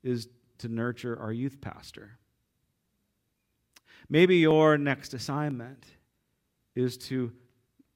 is 0.03 0.29
to 0.59 0.69
nurture 0.69 1.19
our 1.21 1.33
youth 1.33 1.61
pastor. 1.61 2.19
Maybe 4.13 4.37
your 4.37 4.77
next 4.77 5.15
assignment 5.15 5.87
is 6.75 6.99
to 6.99 7.33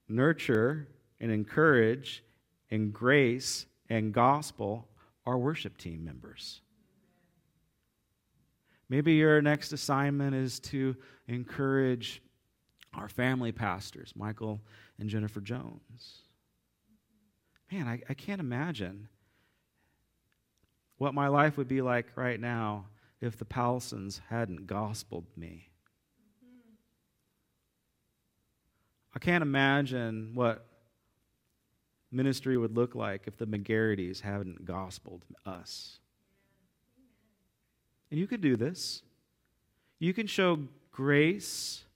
nurture 0.08 0.88
and 1.20 1.30
encourage 1.30 2.24
and 2.70 2.90
grace 2.90 3.66
and 3.90 4.14
gospel 4.14 4.88
our 5.26 5.36
worship 5.36 5.76
team 5.76 6.06
members. 6.06 6.62
Maybe 8.88 9.12
your 9.12 9.42
next 9.42 9.74
assignment 9.74 10.34
is 10.34 10.58
to 10.60 10.96
encourage 11.28 12.22
our 12.94 13.10
family 13.10 13.52
pastors, 13.52 14.14
Michael 14.16 14.62
and 14.98 15.10
Jennifer 15.10 15.42
Jones. 15.42 16.22
Man, 17.70 17.86
I, 17.86 18.00
I 18.08 18.14
can't 18.14 18.40
imagine 18.40 19.08
what 20.96 21.12
my 21.12 21.28
life 21.28 21.58
would 21.58 21.68
be 21.68 21.82
like 21.82 22.06
right 22.16 22.40
now 22.40 22.86
if 23.20 23.36
the 23.36 23.44
Powelsons 23.44 24.22
hadn't 24.30 24.66
gospeled 24.66 25.26
me. 25.36 25.68
I 29.16 29.18
can't 29.18 29.40
imagine 29.40 30.32
what 30.34 30.66
ministry 32.12 32.58
would 32.58 32.76
look 32.76 32.94
like 32.94 33.22
if 33.24 33.38
the 33.38 33.46
McGarrity's 33.46 34.20
hadn't 34.20 34.66
gospeled 34.66 35.22
us. 35.46 36.00
And 38.10 38.20
you 38.20 38.26
can 38.26 38.42
do 38.42 38.56
this. 38.56 39.00
You 39.98 40.12
can 40.12 40.26
show 40.26 40.58
grace 40.92 41.86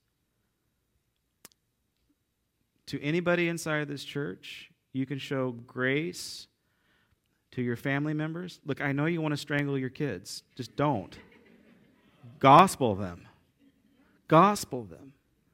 to 2.87 2.99
anybody 3.03 3.49
inside 3.49 3.87
this 3.87 4.03
church. 4.03 4.71
You 4.95 5.05
can 5.05 5.19
show 5.19 5.51
grace 5.67 6.47
to 7.51 7.61
your 7.61 7.77
family 7.77 8.15
members. 8.15 8.61
Look, 8.65 8.81
I 8.81 8.93
know 8.93 9.05
you 9.05 9.21
want 9.21 9.33
to 9.33 9.37
strangle 9.37 9.77
your 9.77 9.91
kids. 9.91 10.43
Just 10.57 10.75
don't. 10.75 11.19
Gospel 12.39 12.95
them. 12.95 13.29
Gospel 14.27 14.85
them. 14.85 15.13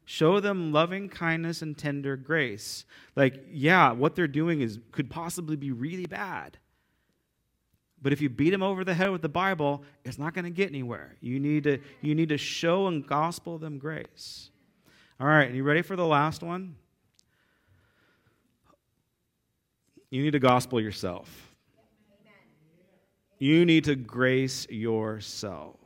Show 0.08 0.38
them 0.38 0.72
loving 0.72 1.08
kindness 1.08 1.62
and 1.62 1.76
tender 1.76 2.16
grace. 2.16 2.84
Like, 3.16 3.44
yeah, 3.50 3.90
what 3.90 4.14
they're 4.14 4.28
doing 4.28 4.60
is 4.60 4.78
could 4.92 5.10
possibly 5.10 5.56
be 5.56 5.72
really 5.72 6.06
bad. 6.06 6.58
But 8.00 8.12
if 8.12 8.20
you 8.20 8.28
beat 8.28 8.50
them 8.50 8.62
over 8.62 8.84
the 8.84 8.94
head 8.94 9.10
with 9.10 9.22
the 9.22 9.28
Bible, 9.28 9.82
it's 10.04 10.16
not 10.16 10.32
going 10.32 10.44
to 10.44 10.50
get 10.50 10.68
anywhere. 10.68 11.16
You 11.20 11.40
need 11.40 11.64
to 11.64 11.78
you 12.02 12.14
need 12.14 12.28
to 12.28 12.38
show 12.38 12.86
and 12.86 13.04
gospel 13.04 13.58
them 13.58 13.78
grace. 13.78 14.50
All 15.18 15.26
right, 15.26 15.46
and 15.48 15.56
you 15.56 15.64
ready 15.64 15.82
for 15.82 15.96
the 15.96 16.06
last 16.06 16.40
one? 16.40 16.76
You 20.10 20.22
need 20.22 20.32
to 20.32 20.38
gospel 20.38 20.80
yourself. 20.80 21.52
You 23.40 23.66
need 23.66 23.84
to 23.84 23.96
grace 23.96 24.68
yourself. 24.70 25.80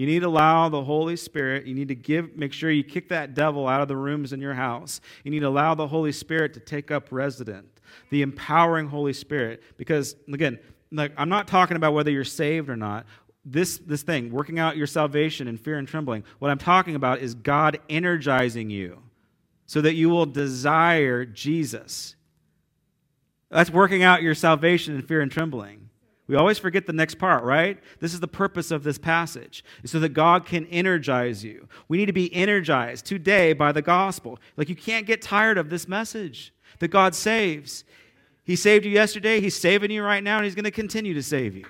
You 0.00 0.06
need 0.06 0.20
to 0.20 0.28
allow 0.28 0.70
the 0.70 0.82
Holy 0.82 1.14
Spirit, 1.14 1.66
you 1.66 1.74
need 1.74 1.88
to 1.88 1.94
give, 1.94 2.34
make 2.34 2.54
sure 2.54 2.70
you 2.70 2.82
kick 2.82 3.10
that 3.10 3.34
devil 3.34 3.68
out 3.68 3.82
of 3.82 3.88
the 3.88 3.98
rooms 3.98 4.32
in 4.32 4.40
your 4.40 4.54
house. 4.54 5.02
You 5.24 5.30
need 5.30 5.40
to 5.40 5.48
allow 5.48 5.74
the 5.74 5.86
Holy 5.86 6.10
Spirit 6.10 6.54
to 6.54 6.60
take 6.60 6.90
up 6.90 7.08
resident, 7.10 7.66
the 8.08 8.22
empowering 8.22 8.88
Holy 8.88 9.12
Spirit. 9.12 9.62
Because, 9.76 10.16
again, 10.32 10.58
like, 10.90 11.12
I'm 11.18 11.28
not 11.28 11.48
talking 11.48 11.76
about 11.76 11.92
whether 11.92 12.10
you're 12.10 12.24
saved 12.24 12.70
or 12.70 12.76
not. 12.76 13.04
This, 13.44 13.76
this 13.76 14.02
thing, 14.02 14.30
working 14.30 14.58
out 14.58 14.74
your 14.74 14.86
salvation 14.86 15.46
in 15.46 15.58
fear 15.58 15.76
and 15.76 15.86
trembling, 15.86 16.24
what 16.38 16.50
I'm 16.50 16.56
talking 16.56 16.94
about 16.94 17.18
is 17.18 17.34
God 17.34 17.78
energizing 17.90 18.70
you 18.70 19.02
so 19.66 19.82
that 19.82 19.96
you 19.96 20.08
will 20.08 20.24
desire 20.24 21.26
Jesus. 21.26 22.16
That's 23.50 23.68
working 23.68 24.02
out 24.02 24.22
your 24.22 24.34
salvation 24.34 24.94
in 24.94 25.02
fear 25.02 25.20
and 25.20 25.30
trembling. 25.30 25.89
We 26.30 26.36
always 26.36 26.60
forget 26.60 26.86
the 26.86 26.92
next 26.92 27.16
part, 27.16 27.42
right? 27.42 27.76
This 27.98 28.14
is 28.14 28.20
the 28.20 28.28
purpose 28.28 28.70
of 28.70 28.84
this 28.84 28.98
passage, 28.98 29.64
so 29.84 29.98
that 29.98 30.10
God 30.10 30.46
can 30.46 30.64
energize 30.66 31.42
you. 31.42 31.66
We 31.88 31.98
need 31.98 32.06
to 32.06 32.12
be 32.12 32.32
energized 32.32 33.04
today 33.04 33.52
by 33.52 33.72
the 33.72 33.82
gospel. 33.82 34.38
Like 34.56 34.68
you 34.68 34.76
can't 34.76 35.06
get 35.06 35.22
tired 35.22 35.58
of 35.58 35.70
this 35.70 35.88
message 35.88 36.54
that 36.78 36.86
God 36.86 37.16
saves. 37.16 37.82
He 38.44 38.54
saved 38.54 38.84
you 38.84 38.92
yesterday, 38.92 39.40
He's 39.40 39.56
saving 39.56 39.90
you 39.90 40.04
right 40.04 40.22
now, 40.22 40.36
and 40.36 40.44
He's 40.44 40.54
going 40.54 40.62
to 40.66 40.70
continue 40.70 41.14
to 41.14 41.22
save 41.22 41.56
you. 41.56 41.66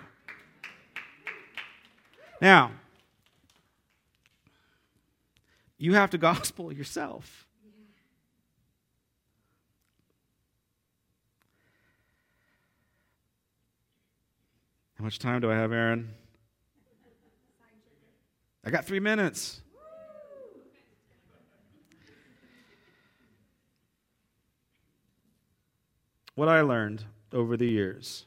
Now, 2.42 2.72
you 5.78 5.94
have 5.94 6.10
to 6.10 6.18
gospel 6.18 6.70
yourself. 6.70 7.46
How 15.00 15.04
much 15.04 15.18
time 15.18 15.40
do 15.40 15.50
I 15.50 15.54
have, 15.54 15.72
Aaron? 15.72 16.10
I 18.62 18.68
got 18.68 18.84
three 18.84 19.00
minutes. 19.00 19.62
What 26.34 26.50
I 26.50 26.60
learned 26.60 27.02
over 27.32 27.56
the 27.56 27.64
years 27.64 28.26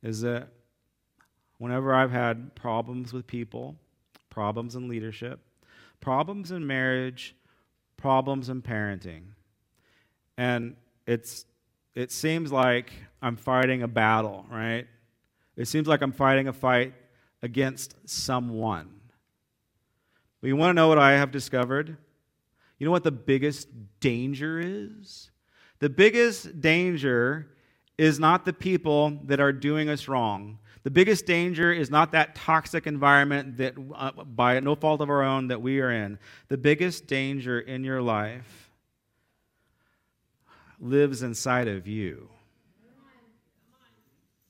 is 0.00 0.20
that 0.20 0.50
whenever 1.58 1.92
I've 1.92 2.12
had 2.12 2.54
problems 2.54 3.12
with 3.12 3.26
people, 3.26 3.74
problems 4.30 4.76
in 4.76 4.88
leadership, 4.88 5.40
problems 6.00 6.52
in 6.52 6.68
marriage, 6.68 7.34
problems 7.96 8.48
in 8.48 8.62
parenting, 8.62 9.22
and 10.38 10.76
it's 11.04 11.46
it 11.94 12.10
seems 12.10 12.50
like 12.50 12.92
I'm 13.22 13.36
fighting 13.36 13.82
a 13.82 13.88
battle, 13.88 14.44
right? 14.50 14.86
It 15.56 15.68
seems 15.68 15.86
like 15.86 16.02
I'm 16.02 16.12
fighting 16.12 16.48
a 16.48 16.52
fight 16.52 16.94
against 17.42 17.94
someone. 18.08 18.88
But 20.40 20.48
you 20.48 20.56
want 20.56 20.70
to 20.70 20.74
know 20.74 20.88
what 20.88 20.98
I 20.98 21.12
have 21.12 21.30
discovered? 21.30 21.96
You 22.78 22.84
know 22.84 22.90
what 22.90 23.04
the 23.04 23.12
biggest 23.12 23.68
danger 24.00 24.60
is? 24.60 25.30
The 25.78 25.88
biggest 25.88 26.60
danger 26.60 27.48
is 27.96 28.18
not 28.18 28.44
the 28.44 28.52
people 28.52 29.20
that 29.24 29.40
are 29.40 29.52
doing 29.52 29.88
us 29.88 30.08
wrong. 30.08 30.58
The 30.82 30.90
biggest 30.90 31.24
danger 31.24 31.72
is 31.72 31.90
not 31.90 32.12
that 32.12 32.34
toxic 32.34 32.86
environment 32.86 33.56
that, 33.56 33.74
uh, 33.94 34.10
by 34.24 34.60
no 34.60 34.74
fault 34.74 35.00
of 35.00 35.08
our 35.08 35.22
own, 35.22 35.48
that 35.48 35.62
we 35.62 35.80
are 35.80 35.90
in. 35.90 36.18
The 36.48 36.58
biggest 36.58 37.06
danger 37.06 37.60
in 37.60 37.84
your 37.84 38.02
life 38.02 38.63
lives 40.84 41.22
inside 41.22 41.66
of 41.66 41.88
you. 41.88 42.28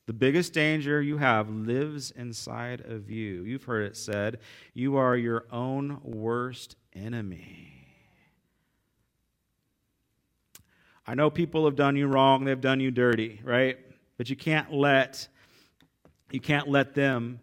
The 0.06 0.12
biggest 0.12 0.52
danger 0.52 1.00
you 1.00 1.16
have 1.16 1.48
lives 1.48 2.10
inside 2.10 2.82
of 2.82 3.08
you. 3.10 3.44
You've 3.44 3.64
heard 3.64 3.86
it 3.86 3.96
said, 3.96 4.40
you 4.74 4.96
are 4.96 5.16
your 5.16 5.46
own 5.50 6.00
worst 6.02 6.76
enemy. 6.92 7.70
I 11.06 11.14
know 11.14 11.30
people 11.30 11.64
have 11.66 11.76
done 11.76 11.96
you 11.96 12.06
wrong, 12.06 12.44
they've 12.44 12.60
done 12.60 12.80
you 12.80 12.90
dirty, 12.90 13.40
right? 13.44 13.78
But 14.18 14.28
you 14.28 14.36
can't 14.36 14.72
let 14.72 15.28
you 16.30 16.40
can't 16.40 16.68
let 16.68 16.94
them 16.94 17.38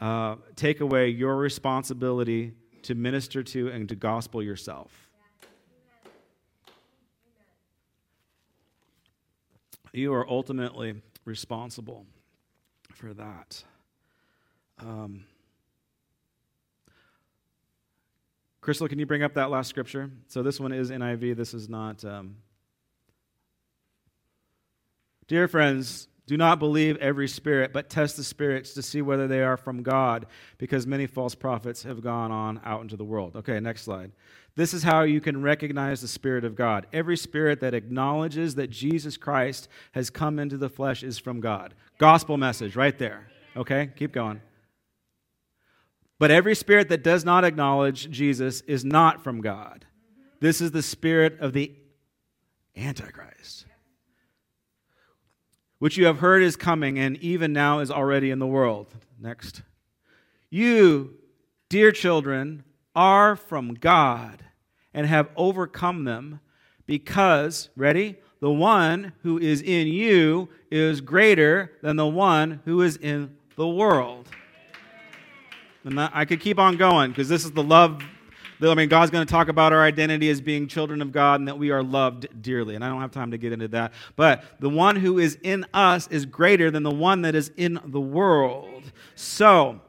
uh, 0.00 0.36
take 0.54 0.80
away 0.80 1.08
your 1.08 1.36
responsibility 1.36 2.52
to 2.82 2.94
minister 2.94 3.42
to 3.42 3.68
and 3.68 3.88
to 3.88 3.94
gospel 3.94 4.42
yourself. 4.42 5.01
You 9.92 10.14
are 10.14 10.28
ultimately 10.28 11.02
responsible 11.24 12.06
for 12.94 13.12
that. 13.14 13.62
Um, 14.78 15.24
Crystal, 18.62 18.86
can 18.86 19.00
you 19.00 19.06
bring 19.06 19.24
up 19.24 19.34
that 19.34 19.50
last 19.50 19.68
scripture? 19.68 20.08
So 20.28 20.42
this 20.42 20.60
one 20.60 20.72
is 20.72 20.90
NIV. 20.90 21.36
This 21.36 21.52
is 21.52 21.68
not. 21.68 22.04
Um... 22.04 22.36
Dear 25.26 25.48
friends, 25.48 26.08
do 26.26 26.36
not 26.36 26.60
believe 26.60 26.96
every 26.98 27.26
spirit, 27.26 27.72
but 27.72 27.90
test 27.90 28.16
the 28.16 28.22
spirits 28.22 28.74
to 28.74 28.82
see 28.82 29.02
whether 29.02 29.26
they 29.26 29.42
are 29.42 29.56
from 29.56 29.82
God, 29.82 30.26
because 30.58 30.86
many 30.86 31.06
false 31.06 31.34
prophets 31.34 31.82
have 31.82 32.02
gone 32.02 32.30
on 32.30 32.60
out 32.64 32.82
into 32.82 32.96
the 32.96 33.04
world. 33.04 33.34
Okay, 33.34 33.58
next 33.58 33.82
slide. 33.82 34.12
This 34.54 34.74
is 34.74 34.82
how 34.82 35.02
you 35.02 35.20
can 35.20 35.42
recognize 35.42 36.00
the 36.00 36.08
Spirit 36.08 36.44
of 36.44 36.54
God. 36.54 36.86
Every 36.92 37.16
spirit 37.16 37.60
that 37.60 37.74
acknowledges 37.74 38.54
that 38.56 38.70
Jesus 38.70 39.16
Christ 39.16 39.68
has 39.92 40.10
come 40.10 40.38
into 40.38 40.58
the 40.58 40.68
flesh 40.68 41.02
is 41.02 41.18
from 41.18 41.40
God. 41.40 41.74
Gospel 41.98 42.36
message 42.36 42.76
right 42.76 42.98
there. 42.98 43.28
Okay, 43.56 43.90
keep 43.96 44.12
going. 44.12 44.42
But 46.18 46.30
every 46.30 46.54
spirit 46.54 46.88
that 46.90 47.02
does 47.02 47.24
not 47.24 47.44
acknowledge 47.44 48.10
Jesus 48.10 48.60
is 48.62 48.84
not 48.84 49.24
from 49.24 49.40
God. 49.40 49.86
This 50.40 50.60
is 50.60 50.70
the 50.70 50.82
spirit 50.82 51.40
of 51.40 51.52
the 51.52 51.72
Antichrist 52.76 53.66
which 55.82 55.96
you 55.96 56.06
have 56.06 56.20
heard 56.20 56.44
is 56.44 56.54
coming 56.54 56.96
and 56.96 57.16
even 57.16 57.52
now 57.52 57.80
is 57.80 57.90
already 57.90 58.30
in 58.30 58.38
the 58.38 58.46
world. 58.46 58.86
Next. 59.18 59.62
You, 60.48 61.14
dear 61.68 61.90
children, 61.90 62.62
are 62.94 63.36
from 63.36 63.74
God 63.74 64.44
and 64.94 65.06
have 65.06 65.28
overcome 65.36 66.04
them 66.04 66.40
because, 66.86 67.70
ready? 67.76 68.18
The 68.40 68.50
one 68.50 69.12
who 69.22 69.38
is 69.38 69.62
in 69.62 69.86
you 69.86 70.48
is 70.70 71.00
greater 71.00 71.72
than 71.80 71.96
the 71.96 72.06
one 72.06 72.60
who 72.64 72.82
is 72.82 72.96
in 72.96 73.36
the 73.56 73.68
world. 73.68 74.28
And 75.84 75.98
I 76.00 76.24
could 76.24 76.40
keep 76.40 76.58
on 76.58 76.76
going 76.76 77.10
because 77.10 77.28
this 77.28 77.44
is 77.44 77.52
the 77.52 77.62
love. 77.62 78.02
I 78.60 78.74
mean, 78.74 78.88
God's 78.88 79.10
going 79.10 79.26
to 79.26 79.30
talk 79.30 79.48
about 79.48 79.72
our 79.72 79.82
identity 79.82 80.30
as 80.30 80.40
being 80.40 80.68
children 80.68 81.02
of 81.02 81.10
God 81.10 81.40
and 81.40 81.48
that 81.48 81.58
we 81.58 81.70
are 81.70 81.82
loved 81.82 82.42
dearly. 82.42 82.76
And 82.76 82.84
I 82.84 82.88
don't 82.88 83.00
have 83.00 83.10
time 83.10 83.32
to 83.32 83.38
get 83.38 83.52
into 83.52 83.68
that. 83.68 83.92
But 84.14 84.44
the 84.60 84.68
one 84.68 84.96
who 84.96 85.18
is 85.18 85.36
in 85.42 85.66
us 85.74 86.06
is 86.08 86.26
greater 86.26 86.70
than 86.70 86.84
the 86.84 86.90
one 86.90 87.22
that 87.22 87.34
is 87.34 87.50
in 87.56 87.80
the 87.84 88.00
world. 88.00 88.92
So, 89.16 89.80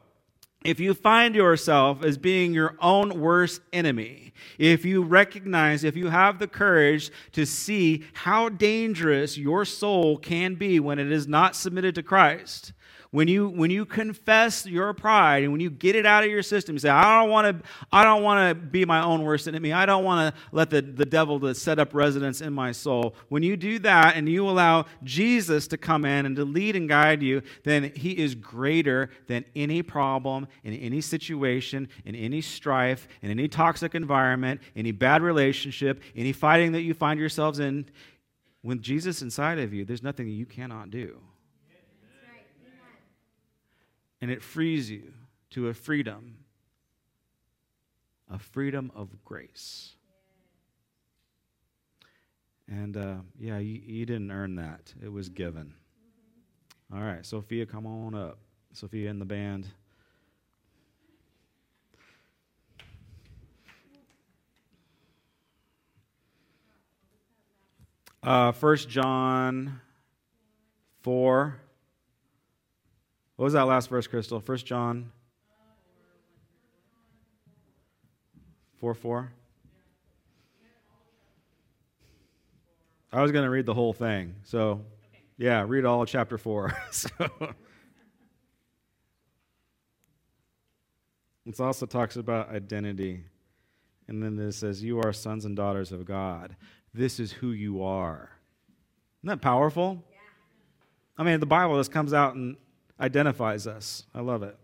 if 0.64 0.80
you 0.80 0.94
find 0.94 1.34
yourself 1.34 2.02
as 2.02 2.16
being 2.16 2.54
your 2.54 2.74
own 2.80 3.20
worst 3.20 3.60
enemy, 3.72 4.32
if 4.58 4.84
you 4.84 5.02
recognize, 5.02 5.84
if 5.84 5.94
you 5.94 6.08
have 6.08 6.38
the 6.38 6.48
courage 6.48 7.10
to 7.32 7.44
see 7.44 8.04
how 8.14 8.48
dangerous 8.48 9.36
your 9.36 9.66
soul 9.66 10.16
can 10.16 10.54
be 10.54 10.80
when 10.80 10.98
it 10.98 11.12
is 11.12 11.28
not 11.28 11.54
submitted 11.54 11.94
to 11.94 12.02
Christ, 12.02 12.72
when 13.14 13.28
you 13.28 13.48
when 13.48 13.70
you 13.70 13.86
confess 13.86 14.66
your 14.66 14.92
pride 14.92 15.44
and 15.44 15.52
when 15.52 15.60
you 15.60 15.70
get 15.70 15.94
it 15.94 16.04
out 16.04 16.24
of 16.24 16.30
your 16.30 16.42
system, 16.42 16.74
you 16.74 16.80
say, 16.80 16.88
I 16.88 17.20
don't 17.20 17.30
want 17.30 17.62
to 17.62 17.68
I 17.92 18.02
don't 18.02 18.24
want 18.24 18.48
to 18.48 18.56
be 18.56 18.84
my 18.84 19.04
own 19.04 19.22
worst 19.22 19.46
enemy. 19.46 19.72
I 19.72 19.86
don't 19.86 20.02
want 20.02 20.34
to 20.34 20.40
let 20.50 20.68
the, 20.68 20.82
the 20.82 21.06
devil 21.06 21.38
to 21.38 21.54
set 21.54 21.78
up 21.78 21.94
residence 21.94 22.40
in 22.40 22.52
my 22.52 22.72
soul. 22.72 23.14
When 23.28 23.44
you 23.44 23.56
do 23.56 23.78
that 23.78 24.16
and 24.16 24.28
you 24.28 24.48
allow 24.48 24.86
Jesus 25.04 25.68
to 25.68 25.78
come 25.78 26.04
in 26.04 26.26
and 26.26 26.34
to 26.34 26.44
lead 26.44 26.74
and 26.74 26.88
guide 26.88 27.22
you, 27.22 27.42
then 27.62 27.92
he 27.94 28.18
is 28.18 28.34
greater 28.34 29.10
than 29.28 29.44
any 29.54 29.80
problem, 29.80 30.48
in 30.64 30.74
any 30.74 31.00
situation, 31.00 31.88
in 32.04 32.16
any 32.16 32.40
strife, 32.40 33.06
in 33.22 33.30
any 33.30 33.46
toxic 33.46 33.94
environment, 33.94 34.60
any 34.74 34.90
bad 34.90 35.22
relationship, 35.22 36.02
any 36.16 36.32
fighting 36.32 36.72
that 36.72 36.82
you 36.82 36.94
find 36.94 37.20
yourselves 37.20 37.60
in. 37.60 37.86
With 38.64 38.82
Jesus 38.82 39.22
inside 39.22 39.60
of 39.60 39.72
you, 39.72 39.84
there's 39.84 40.02
nothing 40.02 40.26
you 40.26 40.46
cannot 40.46 40.90
do 40.90 41.20
and 44.24 44.32
it 44.32 44.40
frees 44.40 44.90
you 44.90 45.12
to 45.50 45.68
a 45.68 45.74
freedom, 45.74 46.38
a 48.30 48.38
freedom 48.38 48.90
of 48.94 49.22
grace. 49.22 49.96
And 52.66 52.96
uh, 52.96 53.16
yeah, 53.38 53.58
you, 53.58 53.82
you, 53.84 54.06
didn't 54.06 54.30
earn 54.30 54.54
that, 54.54 54.94
it 55.02 55.12
was 55.12 55.28
given. 55.28 55.74
All 56.90 57.02
right, 57.02 57.26
Sophia, 57.26 57.66
come 57.66 57.84
on 57.84 58.14
up. 58.14 58.38
Sophia 58.72 59.10
in 59.10 59.18
the 59.18 59.26
band. 59.26 59.66
Uh, 68.22 68.52
1 68.52 68.76
John 68.88 69.82
4. 71.02 71.60
What 73.36 73.44
was 73.44 73.52
that 73.54 73.62
last 73.62 73.88
verse, 73.88 74.06
Crystal? 74.06 74.40
1 74.40 74.58
John 74.58 75.10
4 78.78 78.94
4. 78.94 79.32
I 83.12 83.22
was 83.22 83.32
going 83.32 83.44
to 83.44 83.50
read 83.50 83.66
the 83.66 83.74
whole 83.74 83.92
thing. 83.92 84.34
So, 84.42 84.84
yeah, 85.38 85.64
read 85.66 85.84
all 85.84 86.02
of 86.02 86.08
chapter 86.08 86.36
4. 86.36 86.76
so. 86.90 87.08
It 91.46 91.60
also 91.60 91.86
talks 91.86 92.16
about 92.16 92.50
identity. 92.50 93.24
And 94.08 94.22
then 94.22 94.38
it 94.38 94.52
says, 94.52 94.82
You 94.82 95.00
are 95.00 95.12
sons 95.12 95.44
and 95.44 95.56
daughters 95.56 95.92
of 95.92 96.04
God. 96.04 96.56
This 96.92 97.18
is 97.18 97.32
who 97.32 97.50
you 97.52 97.82
are. 97.82 98.30
Isn't 99.20 99.28
that 99.28 99.42
powerful? 99.42 100.04
Yeah. 100.10 100.18
I 101.18 101.22
mean, 101.22 101.40
the 101.40 101.46
Bible 101.46 101.78
just 101.78 101.92
comes 101.92 102.12
out 102.12 102.34
and 102.34 102.56
identifies 103.00 103.66
us. 103.66 104.04
I 104.14 104.20
love 104.20 104.42
it. 104.42 104.56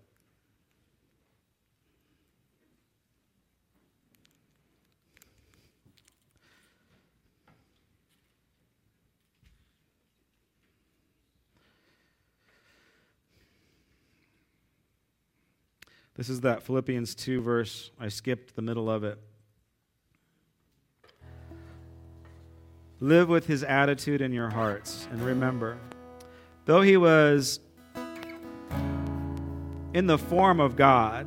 This 16.21 16.29
is 16.29 16.43
that 16.43 16.63
Philippians 16.63 17.15
2 17.15 17.41
verse. 17.41 17.91
I 17.99 18.09
skipped 18.09 18.55
the 18.55 18.61
middle 18.61 18.91
of 18.91 19.05
it. 19.05 19.19
Live 23.01 23.31
with 23.31 23.47
his 23.47 23.63
attitude 23.63 24.21
in 24.21 24.31
your 24.31 24.51
hearts. 24.51 25.09
And 25.11 25.23
remember, 25.23 25.79
though 26.67 26.83
he 26.83 26.99
was 26.99 27.61
in 29.95 30.07
the 30.07 30.19
form 30.19 30.61
of 30.61 30.77
God, 30.77 31.27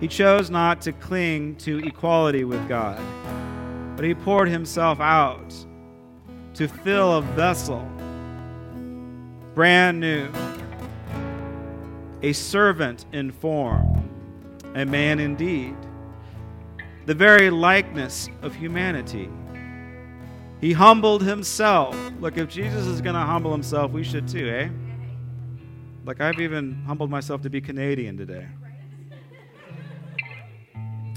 he 0.00 0.08
chose 0.08 0.50
not 0.50 0.80
to 0.82 0.92
cling 0.92 1.56
to 1.56 1.78
equality 1.86 2.44
with 2.44 2.66
God, 2.68 3.00
but 3.96 4.04
he 4.04 4.14
poured 4.14 4.48
himself 4.48 4.98
out 4.98 5.54
to 6.54 6.66
fill 6.66 7.18
a 7.18 7.22
vessel, 7.22 7.86
brand 9.54 10.00
new, 10.00 10.28
a 12.22 12.32
servant 12.32 13.04
in 13.12 13.30
form, 13.30 14.08
a 14.74 14.84
man 14.84 15.20
indeed, 15.20 15.76
the 17.06 17.14
very 17.14 17.50
likeness 17.50 18.28
of 18.42 18.54
humanity. 18.54 19.28
He 20.60 20.72
humbled 20.72 21.22
himself. 21.22 21.96
Look, 22.20 22.36
if 22.36 22.48
Jesus 22.48 22.86
is 22.86 23.00
going 23.00 23.14
to 23.14 23.20
humble 23.20 23.52
himself, 23.52 23.92
we 23.92 24.04
should 24.04 24.28
too, 24.28 24.48
eh? 24.48 24.68
Like, 26.10 26.20
I've 26.20 26.40
even 26.40 26.82
humbled 26.88 27.08
myself 27.08 27.42
to 27.42 27.50
be 27.50 27.60
Canadian 27.60 28.16
today. 28.16 28.48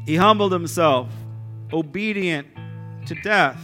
He 0.05 0.15
humbled 0.15 0.51
himself, 0.51 1.09
obedient 1.73 2.47
to 3.07 3.15
death, 3.23 3.59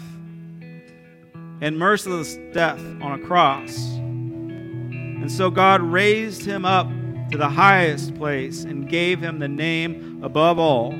and 1.62 1.78
merciless 1.78 2.40
death 2.52 2.80
on 3.00 3.12
a 3.12 3.24
cross. 3.24 3.78
And 3.78 5.32
so 5.32 5.52
God 5.52 5.84
raised 5.84 6.46
him 6.46 6.66
up 6.66 6.88
to 7.30 7.38
the 7.38 7.50
highest 7.50 8.16
place 8.16 8.64
and 8.64 8.90
gave 8.90 9.20
him 9.20 9.38
the 9.38 9.48
name 9.48 10.24
above 10.24 10.58
all, 10.58 10.96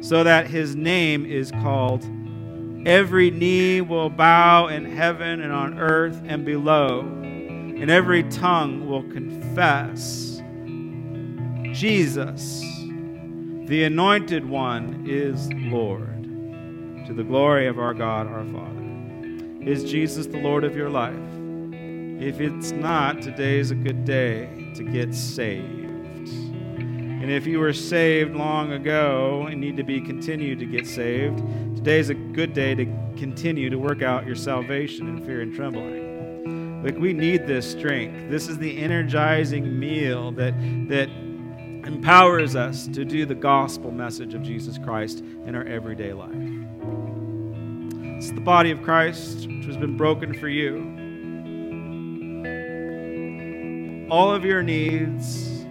so 0.00 0.24
that 0.24 0.46
his 0.46 0.74
name 0.74 1.26
is 1.26 1.50
called. 1.50 2.02
Every 2.86 3.30
knee 3.30 3.82
will 3.82 4.08
bow 4.08 4.68
in 4.68 4.86
heaven 4.86 5.42
and 5.42 5.52
on 5.52 5.78
earth 5.78 6.18
and 6.24 6.46
below 6.46 7.19
and 7.80 7.90
every 7.90 8.22
tongue 8.24 8.86
will 8.88 9.02
confess 9.04 10.42
Jesus, 11.72 12.60
the 13.66 13.84
anointed 13.84 14.46
one, 14.46 15.06
is 15.08 15.50
Lord, 15.54 16.24
to 17.06 17.14
the 17.14 17.24
glory 17.24 17.68
of 17.68 17.78
our 17.78 17.94
God, 17.94 18.26
our 18.26 18.44
Father. 18.44 18.80
Is 19.62 19.90
Jesus 19.90 20.26
the 20.26 20.36
Lord 20.36 20.64
of 20.64 20.76
your 20.76 20.90
life? 20.90 21.14
If 22.22 22.38
it's 22.38 22.70
not, 22.72 23.22
today's 23.22 23.70
a 23.70 23.74
good 23.74 24.04
day 24.04 24.72
to 24.74 24.84
get 24.84 25.14
saved. 25.14 25.66
And 26.28 27.30
if 27.30 27.46
you 27.46 27.60
were 27.60 27.72
saved 27.72 28.34
long 28.34 28.72
ago 28.72 29.46
and 29.50 29.58
need 29.58 29.78
to 29.78 29.84
be 29.84 30.02
continued 30.02 30.58
to 30.58 30.66
get 30.66 30.86
saved, 30.86 31.38
today's 31.76 32.10
a 32.10 32.14
good 32.14 32.52
day 32.52 32.74
to 32.74 32.84
continue 33.16 33.70
to 33.70 33.78
work 33.78 34.02
out 34.02 34.26
your 34.26 34.36
salvation 34.36 35.08
in 35.08 35.24
fear 35.24 35.40
and 35.40 35.54
trembling. 35.54 36.09
Like 36.82 36.96
we 36.96 37.12
need 37.12 37.46
this 37.46 37.70
strength. 37.70 38.30
This 38.30 38.48
is 38.48 38.58
the 38.58 38.78
energizing 38.78 39.78
meal 39.78 40.32
that 40.32 40.54
that 40.88 41.08
empowers 41.86 42.56
us 42.56 42.86
to 42.88 43.04
do 43.04 43.26
the 43.26 43.34
gospel 43.34 43.90
message 43.90 44.34
of 44.34 44.42
Jesus 44.42 44.78
Christ 44.78 45.20
in 45.46 45.54
our 45.54 45.64
everyday 45.64 46.12
life. 46.12 46.30
It's 48.16 48.30
the 48.32 48.40
body 48.40 48.70
of 48.70 48.82
Christ 48.82 49.46
which 49.46 49.64
has 49.66 49.76
been 49.76 49.96
broken 49.96 50.34
for 50.34 50.48
you. 50.48 50.98
All 54.10 54.30
of 54.30 54.44
your 54.44 54.62
needs, 54.62 55.64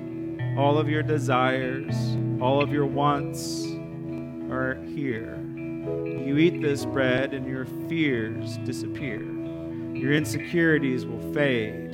all 0.57 0.78
of 0.78 0.89
your 0.89 1.03
desires, 1.03 1.95
all 2.41 2.62
of 2.62 2.72
your 2.72 2.86
wants 2.86 3.66
are 4.51 4.76
here. 4.95 5.38
You 5.45 6.38
eat 6.38 6.62
this 6.62 6.86
bread 6.86 7.34
and 7.34 7.45
your 7.45 7.66
fears 7.88 8.57
disappear. 8.60 9.38
Your 10.00 10.14
insecurities 10.14 11.06
will 11.06 11.34
fade. 11.34 11.93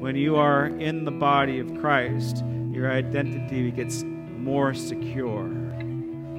When 0.00 0.16
you 0.16 0.36
are 0.36 0.68
in 0.68 1.04
the 1.04 1.10
body 1.10 1.58
of 1.58 1.78
Christ, 1.80 2.42
your 2.70 2.90
identity 2.90 3.70
gets 3.70 4.02
more 4.04 4.72
secure. 4.72 5.50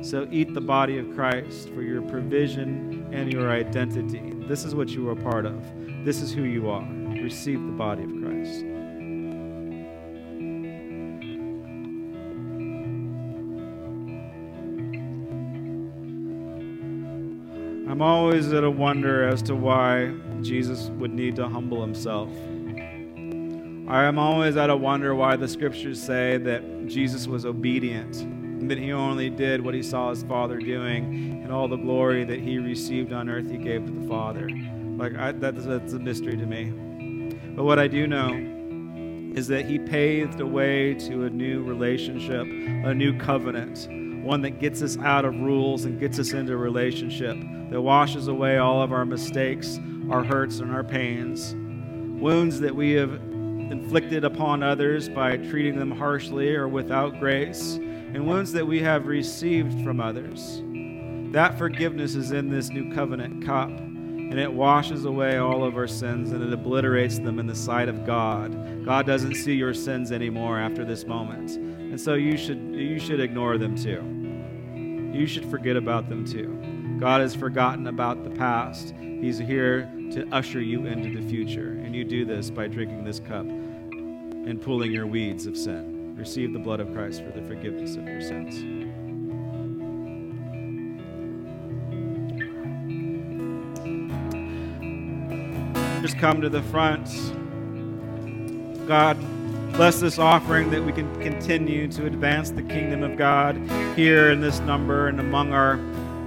So 0.01 0.27
eat 0.31 0.55
the 0.55 0.59
body 0.59 0.97
of 0.97 1.13
Christ 1.13 1.69
for 1.69 1.83
your 1.83 2.01
provision 2.01 3.07
and 3.13 3.31
your 3.31 3.51
identity. 3.51 4.33
This 4.47 4.65
is 4.65 4.73
what 4.73 4.89
you 4.89 5.07
are 5.07 5.15
part 5.15 5.45
of. 5.45 5.63
This 6.03 6.19
is 6.19 6.33
who 6.33 6.45
you 6.45 6.67
are. 6.71 6.85
Receive 7.21 7.63
the 7.63 7.71
body 7.73 8.05
of 8.05 8.09
Christ. 8.09 8.65
I'm 17.87 18.01
always 18.01 18.51
at 18.51 18.63
a 18.63 18.71
wonder 18.71 19.27
as 19.27 19.43
to 19.43 19.53
why 19.53 20.07
Jesus 20.43 20.89
would 20.99 21.13
need 21.13 21.35
to 21.37 21.47
humble 21.47 21.81
himself. 21.81 22.29
I 23.87 24.05
am 24.05 24.17
always 24.17 24.55
at 24.55 24.69
a 24.69 24.75
wonder 24.75 25.13
why 25.13 25.35
the 25.35 25.47
scriptures 25.47 26.01
say 26.01 26.37
that 26.37 26.87
Jesus 26.87 27.27
was 27.27 27.45
obedient 27.45 28.15
and 28.63 28.71
that 28.71 28.77
he 28.77 28.93
only 28.93 29.29
did 29.29 29.63
what 29.63 29.73
he 29.73 29.83
saw 29.83 30.09
his 30.09 30.23
Father 30.23 30.57
doing, 30.57 31.41
and 31.43 31.51
all 31.51 31.67
the 31.67 31.75
glory 31.75 32.23
that 32.23 32.39
he 32.39 32.59
received 32.59 33.11
on 33.11 33.27
earth 33.27 33.51
he 33.51 33.57
gave 33.57 33.85
to 33.85 33.91
the 33.91 34.07
Father. 34.07 34.49
Like, 34.49 35.15
I, 35.17 35.33
that's, 35.33 35.65
that's 35.65 35.91
a 35.91 35.99
mystery 35.99 36.37
to 36.37 36.45
me. 36.45 36.71
But 37.55 37.65
what 37.65 37.77
I 37.77 37.87
do 37.87 38.07
know 38.07 38.31
is 39.37 39.47
that 39.47 39.65
he 39.65 39.79
paved 39.79 40.39
a 40.39 40.47
way 40.47 40.93
to 40.93 41.25
a 41.25 41.29
new 41.29 41.61
relationship, 41.63 42.47
a 42.47 42.93
new 42.93 43.17
covenant, 43.17 43.89
one 44.23 44.41
that 44.43 44.61
gets 44.61 44.81
us 44.81 44.97
out 44.99 45.25
of 45.25 45.37
rules 45.41 45.83
and 45.83 45.99
gets 45.99 46.17
us 46.17 46.31
into 46.31 46.55
relationship, 46.55 47.35
that 47.69 47.81
washes 47.81 48.29
away 48.29 48.59
all 48.59 48.81
of 48.81 48.93
our 48.93 49.03
mistakes, 49.03 49.77
our 50.11 50.23
hurts, 50.23 50.59
and 50.59 50.71
our 50.71 50.83
pains, 50.83 51.53
wounds 52.21 52.59
that 52.59 52.75
we 52.75 52.91
have 52.91 53.13
inflicted 53.13 54.23
upon 54.23 54.63
others 54.63 55.09
by 55.09 55.37
treating 55.37 55.77
them 55.77 55.91
harshly 55.91 56.55
or 56.55 56.67
without 56.67 57.19
grace, 57.19 57.75
and 57.75 58.27
wounds 58.27 58.51
that 58.51 58.65
we 58.65 58.79
have 58.79 59.07
received 59.07 59.83
from 59.83 59.99
others. 59.99 60.61
That 61.33 61.57
forgiveness 61.57 62.15
is 62.15 62.31
in 62.31 62.49
this 62.49 62.69
new 62.69 62.93
covenant 62.93 63.43
cup 63.43 63.69
and 64.33 64.41
it 64.41 64.51
washes 64.51 65.05
away 65.05 65.37
all 65.37 65.63
of 65.63 65.77
our 65.77 65.85
sins 65.85 66.31
and 66.31 66.43
it 66.43 66.51
obliterates 66.51 67.19
them 67.19 67.37
in 67.37 67.45
the 67.45 67.53
sight 67.53 67.87
of 67.87 68.03
God. 68.03 68.83
God 68.83 69.05
doesn't 69.05 69.35
see 69.35 69.53
your 69.53 69.75
sins 69.75 70.11
anymore 70.11 70.57
after 70.57 70.83
this 70.83 71.05
moment. 71.05 71.51
And 71.51 72.01
so 72.01 72.15
you 72.15 72.35
should 72.35 72.57
you 72.73 72.99
should 72.99 73.19
ignore 73.19 73.59
them 73.59 73.75
too. 73.75 74.01
You 75.15 75.27
should 75.27 75.45
forget 75.51 75.75
about 75.75 76.09
them 76.09 76.25
too. 76.25 76.72
God 77.03 77.19
has 77.19 77.35
forgotten 77.35 77.87
about 77.87 78.23
the 78.23 78.29
past. 78.29 78.93
He's 78.97 79.37
here 79.37 79.91
to 80.13 80.25
usher 80.31 80.61
you 80.61 80.85
into 80.85 81.19
the 81.19 81.27
future. 81.27 81.71
And 81.83 81.93
you 81.93 82.05
do 82.05 82.23
this 82.23 82.49
by 82.49 82.67
drinking 82.67 83.03
this 83.03 83.19
cup 83.19 83.45
and 83.45 84.61
pulling 84.61 84.89
your 84.93 85.05
weeds 85.05 85.45
of 85.45 85.57
sin. 85.57 86.15
Receive 86.17 86.53
the 86.53 86.59
blood 86.59 86.79
of 86.79 86.93
Christ 86.93 87.21
for 87.21 87.37
the 87.37 87.45
forgiveness 87.45 87.97
of 87.97 88.07
your 88.07 88.21
sins. 88.21 88.55
just 96.01 96.17
come 96.17 96.39
to 96.39 96.47
the 96.47 96.61
front. 96.63 97.05
God, 98.87 99.17
bless 99.73 99.99
this 99.99 100.19
offering 100.19 100.69
that 100.69 100.81
we 100.81 100.93
can 100.93 101.13
continue 101.21 101.87
to 101.89 102.05
advance 102.05 102.51
the 102.51 102.63
kingdom 102.63 103.03
of 103.03 103.17
God 103.17 103.57
here 103.97 104.31
in 104.31 104.39
this 104.39 104.59
number 104.59 105.07
and 105.07 105.19
among 105.19 105.51
our, 105.51 105.77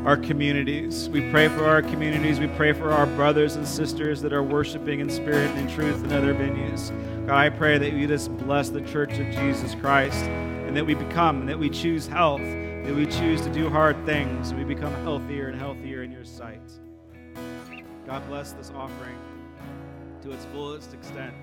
our 0.07 0.17
communities. 0.17 1.09
We 1.09 1.29
pray 1.33 1.49
for 1.49 1.65
our 1.65 1.83
communities. 1.83 2.39
We 2.39 2.47
pray 2.47 2.73
for 2.73 2.93
our 2.93 3.07
brothers 3.07 3.57
and 3.57 3.67
sisters 3.67 4.23
that 4.23 4.33
are 4.33 4.43
worshiping 4.43 5.01
in 5.01 5.11
spirit 5.11 5.51
and 5.51 5.69
in 5.69 5.75
truth 5.75 6.05
in 6.05 6.13
other 6.13 6.33
venues. 6.33 6.93
God, 7.27 7.37
I 7.37 7.51
pray 7.51 7.77
that 7.77 7.93
you 7.93 8.07
just 8.07 8.31
bless 8.39 8.69
the 8.69 8.83
church 8.83 9.19
of 9.19 9.29
Jesus 9.33 9.75
Christ 9.75 10.23
and 10.23 10.77
that 10.77 10.87
we 10.87 10.95
become, 10.95 11.41
and 11.41 11.49
that 11.49 11.59
we 11.59 11.69
choose 11.69 12.07
health, 12.07 12.41
that 12.41 12.95
we 12.95 13.05
choose 13.05 13.41
to 13.41 13.53
do 13.53 13.69
hard 13.69 13.97
things, 14.07 14.51
and 14.51 14.59
we 14.59 14.65
become 14.65 14.93
healthier 15.03 15.49
and 15.49 15.59
healthier 15.59 16.05
in 16.05 16.13
your 16.13 16.25
sight. 16.25 16.63
God 18.07 18.25
bless 18.29 18.53
this 18.53 18.71
offering 18.77 19.19
to 20.23 20.31
its 20.31 20.45
fullest 20.53 20.95
extent 20.95 21.35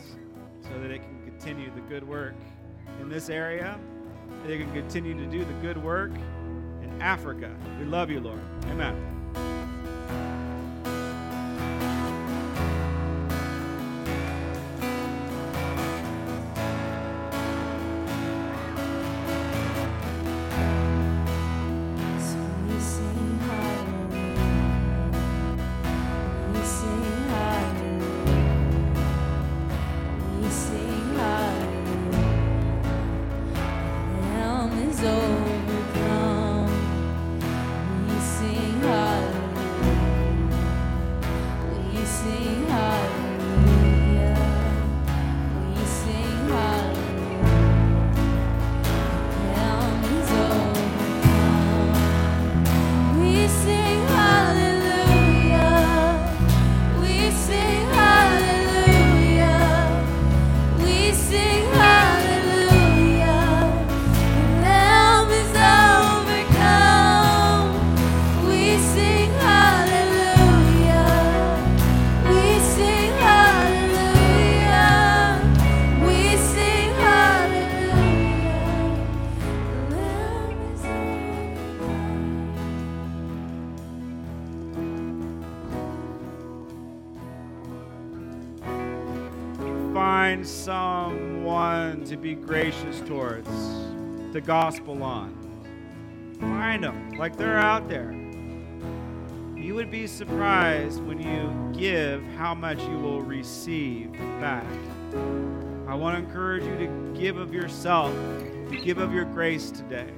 so 0.61 0.70
that 0.80 0.89
it 0.89 0.99
can 0.99 1.22
continue 1.26 1.70
the 1.76 1.82
good 1.82 2.07
work 2.07 2.36
in 3.01 3.09
this 3.09 3.30
area. 3.30 3.78
It 4.47 4.59
can 4.59 4.72
continue 4.72 5.16
to 5.16 5.26
do 5.26 5.43
the 5.43 5.53
good 5.55 5.78
work 5.78 6.11
Africa. 7.04 7.54
We 7.80 7.86
love 7.86 8.10
you, 8.10 8.22
Lord. 8.22 8.39
Amen. 8.68 9.22
Gospel 94.46 95.04
on. 95.04 95.39
Find 96.39 96.84
them, 96.84 97.12
like 97.12 97.38
they're 97.38 97.58
out 97.58 97.88
there. 97.88 98.12
You 99.56 99.76
would 99.76 99.89
be 99.89 100.08
surprised 100.08 101.02
when 101.04 101.22
you 101.22 101.80
give 101.80 102.24
how 102.36 102.54
much 102.54 102.82
you 102.82 103.00
will 103.00 103.22
receive 103.22 104.12
back. 104.41 104.66
I 105.88 105.96
want 105.96 106.18
to 106.18 106.24
encourage 106.24 106.64
you 106.64 106.78
to 106.78 107.20
give 107.20 107.38
of 107.38 107.54
yourself, 107.54 108.14
to 108.70 108.82
give 108.84 108.98
of 108.98 109.14
your 109.14 109.26
grace 109.26 109.72
today. 109.72 110.10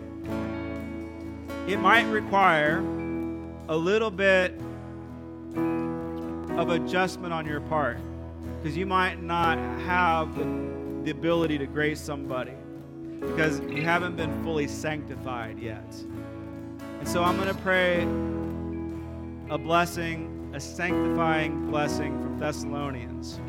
It 1.68 1.80
might 1.80 2.06
require 2.06 2.80
a 3.70 3.76
little 3.76 4.12
bit 4.12 4.60
of 6.58 6.70
adjustment 6.70 7.34
on 7.34 7.46
your 7.46 7.62
part 7.62 7.98
because 8.58 8.76
you 8.76 8.86
might 8.86 9.22
not 9.22 9.60
have 9.82 10.36
the, 10.36 10.46
the 11.04 11.12
ability 11.12 11.60
to 11.60 11.68
grace 11.68 12.00
somebody 12.00 12.54
because 13.28 13.60
you 13.62 13.82
haven't 13.82 14.16
been 14.16 14.44
fully 14.44 14.68
sanctified 14.68 15.60
yet. 15.60 15.96
And 17.00 17.08
so 17.08 17.24
I'm 17.24 17.36
going 17.38 17.50
to 17.50 17.62
pray 17.62 18.04
a 19.54 19.58
blessing, 19.58 20.52
a 20.54 20.60
sanctifying 20.60 21.68
blessing 21.70 22.20
from 22.22 22.40
Thessalonians. 22.40 23.40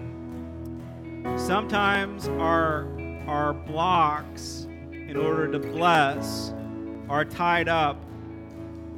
Sometimes 1.36 2.28
our, 2.28 2.86
our 3.26 3.52
blocks, 3.52 4.66
in 4.90 5.16
order 5.16 5.50
to 5.50 5.58
bless, 5.58 6.52
are 7.08 7.24
tied 7.24 7.68
up 7.68 8.02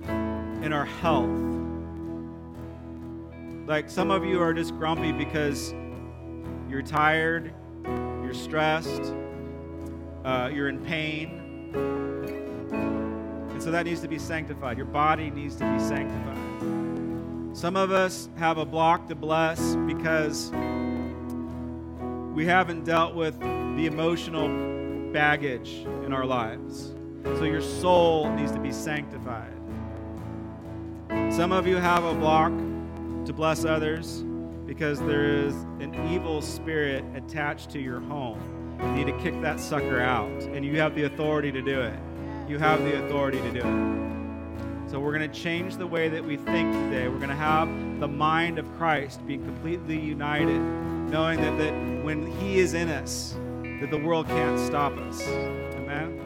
in 0.09 0.73
our 0.73 0.87
health. 0.87 1.29
Like 3.67 3.91
some 3.91 4.11
of 4.11 4.25
you 4.25 4.41
are 4.41 4.55
just 4.55 4.77
grumpy 4.77 5.13
because 5.13 5.75
you're 6.69 6.83
tired, 6.83 7.53
you're 7.85 8.35
stressed, 8.35 9.15
uh, 10.25 10.51
you're 10.53 10.69
in 10.69 10.85
pain. 10.85 11.73
And 13.51 13.63
so 13.63 13.71
that 13.71 13.87
needs 13.87 14.01
to 14.01 14.09
be 14.09 14.19
sanctified. 14.19 14.77
Your 14.77 14.87
body 14.87 15.31
needs 15.31 15.57
to 15.57 15.71
be 15.73 15.79
sanctified. 15.79 16.37
Some 17.57 17.77
of 17.77 17.91
us 17.91 18.29
have 18.37 18.59
a 18.59 18.65
block 18.65 19.09
to 19.09 19.15
bless 19.15 19.75
because 19.75 20.51
we 22.35 22.47
haven't 22.47 22.85
dealt 22.85 23.15
with 23.15 23.39
the 23.41 23.87
emotional 23.87 24.49
baggage 25.13 25.85
in 26.05 26.13
our 26.13 26.25
lives. 26.25 26.95
So 27.25 27.45
your 27.45 27.61
soul 27.61 28.31
needs 28.31 28.53
to 28.53 28.61
be 28.61 28.71
sanctified. 28.71 29.55
Some 31.31 31.53
of 31.53 31.67
you 31.67 31.77
have 31.77 32.05
a 32.05 32.15
block 32.15 32.53
to 33.27 33.33
bless 33.33 33.65
others 33.65 34.23
because 34.67 35.01
there 35.01 35.25
is 35.25 35.55
an 35.81 35.95
evil 36.13 36.41
spirit 36.41 37.05
attached 37.15 37.71
to 37.71 37.81
your 37.81 38.01
home. 38.01 38.58
You 38.81 38.93
need 38.93 39.07
to 39.07 39.19
kick 39.19 39.41
that 39.43 39.61
sucker 39.61 40.01
out. 40.01 40.43
And 40.43 40.65
you 40.65 40.79
have 40.81 40.95
the 40.95 41.05
authority 41.05 41.51
to 41.53 41.63
do 41.63 41.81
it. 41.81 41.99
You 42.49 42.59
have 42.59 42.83
the 42.83 43.05
authority 43.05 43.41
to 43.41 43.51
do 43.51 43.61
it. 43.61 44.91
So 44.91 44.99
we're 44.99 45.13
going 45.13 45.31
to 45.31 45.39
change 45.39 45.77
the 45.77 45.87
way 45.87 46.09
that 46.09 46.25
we 46.25 46.37
think 46.37 46.73
today. 46.73 47.09
We're 47.09 47.19
going 47.19 47.29
to 47.29 47.35
have 47.35 47.69
the 48.01 48.09
mind 48.09 48.59
of 48.59 48.67
Christ, 48.79 49.27
being 49.27 49.45
completely 49.45 49.99
united, 49.99 50.59
knowing 50.59 51.41
that, 51.43 51.59
that 51.59 52.05
when 52.05 52.27
He 52.39 52.59
is 52.59 52.73
in 52.73 52.89
us, 52.89 53.37
that 53.81 53.91
the 53.91 53.99
world 53.99 54.27
can't 54.29 54.59
stop 54.59 54.97
us. 54.97 55.21
Amen? 55.29 56.19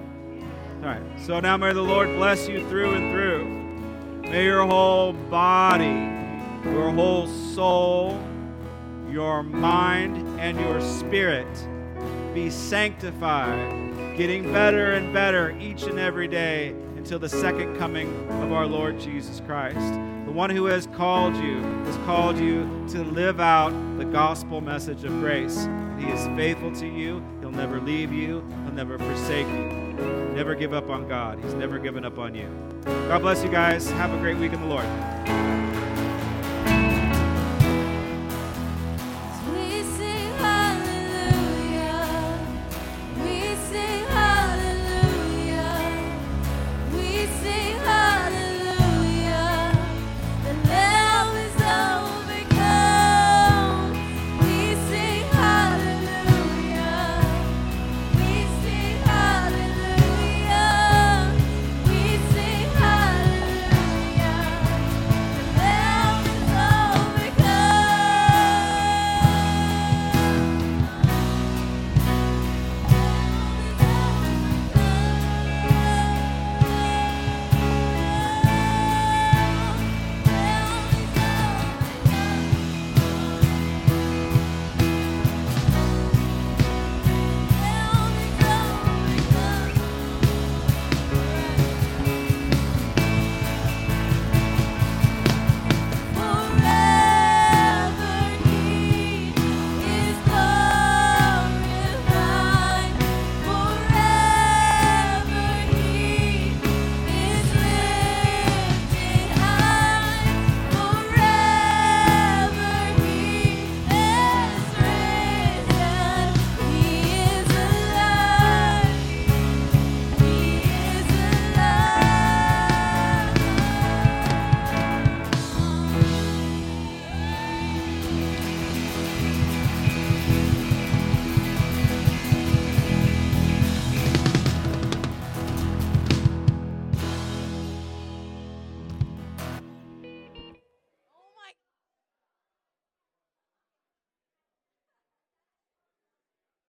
All 0.80 0.88
right. 0.88 1.02
So 1.20 1.40
now 1.40 1.56
may 1.56 1.72
the 1.72 1.82
Lord 1.82 2.08
bless 2.10 2.48
you 2.48 2.64
through 2.68 2.94
and 2.94 3.12
through. 3.12 4.30
May 4.30 4.44
your 4.44 4.64
whole 4.64 5.12
body, 5.12 6.08
your 6.70 6.92
whole 6.92 7.26
soul, 7.26 8.20
your 9.10 9.42
mind, 9.42 10.40
and 10.40 10.58
your 10.60 10.80
spirit 10.80 11.48
be 12.34 12.50
sanctified, 12.50 14.16
getting 14.16 14.52
better 14.52 14.92
and 14.92 15.12
better 15.12 15.56
each 15.58 15.82
and 15.84 15.98
every 15.98 16.28
day 16.28 16.74
until 16.96 17.18
the 17.18 17.28
second 17.28 17.76
coming 17.76 18.08
of 18.42 18.52
our 18.52 18.66
Lord 18.66 18.98
Jesus 18.98 19.40
Christ. 19.40 19.92
The 20.24 20.32
one 20.32 20.50
who 20.50 20.66
has 20.66 20.86
called 20.86 21.36
you 21.36 21.60
has 21.60 21.96
called 22.06 22.38
you 22.38 22.86
to 22.90 23.04
live 23.04 23.40
out 23.40 23.70
the 23.98 24.04
gospel 24.04 24.60
message 24.60 25.04
of 25.04 25.10
grace. 25.20 25.68
He 25.98 26.06
is 26.06 26.26
faithful 26.28 26.72
to 26.76 26.86
you. 26.86 27.22
He'll 27.40 27.50
never 27.50 27.80
leave 27.80 28.12
you. 28.12 28.44
He'll 28.64 28.72
never 28.72 28.98
forsake 28.98 29.46
you. 29.46 29.92
Never 30.34 30.54
give 30.54 30.72
up 30.72 30.88
on 30.88 31.06
God. 31.06 31.38
He's 31.44 31.54
never 31.54 31.78
given 31.78 32.04
up 32.04 32.18
on 32.18 32.34
you. 32.34 32.48
God 32.84 33.20
bless 33.20 33.44
you 33.44 33.50
guys. 33.50 33.90
Have 33.90 34.12
a 34.12 34.18
great 34.18 34.38
week 34.38 34.52
in 34.52 34.60
the 34.60 34.66
Lord. 34.66 35.61